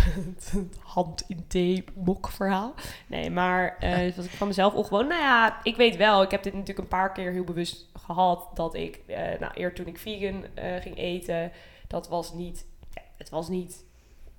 hand 0.96 1.24
in 1.28 1.48
thee 1.48 1.84
mok 1.96 2.30
verhaal. 2.30 2.74
Nee, 3.08 3.30
maar 3.30 3.78
eh 3.80 4.16
wat 4.16 4.26
ik 4.26 4.32
van 4.32 4.48
mezelf 4.48 4.74
ongewoon... 4.74 5.08
Nou 5.08 5.22
ja, 5.22 5.64
ik 5.64 5.76
weet 5.76 5.96
wel, 5.96 6.24
ik 6.24 6.32
heb 6.32 6.44
dit 6.44 6.54
natuurlijk 6.54 6.80
een 6.80 6.88
paar 6.88 7.12
keer 7.12 7.32
heel 7.32 7.44
bewust 7.44 7.90
gehad... 7.94 8.50
dat 8.54 8.76
ik, 8.76 9.02
eh 9.08 9.40
nou, 9.40 9.54
eerder 9.54 9.74
toen 9.74 9.88
ik 9.88 10.00
vegan 10.00 10.46
eh, 10.54 10.82
ging 10.82 10.98
eten... 10.98 11.52
dat 11.88 12.10
was 12.10 12.34
niet... 12.34 12.66
Ja, 12.94 13.02
het 13.18 13.30
was 13.30 13.50
niet... 13.50 13.84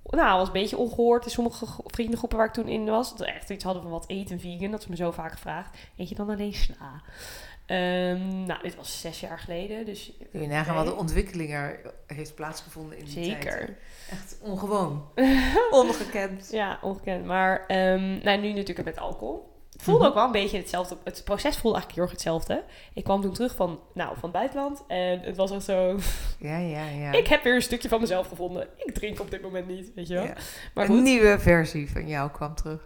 Nou, 0.09 0.37
was 0.37 0.47
een 0.47 0.53
beetje 0.53 0.77
ongehoord 0.77 1.25
in 1.25 1.31
sommige 1.31 1.65
gro- 1.65 1.83
vriendengroepen 1.87 2.37
waar 2.37 2.47
ik 2.47 2.53
toen 2.53 2.67
in 2.67 2.85
was. 2.85 3.09
Dat 3.09 3.19
we 3.19 3.25
echt 3.33 3.49
iets 3.49 3.63
hadden 3.63 3.81
van 3.81 3.91
wat 3.91 4.07
eten 4.09 4.39
vegan. 4.39 4.71
Dat 4.71 4.79
is 4.81 4.87
me 4.87 4.95
zo 4.95 5.11
vaak 5.11 5.31
gevraagd. 5.31 5.77
Eet 5.97 6.09
je 6.09 6.15
dan 6.15 6.29
alleen 6.29 6.53
sla? 6.53 7.01
Ehm, 7.65 8.45
nou, 8.45 8.61
dit 8.61 8.75
was 8.75 9.01
zes 9.01 9.19
jaar 9.19 9.39
geleden, 9.39 9.85
dus 9.85 10.11
Kun 10.31 10.41
je 10.41 10.47
nagaan 10.47 10.75
wat 10.75 10.85
de 10.85 10.95
ontwikkeling 10.95 11.53
er 11.53 11.93
heeft 12.07 12.35
plaatsgevonden 12.35 12.97
in 12.97 13.05
die 13.05 13.13
tijd. 13.13 13.25
zeker. 13.43 13.77
Echt 14.11 14.37
ongewoon. 14.41 15.03
Ongekend. 15.71 16.47
Ja, 16.51 16.79
ongekend. 16.81 17.25
Maar 17.25 17.65
ehm, 17.67 18.17
nou, 18.23 18.39
nu 18.41 18.53
natuurlijk 18.53 18.87
met 18.87 18.97
alcohol. 18.97 19.53
Het 19.75 19.83
voelde 19.83 19.99
Mhm. 19.99 20.09
ook 20.09 20.15
wel 20.15 20.25
een 20.25 20.31
beetje 20.31 20.57
hetzelfde. 20.57 20.97
Het 21.03 21.21
proces 21.23 21.57
voelde 21.57 21.77
eigenlijk 21.77 21.91
heel 21.93 22.03
erg 22.03 22.11
hetzelfde. 22.11 22.63
Ik 22.93 23.03
kwam 23.03 23.21
toen 23.21 23.33
terug 23.33 23.55
van, 23.55 23.79
nou, 23.93 24.09
van 24.13 24.21
het 24.21 24.31
buitenland. 24.31 24.83
En 24.87 25.19
het 25.19 25.35
was 25.35 25.51
echt 25.51 25.63
zo... 25.63 25.97
Ja, 26.39 26.57
ja, 26.57 26.85
ja. 26.85 27.11
Ik 27.21 27.27
heb 27.27 27.43
weer 27.43 27.55
een 27.55 27.61
stukje 27.61 27.89
van 27.89 27.99
mezelf 28.01 28.27
gevonden. 28.27 28.67
Ik 28.77 28.93
drink 28.93 29.19
op 29.19 29.31
dit 29.31 29.41
moment 29.41 29.67
niet, 29.67 29.91
weet 29.95 30.07
je 30.07 30.13
wel. 30.13 30.23
Ja. 30.23 30.33
Maar 30.73 30.89
een 30.89 31.03
nieuwe 31.03 31.39
versie 31.39 31.91
van 31.91 32.07
jou 32.07 32.29
kwam 32.31 32.55
terug. 32.55 32.81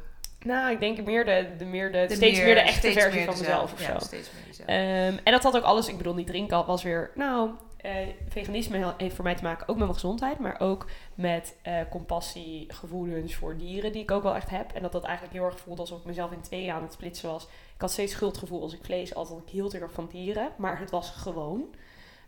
Nou, 0.45 0.71
ik 0.71 0.79
denk 0.79 1.05
meer 1.05 1.25
de, 1.25 1.47
de, 1.57 1.65
meer 1.65 1.91
de, 1.91 2.05
De 2.07 2.15
steeds 2.15 2.39
meer, 2.39 2.55
de 2.55 2.61
echte 2.61 2.91
versie 2.91 3.13
meer 3.19 3.25
van 3.25 3.37
mezelf 3.39 3.73
of 3.73 3.81
Ja, 3.87 3.99
zo. 3.99 4.05
steeds 4.05 4.29
meer 4.33 4.43
jezelf. 4.47 4.67
Ehm, 4.69 5.17
en 5.23 5.31
dat 5.31 5.43
had 5.43 5.55
ook 5.57 5.63
alles, 5.63 5.87
ik 5.87 5.97
bedoel, 5.97 6.13
niet 6.13 6.27
drinken 6.27 6.65
was 6.65 6.83
weer, 6.83 7.11
nou, 7.15 7.49
eh, 7.81 7.91
veganisme 8.27 8.93
heeft 8.97 9.15
voor 9.15 9.23
mij 9.23 9.35
te 9.35 9.43
maken 9.43 9.61
ook 9.67 9.75
met 9.75 9.85
mijn 9.85 9.93
gezondheid, 9.93 10.39
maar 10.39 10.59
ook 10.59 10.85
met 11.15 11.55
eh, 11.61 11.81
compassie, 11.89 12.65
gevoelens 12.73 13.35
voor 13.35 13.57
dieren, 13.57 13.91
die 13.91 14.01
ik 14.01 14.11
ook 14.11 14.23
wel 14.23 14.35
echt 14.35 14.49
heb. 14.49 14.71
En 14.71 14.81
dat 14.81 14.91
dat 14.91 15.03
eigenlijk 15.03 15.33
heel 15.37 15.45
erg 15.45 15.59
voelde 15.59 15.81
alsof 15.81 15.99
ik 15.99 16.05
mezelf 16.05 16.31
in 16.31 16.41
twee 16.41 16.73
aan 16.73 16.81
het 16.83 16.93
splitsen 16.93 17.29
was. 17.29 17.43
Ik 17.43 17.81
had 17.81 17.91
steeds 17.91 18.13
schuldgevoel 18.13 18.61
als 18.61 18.73
ik 18.73 18.83
vlees 18.83 19.15
at, 19.15 19.29
want 19.29 19.41
ik 19.41 19.49
hield 19.49 19.71
heel 19.71 19.81
erg 19.81 19.91
van 19.91 20.07
dieren, 20.11 20.49
maar 20.57 20.79
het 20.79 20.91
was 20.91 21.09
gewoon 21.09 21.63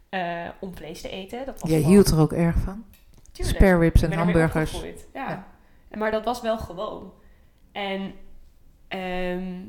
eh, 0.09 0.47
om 0.59 0.75
vlees 0.75 1.01
te 1.01 1.09
eten. 1.09 1.45
Dat 1.45 1.59
was 1.61 1.69
Jij 1.69 1.79
gewoon- 1.79 1.93
hield 1.93 2.07
er 2.11 2.19
ook 2.19 2.33
erg 2.33 2.55
van? 2.57 2.85
Tuurlijk. 3.31 3.57
Spare 3.57 3.77
ribs 3.79 4.01
en 4.01 4.13
hamburgers. 4.13 4.81
Ja. 5.13 5.47
Maar 5.97 6.11
dat 6.11 6.25
was 6.25 6.41
wel 6.41 6.57
gewoon. 6.57 7.13
En 7.71 8.13
ehm, 8.87 9.61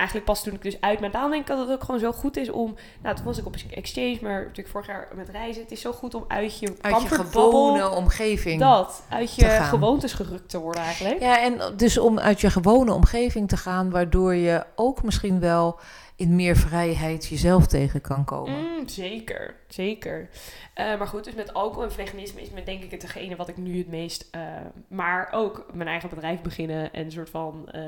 eigenlijk 0.00 0.26
pas 0.26 0.42
toen 0.42 0.54
ik 0.54 0.62
dus 0.62 0.80
uit 0.80 1.00
mijn 1.00 1.12
daarom 1.12 1.30
denk 1.30 1.42
ik 1.42 1.48
dat 1.48 1.58
het 1.58 1.70
ook 1.70 1.84
gewoon 1.84 2.00
zo 2.00 2.12
goed 2.12 2.36
is 2.36 2.50
om... 2.50 2.74
Nou, 3.02 3.16
toen 3.16 3.24
was 3.24 3.38
ik 3.38 3.46
op 3.46 3.54
exchange, 3.70 4.18
maar 4.22 4.40
natuurlijk 4.40 4.68
vorig 4.68 4.86
jaar 4.86 5.08
met 5.14 5.28
reizen. 5.28 5.62
Het 5.62 5.70
is 5.70 5.80
zo 5.80 5.92
goed 5.92 6.14
om 6.14 6.24
uit 6.28 6.58
je 6.58 6.74
Uit 6.80 7.02
je 7.02 7.08
gewone 7.08 7.90
omgeving. 7.90 8.60
Dat, 8.60 9.02
uit 9.08 9.34
je 9.34 9.46
gewoontes 9.46 10.12
gerukt 10.12 10.48
te 10.48 10.58
worden 10.58 10.82
eigenlijk. 10.82 11.20
Ja, 11.20 11.42
en 11.42 11.60
dus 11.76 11.98
om 11.98 12.18
uit 12.18 12.40
je 12.40 12.50
gewone 12.50 12.92
omgeving 12.92 13.48
te 13.48 13.56
gaan, 13.56 13.90
waardoor 13.90 14.34
je 14.34 14.64
ook 14.74 15.02
misschien 15.02 15.40
wel 15.40 15.80
in 16.20 16.34
meer 16.34 16.56
vrijheid 16.56 17.26
jezelf 17.26 17.66
tegen 17.66 18.00
kan 18.00 18.24
komen. 18.24 18.58
Mm, 18.60 18.88
zeker, 18.88 19.54
zeker. 19.68 20.28
Eh, 20.74 20.98
maar 20.98 21.06
goed, 21.06 21.24
dus 21.24 21.34
met 21.34 21.54
alcohol 21.54 21.82
en 21.82 21.92
veganisme 21.92 22.40
is 22.40 22.50
me 22.50 22.62
denk 22.62 22.82
ik 22.82 22.90
hetgene 22.90 23.36
wat 23.36 23.48
ik 23.48 23.56
nu 23.56 23.78
het 23.78 23.88
meest... 23.88 24.28
eh, 24.30 24.42
maar 24.88 25.28
ook 25.32 25.66
mijn 25.72 25.88
eigen 25.88 26.08
bedrijf 26.08 26.40
beginnen 26.40 26.92
en 26.92 27.04
een 27.04 27.12
soort 27.12 27.30
van... 27.30 27.68
eh, 27.70 27.82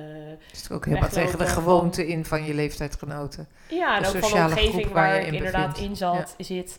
is 0.52 0.70
ook 0.70 0.84
helemaal 0.84 1.08
tegen 1.08 1.38
de 1.38 1.46
gewoonte 1.46 2.06
in 2.06 2.24
van 2.24 2.44
je 2.44 2.54
leeftijdgenoten. 2.54 3.48
Ja, 3.68 3.96
en 3.96 4.02
de 4.02 4.08
ook 4.08 4.16
van 4.16 4.38
de 4.38 4.46
omgeving 4.46 4.84
waar, 4.84 4.94
waar 4.94 5.20
je 5.20 5.26
in 5.26 5.34
inderdaad 5.34 5.78
in 5.78 5.96
zat, 5.96 6.34
zit. 6.38 6.78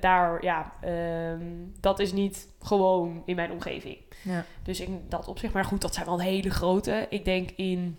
daar, 0.00 0.44
ja, 0.44 0.72
ehm, 0.80 1.44
dat 1.80 1.98
is 1.98 2.12
niet 2.12 2.48
gewoon 2.62 3.22
in 3.26 3.36
mijn 3.36 3.50
omgeving. 3.50 3.96
Ja. 4.22 4.44
Dus 4.62 4.80
in 4.80 5.04
dat 5.08 5.28
opzicht, 5.28 5.52
maar 5.52 5.64
goed, 5.64 5.80
dat 5.80 5.94
zijn 5.94 6.06
wel 6.06 6.20
hele 6.20 6.50
grote. 6.50 7.06
Ik 7.08 7.24
denk 7.24 7.50
in 7.50 7.98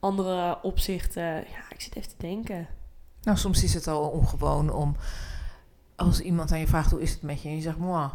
andere 0.00 0.58
opzichten, 0.62 1.22
ja, 1.24 1.62
ik 1.70 1.80
zit 1.80 1.96
even 1.96 2.08
te 2.08 2.14
denken. 2.18 2.66
Nou, 3.22 3.38
soms 3.38 3.62
is 3.64 3.74
het 3.74 3.86
al 3.86 4.08
ongewoon 4.08 4.72
om, 4.72 4.96
als 5.96 6.20
iemand 6.20 6.52
aan 6.52 6.58
je 6.58 6.66
vraagt 6.66 6.90
hoe 6.90 7.00
is 7.02 7.10
het 7.12 7.22
met 7.22 7.42
je, 7.42 7.48
en 7.48 7.54
je 7.54 7.60
zegt, 7.60 7.76
moi, 7.78 8.08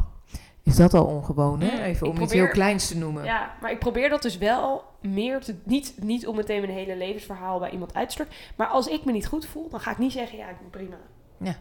is 0.62 0.76
dat 0.76 0.94
al 0.94 1.04
ongewoon, 1.04 1.60
hè? 1.60 1.70
Mm, 1.76 1.82
Even 1.82 2.06
ik 2.06 2.12
om 2.12 2.18
iets 2.18 2.18
probeer- 2.18 2.42
heel 2.44 2.52
kleins 2.52 2.88
te 2.88 2.96
noemen. 2.98 3.24
Ja, 3.24 3.54
maar 3.60 3.70
ik 3.70 3.78
probeer 3.78 4.08
dat 4.08 4.22
dus 4.22 4.38
wel 4.38 4.84
meer 5.00 5.40
te, 5.40 5.54
niet, 5.64 5.94
niet 6.00 6.26
om 6.26 6.36
meteen 6.36 6.60
mijn 6.60 6.72
hele 6.72 6.96
levensverhaal 6.96 7.58
bij 7.58 7.70
iemand 7.70 7.94
uit 7.94 8.06
te 8.08 8.14
storten. 8.14 8.34
Maar 8.56 8.66
als 8.66 8.86
ik 8.86 9.04
me 9.04 9.12
niet 9.12 9.26
goed 9.26 9.46
voel, 9.46 9.68
dan 9.70 9.80
ga 9.80 9.90
ik 9.90 9.98
niet 9.98 10.12
zeggen, 10.12 10.38
ja, 10.38 10.48
ik 10.48 10.58
ben 10.60 10.70
prima. 10.70 10.96
Ja. 11.38 11.54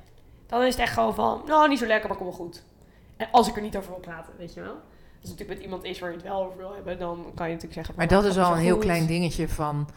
Dan 0.47 0.61
is 0.61 0.73
het 0.73 0.83
echt 0.83 0.93
gewoon 0.93 1.15
van, 1.15 1.41
nou, 1.45 1.69
niet 1.69 1.79
zo 1.79 1.85
lekker, 1.85 2.07
maar 2.09 2.17
kom 2.17 2.27
wel 2.27 2.35
goed. 2.35 2.63
En 3.17 3.27
als 3.31 3.47
ik 3.47 3.55
er 3.55 3.61
niet 3.61 3.77
over 3.77 3.89
wil 3.89 3.99
praten, 3.99 4.33
weet 4.37 4.53
je 4.53 4.61
wel. 4.61 4.75
Als 5.23 5.31
het 5.31 5.39
natuurlijk 5.39 5.59
met 5.59 5.59
iemand 5.71 5.83
is 5.83 5.99
waar 5.99 6.09
je 6.09 6.15
het 6.15 6.25
wel 6.25 6.43
over 6.45 6.57
wil 6.57 6.73
hebben, 6.73 6.99
dan 6.99 7.15
kan 7.35 7.47
je 7.47 7.53
natuurlijk 7.53 7.73
zeggen... 7.73 7.93
Maar 7.97 8.07
dat 8.07 8.21
nou, 8.21 8.31
is 8.33 8.39
al 8.39 8.51
een 8.51 8.61
heel 8.61 8.73
goed. 8.73 8.83
klein 8.83 9.05
dingetje 9.05 9.49
van 9.49 9.89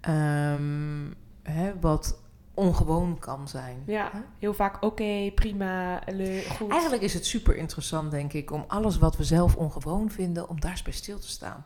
ehm, 0.00 1.10
hè, 1.42 1.72
wat 1.80 2.18
ongewoon 2.54 3.18
kan 3.18 3.48
zijn. 3.48 3.82
Ja, 3.86 4.10
Hè? 4.12 4.18
heel 4.38 4.54
vaak 4.54 4.82
oké, 4.84 5.30
prima, 5.34 6.00
le- 6.06 6.42
goed. 6.56 6.70
Eigenlijk 6.70 7.02
is 7.02 7.14
het 7.14 7.26
super 7.26 7.56
interessant, 7.56 8.10
denk 8.10 8.32
ik, 8.32 8.50
om 8.50 8.64
alles 8.68 8.98
wat 8.98 9.16
we 9.16 9.24
zelf 9.24 9.56
ongewoon 9.56 10.10
vinden, 10.10 10.48
om 10.48 10.60
daar 10.60 10.70
eens 10.70 10.82
bij 10.82 10.92
stil 10.92 11.18
te 11.18 11.28
staan. 11.28 11.64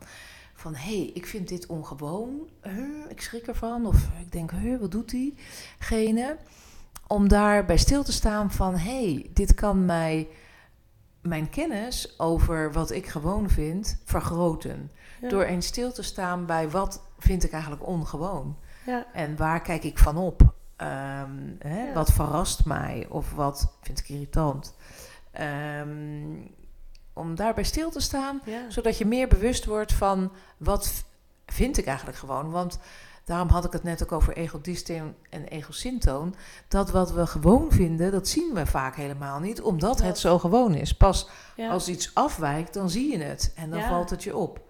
Van 0.55 0.75
hé, 0.75 0.97
hey, 0.99 1.11
ik 1.15 1.27
vind 1.27 1.49
dit 1.49 1.67
ongewoon, 1.67 2.49
huh, 2.63 3.11
ik 3.11 3.21
schrik 3.21 3.47
ervan, 3.47 3.87
of 3.87 4.09
ik 4.21 4.33
denk, 4.33 4.51
huh, 4.51 4.81
wat 4.81 4.91
doet 4.91 5.11
diegene? 5.11 6.37
Om 7.07 7.29
daar 7.29 7.65
bij 7.65 7.77
stil 7.79 8.03
te 8.03 8.13
staan 8.13 8.51
van 8.51 8.75
hé, 8.75 9.05
hey, 9.13 9.31
dit 9.35 9.55
kan 9.55 9.85
mij 9.85 10.29
mijn 11.21 11.49
kennis 11.51 12.19
over 12.19 12.73
wat 12.73 12.91
ik 12.91 13.07
gewoon 13.07 13.51
vind 13.51 14.01
vergroten. 14.05 14.91
Ja. 15.21 15.29
Door 15.29 15.43
eens 15.43 15.67
stil 15.67 15.93
te 15.93 16.03
staan 16.03 16.47
bij 16.47 16.71
wat 16.71 17.03
vind 17.19 17.45
ik 17.45 17.53
eigenlijk 17.53 17.87
ongewoon. 17.87 18.57
Ja. 18.87 19.07
En 19.13 19.37
waar 19.37 19.63
kijk 19.63 19.85
ik 19.85 19.99
van 19.99 20.17
op? 20.17 20.55
Ehm, 20.77 21.31
hè, 21.59 21.83
Ja. 21.87 21.93
Wat 21.93 22.13
verrast 22.13 22.65
mij 22.65 23.07
of 23.09 23.33
wat 23.33 23.77
vind 23.83 23.99
ik 23.99 24.09
irritant? 24.09 24.75
Ehm, 25.31 26.37
om 27.13 27.35
daarbij 27.35 27.65
stil 27.65 27.91
te 27.91 28.01
staan, 28.01 28.41
zodat 28.69 28.99
je 28.99 29.07
meer 29.07 29.29
bewust 29.29 29.65
wordt 29.65 29.93
van 29.93 30.33
wat 30.57 31.05
vind 31.47 31.79
ik 31.79 31.87
eigenlijk 31.87 32.19
gewoon. 32.19 32.51
Want 32.51 32.79
daarom 33.25 33.49
had 33.49 33.65
ik 33.65 33.73
het 33.73 33.83
net 33.83 34.03
ook 34.03 34.13
over 34.13 34.37
egodysteen 34.37 35.15
en 35.31 35.45
egosyntoon. 35.45 36.35
Dat 36.69 36.91
wat 36.91 37.13
we 37.13 37.27
gewoon 37.27 37.73
vinden, 37.73 38.11
dat 38.13 38.29
zien 38.29 38.55
we 38.55 38.67
vaak 38.67 38.97
helemaal 38.97 39.41
niet, 39.41 39.61
omdat 39.63 39.99
Dat. 39.99 40.07
het 40.07 40.19
zo 40.19 40.39
gewoon 40.39 40.75
is. 40.75 40.95
Pas 40.97 41.29
Ja. 41.57 41.71
als 41.71 41.89
iets 41.89 42.11
afwijkt, 42.15 42.75
dan 42.75 42.91
zie 42.91 43.11
je 43.13 43.19
het 43.25 43.53
en 43.57 43.71
dan 43.71 43.79
Ja. 43.79 43.89
valt 43.89 44.11
het 44.11 44.23
je 44.23 44.37
op. 44.37 44.61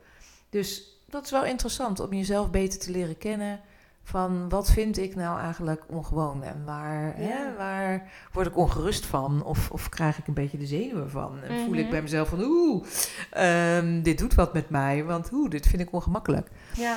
Dus 0.51 0.99
dat 1.09 1.25
is 1.25 1.31
wel 1.31 1.45
interessant 1.45 2.01
om 2.01 2.13
jezelf 2.13 2.51
beter 2.51 2.79
te 2.79 2.91
leren 2.91 3.19
kennen. 3.19 3.61
Van 4.03 4.49
wat 4.49 4.71
vind 4.71 4.99
ik 4.99 5.15
nou 5.15 5.41
eigenlijk 5.41 5.85
ongewoon 5.89 6.43
en 6.43 6.63
waar, 6.65 7.13
hè, 7.17 7.57
waar 7.57 8.11
word 8.33 8.47
ik 8.47 8.57
ongerust 8.57 9.07
van 9.07 9.45
of, 9.45 9.71
of 9.71 9.89
krijg 9.89 10.19
ik 10.19 10.27
een 10.27 10.35
beetje 10.35 10.59
de 10.59 10.67
zenuwen 10.67 11.11
van 11.11 11.43
en 11.43 11.65
voel 11.65 11.75
ik 11.75 11.83
Mhm. 11.83 11.91
bij 11.91 12.03
mezelf 12.03 12.29
van 12.29 12.41
oeh, 12.43 12.85
ehm, 13.31 14.03
dit 14.03 14.19
doet 14.19 14.35
wat 14.35 14.53
met 14.53 14.71
mij, 14.71 15.05
want 15.05 15.33
oeh, 15.33 15.51
dit 15.51 15.67
vind 15.67 15.83
ik 15.83 15.93
ongemakkelijk. 15.93 16.49
ja. 16.77 16.97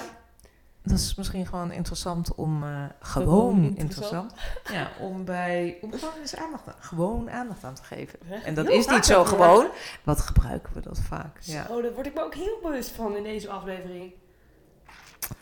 Dat 0.84 1.00
is 1.00 1.16
misschien 1.16 1.46
gewoon 1.46 1.72
interessant 1.72 2.36
om, 2.36 2.64
eh, 2.64 2.86
gewoon, 3.00 3.64
interessant, 3.64 3.80
interessant. 3.80 4.34
ja, 4.72 4.92
om 5.08 5.26
bij, 5.26 5.78
om 5.82 5.92
gewoon 5.94 6.14
eens 6.22 6.36
aandacht 6.36 6.68
aan, 6.68 6.76
gewoon 6.80 7.32
aandacht 7.32 7.64
aan 7.64 7.76
te 7.76 7.84
geven. 7.84 8.20
En 8.44 8.54
dat 8.54 8.68
Heel 8.68 8.78
is 8.78 8.88
niet 8.88 9.06
zo 9.06 9.26
gewoon. 9.26 9.68
Wat 10.04 10.20
gebruiken 10.22 10.74
we 10.74 10.82
dat 10.82 11.00
vaak? 11.00 11.38
Ja. 11.42 11.68
Oh, 11.70 11.84
daar 11.84 11.94
word 11.94 12.06
ik 12.06 12.14
me 12.14 12.24
ook 12.24 12.36
heel 12.36 12.60
bewust 12.62 12.90
van 12.90 13.16
in 13.16 13.24
deze 13.24 13.50
aflevering. 13.50 14.14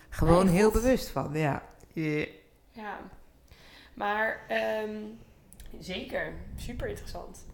Gewoon 0.09 0.45
Nee, 0.45 0.55
heel 0.55 0.71
bewust 0.71 1.09
van, 1.09 1.29
ja. 1.33 1.63
Ja. 1.93 2.25
Ja, 2.71 2.97
maar 3.93 4.45
ehm, 4.47 4.95
zeker, 5.79 6.33
super 6.55 6.87
interessant. 6.87 7.45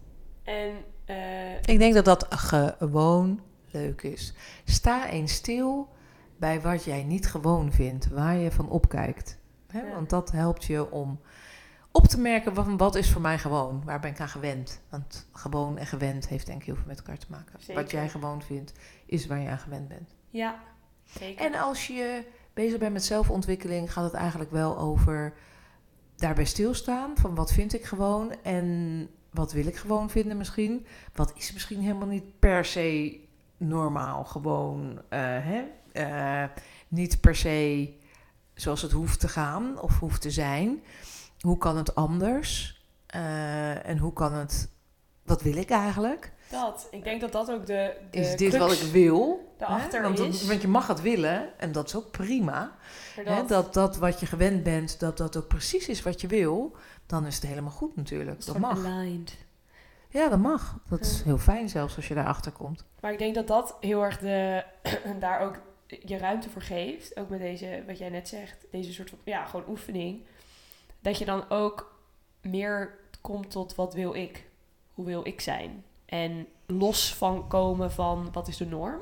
En 0.42 0.84
eh, 1.04 1.54
Ik 1.54 1.78
denk 1.78 1.94
dat 1.94 2.04
dat 2.04 2.26
gewoon 2.78 3.40
leuk 3.70 4.02
is. 4.02 4.34
Sta 4.64 5.08
eens 5.08 5.32
stil 5.32 5.88
bij 6.38 6.60
wat 6.60 6.84
jij 6.84 7.04
niet 7.04 7.26
gewoon 7.26 7.72
vindt, 7.72 8.08
waar 8.08 8.36
je 8.36 8.50
van 8.50 8.68
opkijkt. 8.68 9.38
Hè? 9.66 9.80
Ja. 9.80 9.94
Want 9.94 10.10
dat 10.10 10.30
helpt 10.30 10.64
je 10.64 10.90
om 10.90 11.20
op 11.92 12.06
te 12.06 12.20
merken 12.20 12.54
van 12.54 12.76
wat 12.76 12.94
is 12.94 13.10
voor 13.10 13.20
mij 13.20 13.38
gewoon, 13.38 13.82
waar 13.84 14.00
ben 14.00 14.10
ik 14.10 14.20
aan 14.20 14.28
gewend. 14.28 14.80
Want 14.90 15.28
gewoon 15.32 15.78
en 15.78 15.86
gewend 15.86 16.28
heeft 16.28 16.46
denk 16.46 16.60
ik 16.60 16.66
heel 16.66 16.74
veel 16.74 16.86
met 16.86 16.98
elkaar 16.98 17.18
te 17.18 17.26
maken. 17.30 17.54
Zeker. 17.58 17.82
Wat 17.82 17.90
jij 17.90 18.08
gewoon 18.08 18.42
vindt, 18.42 18.72
is 19.06 19.26
waar 19.26 19.40
je 19.40 19.48
aan 19.48 19.58
gewend 19.58 19.88
bent. 19.88 20.14
ja, 20.30 20.58
zeker. 21.04 21.44
En 21.46 21.54
als 21.54 21.86
je 21.86 22.24
bezig 22.54 22.78
bent 22.78 22.92
met 22.92 23.04
zelfontwikkeling, 23.04 23.92
gaat 23.92 24.04
het 24.04 24.12
eigenlijk 24.14 24.50
wel 24.50 24.78
over 24.78 25.32
daarbij 26.16 26.44
stilstaan. 26.44 27.10
Van 27.16 27.34
wat 27.34 27.52
vind 27.52 27.74
ik 27.74 27.84
gewoon 27.84 28.42
en 28.42 29.08
wat 29.30 29.52
wil 29.52 29.66
ik 29.66 29.76
gewoon 29.76 30.10
vinden 30.10 30.36
misschien. 30.36 30.86
Wat 31.14 31.32
is 31.36 31.52
misschien 31.52 31.80
helemaal 31.80 32.08
niet 32.08 32.38
per 32.38 32.64
se 32.64 33.18
normaal 33.56 34.24
gewoon. 34.24 35.00
eh, 35.08 35.18
hè? 35.20 35.62
Eh, 35.98 36.44
niet 36.88 37.20
per 37.20 37.36
se 37.36 37.92
zoals 38.54 38.82
het 38.82 38.92
hoeft 38.92 39.20
te 39.20 39.28
gaan 39.28 39.80
of 39.80 39.98
hoeft 39.98 40.20
te 40.20 40.30
zijn. 40.30 40.82
Hoe 41.40 41.58
kan 41.58 41.76
het 41.76 41.94
anders? 41.94 42.80
Eh, 43.06 43.86
en 43.86 43.98
hoe 43.98 44.12
kan 44.12 44.32
het... 44.32 44.70
Wat 45.22 45.42
wil 45.42 45.56
ik 45.56 45.70
eigenlijk? 45.70 46.32
dat, 46.50 46.88
ik 46.90 47.04
denk 47.04 47.20
dat 47.20 47.32
dat 47.32 47.50
ook 47.50 47.66
de, 47.66 47.96
de 48.10 48.18
Is 48.18 48.36
dit 48.36 48.48
crux 48.48 48.58
wat 48.58 48.72
ik 48.72 48.92
wil? 48.92 49.46
daarachter? 49.58 50.02
Want, 50.02 50.18
is. 50.18 50.46
want 50.46 50.62
je 50.62 50.68
mag 50.68 50.86
het 50.86 51.02
willen 51.02 51.58
en 51.58 51.72
dat 51.72 51.86
is 51.86 51.94
ook 51.94 52.10
prima. 52.10 52.72
er 53.16 53.34
Hè, 53.34 53.44
dat 53.46 53.74
dat 53.74 53.96
wat 53.96 54.20
je 54.20 54.26
gewend 54.26 54.62
bent, 54.62 55.00
dat 55.00 55.16
dat 55.16 55.36
ook 55.36 55.48
precies 55.48 55.88
is 55.88 56.02
wat 56.02 56.20
je 56.20 56.26
wil, 56.26 56.76
dan 57.06 57.26
is 57.26 57.34
het 57.34 57.46
helemaal 57.46 57.70
goed 57.70 57.96
natuurlijk. 57.96 58.46
Dat 58.46 58.58
mag. 58.58 58.84
Aligned. 58.84 59.36
Ja, 60.08 60.28
dat 60.28 60.38
mag. 60.38 60.78
Dat 60.88 61.00
is 61.00 61.22
heel 61.22 61.38
fijn 61.38 61.68
zelfs 61.68 61.96
als 61.96 62.08
je 62.08 62.14
daarachter 62.14 62.52
komt. 62.52 62.84
Maar 63.00 63.12
ik 63.12 63.18
denk 63.18 63.34
dat 63.34 63.46
dat 63.46 63.76
heel 63.80 64.04
erg 64.04 64.18
de, 64.18 64.64
daar 65.20 65.40
ook 65.40 65.60
je 65.88 66.16
ruimte 66.16 66.50
voor 66.50 66.62
geeft. 66.62 67.16
Ook 67.16 67.28
met 67.28 67.40
deze, 67.40 67.82
wat 67.86 67.98
jij 67.98 68.08
net 68.08 68.28
zegt, 68.28 68.66
deze 68.70 68.92
soort 68.92 69.10
van, 69.10 69.18
ja, 69.24 69.44
gewoon 69.44 69.68
oefening. 69.68 70.24
Dat 71.00 71.18
je 71.18 71.24
dan 71.24 71.50
ook 71.50 71.98
meer 72.42 72.98
komt 73.20 73.50
tot 73.50 73.74
wat 73.74 73.94
wil 73.94 74.14
ik? 74.14 74.46
Hoe 74.94 75.06
wil 75.06 75.26
ik 75.26 75.40
zijn? 75.40 75.84
En 76.04 76.46
los 76.66 77.14
van 77.14 77.48
komen 77.48 77.92
van 77.92 78.32
wat 78.32 78.48
is 78.48 78.56
de 78.56 78.66
norm? 78.66 79.00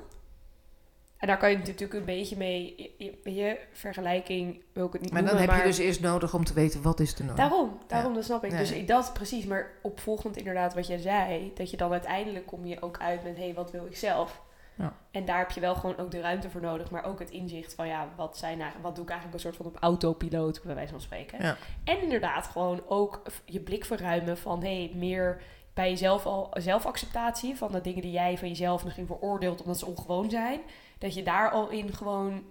En 1.16 1.26
daar 1.26 1.38
kan 1.38 1.50
je 1.50 1.56
natuurlijk 1.56 1.94
een 1.94 2.04
beetje 2.04 2.36
mee, 2.36 2.94
je, 3.24 3.58
vergelijking 3.72 4.62
wil 4.72 4.86
ik 4.86 4.92
het 4.92 5.02
niet 5.02 5.12
Maar 5.12 5.24
dan 5.24 5.36
heb 5.36 5.50
je 5.50 5.62
dus 5.62 5.78
eerst 5.78 6.00
nodig 6.00 6.34
om 6.34 6.44
te 6.44 6.54
weten 6.54 6.82
wat 6.82 7.00
is 7.00 7.14
de 7.14 7.24
norm. 7.24 7.36
Daarom, 7.36 7.78
daarom, 7.86 8.14
dat 8.14 8.24
snap 8.24 8.44
ik. 8.44 8.50
Ja. 8.50 8.58
Dus 8.58 8.86
dat 8.86 9.12
precies, 9.12 9.44
maar 9.44 9.70
opvolgend 9.82 10.36
inderdaad 10.36 10.74
wat 10.74 10.86
jij 10.86 10.98
zei, 10.98 11.52
dat 11.54 11.70
je 11.70 11.76
dan 11.76 11.92
uiteindelijk 11.92 12.46
kom 12.46 12.66
je 12.66 12.82
ook 12.82 12.98
uit 12.98 13.24
met, 13.24 13.36
hé, 13.36 13.44
hey, 13.44 13.54
wat 13.54 13.70
wil 13.70 13.86
ik 13.86 13.96
zelf? 13.96 14.42
Ja. 14.78 14.96
En 15.10 15.24
daar 15.24 15.38
heb 15.38 15.50
je 15.50 15.60
wel 15.60 15.74
gewoon 15.74 15.96
ook 15.98 16.10
de 16.10 16.20
ruimte 16.20 16.50
voor 16.50 16.60
nodig, 16.60 16.90
maar 16.90 17.04
ook 17.04 17.18
het 17.18 17.30
inzicht 17.30 17.74
van 17.74 17.86
ja, 17.86 18.08
wat, 18.16 18.36
zijn, 18.38 18.52
eigenlijk- 18.60 18.82
wat 18.82 18.94
doe 18.94 19.04
ik 19.04 19.10
eigenlijk 19.10 19.38
een 19.44 19.52
soort 19.52 19.62
van 19.62 19.66
op 19.74 19.82
autopiloot, 19.82 20.60
bij 20.64 20.74
wijze 20.74 20.92
van 20.92 21.00
spreken. 21.00 21.42
Ja. 21.42 21.56
En 21.84 22.02
inderdaad 22.02 22.46
gewoon 22.46 22.82
ook 22.86 23.22
je 23.44 23.60
blik 23.60 23.84
verruimen 23.84 24.38
van 24.38 24.62
hey, 24.62 24.92
meer 24.94 25.42
bij 25.74 25.90
jezelf 25.90 26.26
al 26.26 26.50
zelfacceptatie 26.52 27.56
van 27.56 27.72
de 27.72 27.80
dingen 27.80 28.02
die 28.02 28.10
jij 28.12 28.38
van 28.38 28.48
jezelf 28.48 28.84
misschien 28.84 29.06
veroordeelt 29.06 29.60
omdat 29.62 29.78
ze 29.78 29.86
ongewoon 29.86 30.30
zijn. 30.30 30.60
Dat 30.98 31.14
je 31.14 31.22
daar 31.22 31.50
al 31.50 31.68
in 31.68 31.92
gewoon 31.92 32.44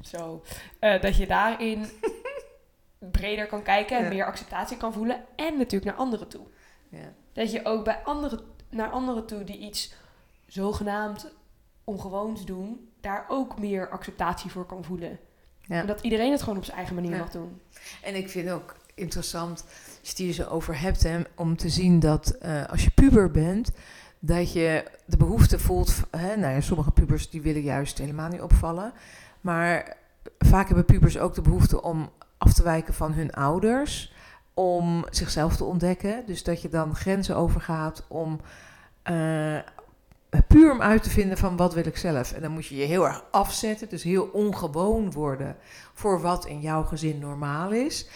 zo, 0.00 0.42
eh, 0.78 1.00
dat 1.00 1.16
je 1.16 1.26
daarin 1.26 1.86
breder 3.12 3.46
kan 3.46 3.62
kijken 3.62 3.96
en 3.96 4.02
Ja. 4.02 4.08
meer 4.08 4.24
acceptatie 4.26 4.76
kan 4.76 4.92
voelen. 4.92 5.24
En 5.36 5.56
natuurlijk 5.56 5.84
naar 5.90 6.00
anderen 6.06 6.28
toe. 6.28 6.46
Ja. 6.88 7.12
Dat 7.32 7.52
je 7.52 7.64
ook 7.64 7.84
bij 7.84 7.98
anderen, 8.04 8.40
naar 8.70 8.90
anderen 8.90 9.26
toe 9.26 9.44
die 9.44 9.58
iets 9.58 9.94
zogenaamd 10.46 11.34
ongewoons 11.86 12.44
doen, 12.44 12.88
daar 13.00 13.24
ook 13.28 13.58
meer 13.58 13.88
acceptatie 13.88 14.50
voor 14.50 14.66
kan 14.66 14.84
voelen. 14.84 15.18
Ja. 15.60 15.80
En 15.80 15.86
dat 15.86 16.00
iedereen 16.00 16.30
het 16.32 16.42
gewoon 16.42 16.58
op 16.58 16.64
zijn 16.64 16.76
eigen 16.76 16.94
manier 16.94 17.10
Ja. 17.10 17.18
mag 17.18 17.30
doen. 17.30 17.60
En 18.02 18.14
ik 18.14 18.28
vind 18.28 18.50
ook 18.50 18.76
interessant, 18.94 19.64
als 19.64 19.96
je 20.02 20.08
het 20.08 20.18
hier 20.18 20.32
zo 20.32 20.44
over 20.48 20.80
hebt, 20.80 21.02
hè, 21.02 21.20
om 21.34 21.56
te 21.56 21.68
zien 21.68 21.98
dat 22.00 22.28
eh, 22.28 22.66
als 22.66 22.84
je 22.84 22.90
puber 22.90 23.30
bent, 23.30 23.70
dat 24.18 24.52
je 24.52 24.84
de 25.04 25.16
behoefte 25.16 25.58
voelt. 25.58 26.00
Hè, 26.10 26.36
nou 26.36 26.54
ja, 26.54 26.60
sommige 26.60 26.90
pubers 26.90 27.30
die 27.30 27.42
willen 27.42 27.62
juist 27.62 27.98
helemaal 27.98 28.28
niet 28.28 28.40
opvallen. 28.40 28.92
Maar 29.40 29.96
vaak 30.38 30.66
hebben 30.66 30.84
pubers 30.84 31.18
ook 31.18 31.34
de 31.34 31.42
behoefte 31.42 31.82
om 31.82 32.10
af 32.38 32.52
te 32.52 32.62
wijken 32.62 32.94
van 32.94 33.12
hun 33.12 33.32
ouders. 33.32 34.14
Om 34.54 35.04
zichzelf 35.10 35.56
te 35.56 35.64
ontdekken. 35.64 36.22
Dus 36.26 36.42
dat 36.42 36.62
je 36.62 36.68
dan 36.68 36.94
grenzen 36.94 37.36
overgaat 37.36 38.04
om 38.08 38.40
eh, 39.02 39.58
puur 40.42 40.72
om 40.72 40.82
uit 40.82 41.02
te 41.02 41.10
vinden 41.10 41.38
van 41.38 41.56
wat 41.56 41.74
wil 41.74 41.86
ik 41.86 41.96
zelf. 41.96 42.32
En 42.32 42.42
dan 42.42 42.50
moet 42.50 42.66
je 42.66 42.76
je 42.76 42.84
heel 42.84 43.06
erg 43.06 43.24
afzetten. 43.30 43.88
Dus 43.88 44.02
heel 44.02 44.24
ongewoon 44.32 45.12
worden 45.12 45.56
voor 45.94 46.20
wat 46.20 46.46
in 46.46 46.60
jouw 46.60 46.82
gezin 46.82 47.18
normaal 47.18 47.70
is. 47.70 48.08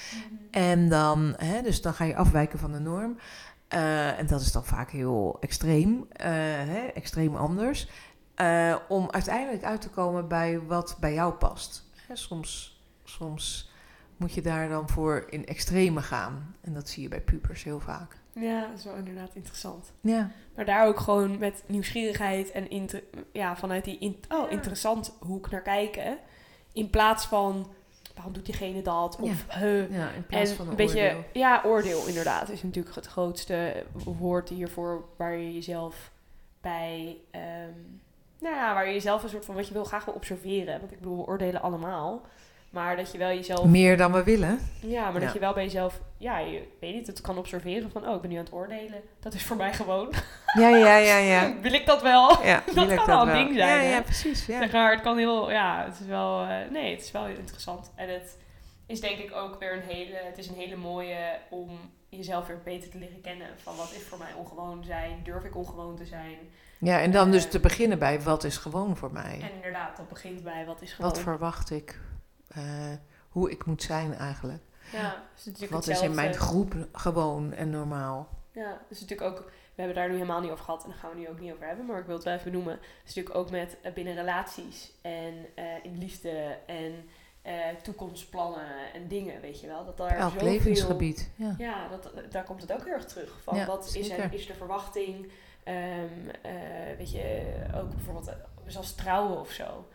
En 0.51 0.89
dan, 0.89 1.35
hè, 1.37 1.63
dus 1.63 1.83
dan 1.83 1.95
ga 1.95 2.05
je 2.05 2.17
afwijken 2.17 2.59
van 2.59 2.73
de 2.73 2.79
norm. 2.81 3.17
Eh, 3.69 4.19
en 4.19 4.27
dat 4.27 4.41
is 4.41 4.53
dan 4.53 4.65
vaak 4.65 4.91
heel 4.91 5.37
extreem, 5.41 6.07
eh, 6.13 6.29
hè, 6.33 6.87
extreem 6.87 7.37
anders. 7.37 7.89
Eh, 8.35 8.77
om 8.89 9.11
uiteindelijk 9.11 9.65
uit 9.65 9.81
te 9.81 9.91
komen 9.91 10.29
bij 10.29 10.61
wat 10.61 10.97
bij 11.01 11.13
jou 11.13 11.33
past. 11.33 11.85
Hè, 12.07 12.17
soms, 12.17 12.81
soms 13.05 13.70
moet 14.21 14.33
je 14.35 14.43
daar 14.43 14.69
dan 14.69 14.89
voor 14.89 15.27
in 15.29 15.47
extreme 15.47 16.03
gaan. 16.03 16.55
En 16.61 16.75
dat 16.75 16.89
zie 16.89 17.03
je 17.03 17.09
bij 17.09 17.21
pubers 17.21 17.63
heel 17.63 17.81
vaak. 17.81 18.19
Ja, 18.35 18.61
dat 18.69 18.79
is 18.79 18.85
wel 18.85 18.95
inderdaad 18.95 19.31
interessant. 19.35 19.93
Ja, 20.01 20.31
Maar 20.55 20.65
daar 20.65 20.87
ook 20.87 21.01
gewoon 21.01 21.39
met 21.39 21.63
nieuwsgierigheid 21.67 22.51
en 22.51 22.71
inter- 22.71 23.03
ja, 23.33 23.57
vanuit 23.57 23.85
die 23.85 23.99
in- 23.99 24.21
oh, 24.29 24.39
Ja. 24.45 24.49
interessant 24.49 25.17
hoek 25.21 25.51
naar 25.51 25.63
kijken. 25.63 26.19
In 26.73 26.91
plaats 26.91 27.27
van, 27.27 27.71
waarom 28.15 28.33
doet 28.33 28.45
diegene 28.47 28.83
dat? 28.83 29.17
Of, 29.21 29.47
huh. 29.55 29.91
ja 29.93 30.11
in 30.11 30.27
plaats 30.27 30.51
En 30.51 30.57
van 30.57 30.65
een 30.65 30.71
een 30.71 30.77
beetje, 30.77 31.03
oordeel. 31.07 31.25
ja, 31.33 31.63
oordeel 31.65 32.07
inderdaad 32.07 32.49
is 32.49 32.63
natuurlijk 32.63 32.95
het 32.95 33.07
grootste 33.07 33.85
woord 34.05 34.49
hiervoor 34.49 35.05
waar 35.17 35.37
je 35.37 35.55
jezelf 35.55 36.11
bij, 36.61 37.17
ehm, 37.31 37.73
nou 38.41 38.55
ja, 38.55 38.75
waar 38.75 38.87
je 38.87 38.93
jezelf 38.93 39.23
een 39.23 39.29
soort 39.29 39.45
van, 39.45 39.55
wat 39.55 39.67
je 39.67 39.73
wil 39.73 39.85
graag 39.85 40.05
wel 40.05 40.15
observeren. 40.15 40.81
Want 40.81 40.93
ik 40.93 40.99
bedoel, 40.99 41.17
we 41.17 41.27
oordelen 41.27 41.63
allemaal. 41.63 42.23
Maar 42.71 42.97
dat 42.97 43.13
je 43.13 43.19
wel 43.19 43.29
jezelf 43.29 43.65
Meer 43.67 43.97
dan 43.97 44.13
we 44.13 44.25
willen. 44.25 44.59
ja, 44.81 45.03
maar 45.11 45.21
Ja. 45.21 45.25
dat 45.27 45.33
je 45.35 45.41
wel 45.41 45.53
bij 45.53 45.65
jezelf, 45.65 46.01
ja, 46.17 46.39
je 46.39 46.63
weet 46.81 46.95
niet, 46.95 47.07
het 47.07 47.21
kan 47.21 47.39
observeren 47.39 47.91
van, 47.91 48.09
oh, 48.09 48.15
ik 48.15 48.21
ben 48.21 48.31
nu 48.31 48.37
aan 48.37 48.45
het 48.45 48.53
oordelen. 48.53 49.01
Dat 49.21 49.35
is 49.35 49.43
voor 49.45 49.57
mij 49.57 49.73
gewoon. 49.73 50.13
Ja, 50.59 50.69
ja, 50.69 50.97
ja, 50.97 51.17
ja. 51.17 51.55
Wil 51.63 51.73
ik 51.73 51.87
dat 51.87 52.03
wel? 52.03 52.45
ja 52.45 52.63
Dat 52.75 52.95
kan 52.95 53.07
wel 53.07 53.29
een 53.29 53.33
ding 53.45 53.57
zijn, 53.57 53.83
Ja, 53.83 53.89
hè? 53.89 53.95
ja, 53.95 54.01
precies. 54.03 54.47
Ja. 54.47 54.59
Zeg 54.59 54.73
maar, 54.73 54.93
het 54.93 55.01
kan 55.01 55.19
heel, 55.19 55.51
ja, 55.51 55.85
het 55.85 56.01
is 56.01 56.07
wel, 56.07 56.43
eh, 56.43 56.57
nee, 56.71 56.91
het 56.91 57.03
is 57.05 57.11
wel 57.11 57.27
interessant. 57.27 57.93
En 57.95 58.09
het 58.09 58.37
is 58.87 59.01
denk 59.01 59.19
ik 59.19 59.33
ook 59.37 59.59
weer 59.59 59.73
een 59.73 59.83
hele, 59.97 60.17
het 60.25 60.39
is 60.39 60.49
een 60.49 60.55
hele 60.57 60.77
mooie 60.77 61.39
om 61.51 61.69
jezelf 62.09 62.47
weer 62.47 62.61
beter 62.65 62.91
te 62.91 62.99
leren 62.99 63.21
kennen. 63.21 63.47
Van 63.63 63.77
wat 63.77 63.93
is 63.97 64.03
voor 64.03 64.19
mij 64.19 64.33
ongewoon 64.37 64.85
zijn? 64.85 65.21
Durf 65.25 65.45
ik 65.45 65.57
ongewoon 65.57 65.97
te 65.97 66.05
zijn? 66.07 66.37
Ja, 66.79 67.01
en 67.01 67.11
dan 67.11 67.31
dus 67.31 67.45
Eh, 67.45 67.51
te 67.51 67.61
beginnen 67.61 67.99
bij 67.99 68.21
wat 68.21 68.45
is 68.45 68.57
gewoon 68.57 68.97
voor 68.97 69.13
mij. 69.13 69.39
En 69.43 69.55
inderdaad, 69.55 69.97
dat 69.97 70.09
begint 70.09 70.43
bij 70.43 70.65
wat 70.67 70.83
is 70.83 70.93
gewoon. 70.93 71.11
Wat 71.11 71.21
verwacht 71.21 71.71
ik? 71.71 71.99
Eh, 72.55 72.63
hoe 73.29 73.51
ik 73.51 73.65
moet 73.65 73.83
zijn 73.83 74.15
eigenlijk. 74.15 74.63
Ja, 74.93 75.23
is 75.37 75.45
natuurlijk 75.45 75.73
Wat 75.73 75.89
is 75.89 76.01
in 76.01 76.15
mijn 76.15 76.35
groep 76.35 76.75
gewoon 76.93 77.53
en 77.53 77.71
normaal? 77.71 78.29
Ja, 78.53 78.71
dat 78.71 78.91
is 78.91 79.01
natuurlijk 79.01 79.31
ook, 79.31 79.39
we 79.47 79.83
hebben 79.83 79.95
daar 79.95 80.09
nu 80.09 80.15
helemaal 80.15 80.41
niet 80.41 80.51
over 80.51 80.65
gehad 80.65 80.83
en 80.85 80.89
daar 80.91 80.99
gaan 80.99 81.11
we 81.11 81.17
nu 81.19 81.29
ook 81.29 81.41
niet 81.41 81.53
over 81.53 81.67
hebben, 81.67 81.87
maar 81.87 81.99
ik 81.99 82.07
wil 82.07 82.15
het 82.15 82.25
wel 82.25 82.35
even 82.35 82.51
benoemen. 82.51 82.73
Het 82.73 82.83
is 83.09 83.15
natuurlijk 83.15 83.37
ook 83.37 83.51
met 83.51 83.77
eh, 83.83 83.93
binnen 83.93 84.15
relaties 84.15 84.93
en 85.03 85.35
eh, 85.55 85.65
in 85.83 85.99
liefde 85.99 86.59
en 86.67 87.09
eh, 87.43 87.55
toekomstplannen 87.83 88.93
en 88.95 89.09
dingen, 89.09 89.41
weet 89.41 89.61
je 89.61 89.67
wel. 89.67 89.85
Dat 89.85 89.97
daar 89.97 90.11
Elk 90.17 90.33
zoveel- 90.33 90.49
levensgebied. 90.49 91.31
Ja. 91.37 91.55
Ja, 91.59 91.89
dat, 91.89 92.11
daar 92.31 92.45
komt 92.45 92.61
het 92.61 92.73
ook 92.73 92.85
heel 92.85 92.93
erg 92.95 93.05
terug. 93.07 93.41
Van 93.43 93.57
Ja, 93.57 93.67
wat 93.67 93.95
is, 93.95 94.11
er, 94.11 94.33
is 94.35 94.47
de 94.47 94.55
verwachting? 94.55 95.33
Ehm, 95.65 96.29
eh, 96.43 96.53
weet 96.99 97.11
je, 97.11 97.53
ook 97.75 97.91
bijvoorbeeld 97.91 98.31
zoals 98.67 98.95
trouwen 98.95 99.41
of 99.41 99.51
zo. 99.51 99.89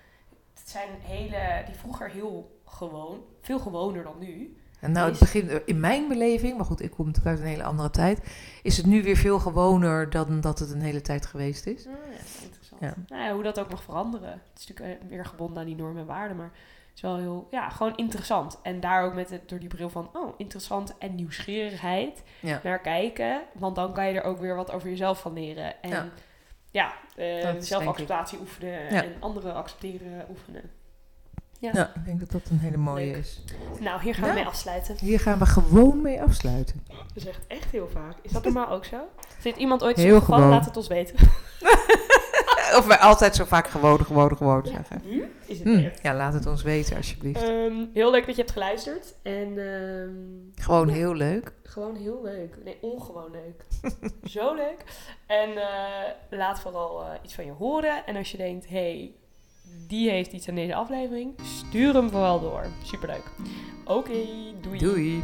Het 0.65 0.73
zijn 0.73 0.89
hele, 1.01 1.63
die 1.65 1.75
vroeger 1.75 2.09
heel 2.09 2.59
gewoon, 2.65 3.23
veel 3.41 3.59
gewoner 3.59 4.03
dan 4.03 4.15
nu. 4.19 4.57
En 4.79 4.91
nou, 4.91 5.05
het 5.05 5.13
Is- 5.13 5.19
begin, 5.19 5.61
in 5.67 5.79
mijn 5.79 6.07
beleving, 6.07 6.57
maar 6.57 6.65
goed, 6.65 6.81
ik 6.81 6.91
kom 6.91 7.05
natuurlijk 7.05 7.35
uit 7.35 7.45
een 7.45 7.51
hele 7.51 7.63
andere 7.63 7.89
tijd, 7.89 8.19
is 8.63 8.77
het 8.77 8.85
nu 8.85 9.03
weer 9.03 9.15
veel 9.17 9.39
gewoner 9.39 10.09
dan 10.09 10.41
dat 10.41 10.59
het 10.59 10.71
een 10.71 10.81
hele 10.81 11.01
tijd 11.01 11.25
geweest 11.25 11.65
is. 11.65 11.85
Ah, 11.87 11.93
ja, 11.93 12.43
interessant. 12.43 12.81
Ja. 12.81 12.93
Nou 13.07 13.23
ja, 13.23 13.33
hoe 13.33 13.43
dat 13.43 13.59
ook 13.59 13.69
mag 13.69 13.83
veranderen. 13.83 14.29
Het 14.29 14.59
is 14.59 14.67
natuurlijk 14.67 15.01
eh, 15.01 15.09
weer 15.09 15.25
gebonden 15.25 15.57
aan 15.57 15.65
die 15.65 15.75
normen 15.75 16.01
en 16.01 16.07
waarden, 16.07 16.37
maar 16.37 16.51
het 16.87 16.95
is 16.95 17.01
wel 17.01 17.17
heel, 17.17 17.47
ja, 17.51 17.69
gewoon 17.69 17.95
interessant. 17.95 18.59
En 18.63 18.79
daar 18.79 19.03
ook 19.03 19.13
met 19.13 19.29
het, 19.29 19.49
door 19.49 19.59
die 19.59 19.69
bril 19.69 19.89
van, 19.89 20.09
oh, 20.13 20.33
interessant 20.37 20.97
en 20.97 21.15
nieuwsgierigheid 21.15 22.23
Ja. 22.39 22.59
naar 22.63 22.79
kijken. 22.79 23.41
Want 23.53 23.75
dan 23.75 23.93
kan 23.93 24.07
je 24.07 24.19
er 24.19 24.23
ook 24.23 24.39
weer 24.39 24.55
wat 24.55 24.71
over 24.71 24.89
jezelf 24.89 25.19
van 25.21 25.33
leren. 25.33 25.81
En 25.81 26.11
Ja. 26.75 26.93
is 27.55 27.67
zelfacceptatie 27.67 28.39
oefenen 28.39 28.93
Ja. 28.93 29.03
en 29.03 29.13
anderen 29.19 29.55
accepteren 29.55 30.25
oefenen. 30.29 30.61
Ja. 31.59 31.91
Ik 31.95 32.05
denk 32.05 32.19
dat 32.19 32.31
dat 32.31 32.41
een 32.49 32.59
hele 32.59 32.77
mooie 32.77 33.05
Leuk. 33.05 33.15
is. 33.15 33.41
Nou, 33.79 34.01
hier 34.01 34.15
gaan 34.15 34.29
we 34.29 34.33
mee 34.35 34.45
afsluiten. 34.45 34.95
Hier 34.99 35.19
gaan 35.19 35.39
we 35.39 35.45
gewoon 35.45 36.01
mee 36.01 36.21
afsluiten. 36.21 36.83
Dat 36.87 36.97
is 37.15 37.25
echt, 37.25 37.39
echt 37.47 37.71
heel 37.71 37.89
vaak. 37.93 38.15
Is 38.21 38.31
dat 38.31 38.43
normaal 38.43 38.69
ook 38.69 38.85
zo? 38.85 38.97
Zit 39.39 39.55
iemand 39.57 39.83
ooit 39.83 39.95
Heel 39.97 40.13
zo 40.13 40.19
gevallen? 40.19 40.49
Laat 40.49 40.65
het 40.65 40.77
ons 40.77 40.87
weten. 40.87 41.15
Of 42.77 42.85
wij 42.87 42.97
altijd 42.97 43.35
zo 43.35 43.45
vaak 43.45 43.67
gewoon, 43.67 44.05
gewoon, 44.05 44.37
gewoon 44.37 44.65
zeggen. 44.65 45.01
Nu 45.05 45.25
is 45.45 45.59
het 45.59 45.67
Hm, 45.67 45.75
weer. 45.75 45.93
Ja, 46.01 46.13
laat 46.15 46.33
het 46.33 46.45
ons 46.45 46.63
weten 46.63 46.95
alsjeblieft. 46.97 47.41
Ehm, 47.43 47.73
heel 47.93 48.11
leuk 48.11 48.25
dat 48.25 48.35
je 48.35 48.41
hebt 48.41 48.53
geluisterd. 48.53 49.15
En 49.21 49.57
ehm, 49.57 50.63
Gewoon 50.63 50.87
ja. 50.87 50.93
heel 50.93 51.13
leuk. 51.13 51.53
gewoon 51.63 51.95
heel 51.95 52.19
leuk. 52.23 52.55
Nee, 52.63 52.77
ongewoon 52.81 53.31
leuk. 53.31 53.65
Zo 54.35 54.53
leuk. 54.53 54.83
En 55.27 55.49
eh, 55.57 56.11
laat 56.29 56.59
vooral 56.59 57.01
eh, 57.01 57.07
iets 57.23 57.33
van 57.35 57.45
je 57.45 57.51
horen. 57.51 58.05
En 58.05 58.15
als 58.15 58.31
je 58.31 58.37
denkt, 58.37 58.69
hey, 58.69 59.11
die 59.87 60.09
heeft 60.09 60.31
iets 60.31 60.49
aan 60.49 60.55
deze 60.55 60.75
aflevering, 60.75 61.33
stuur 61.43 61.93
hem 61.93 62.09
vooral 62.09 62.39
door. 62.39 62.65
Superleuk. 62.83 63.23
Oké, 63.85 64.11
doei. 64.61 64.77
Doei. 64.79 65.23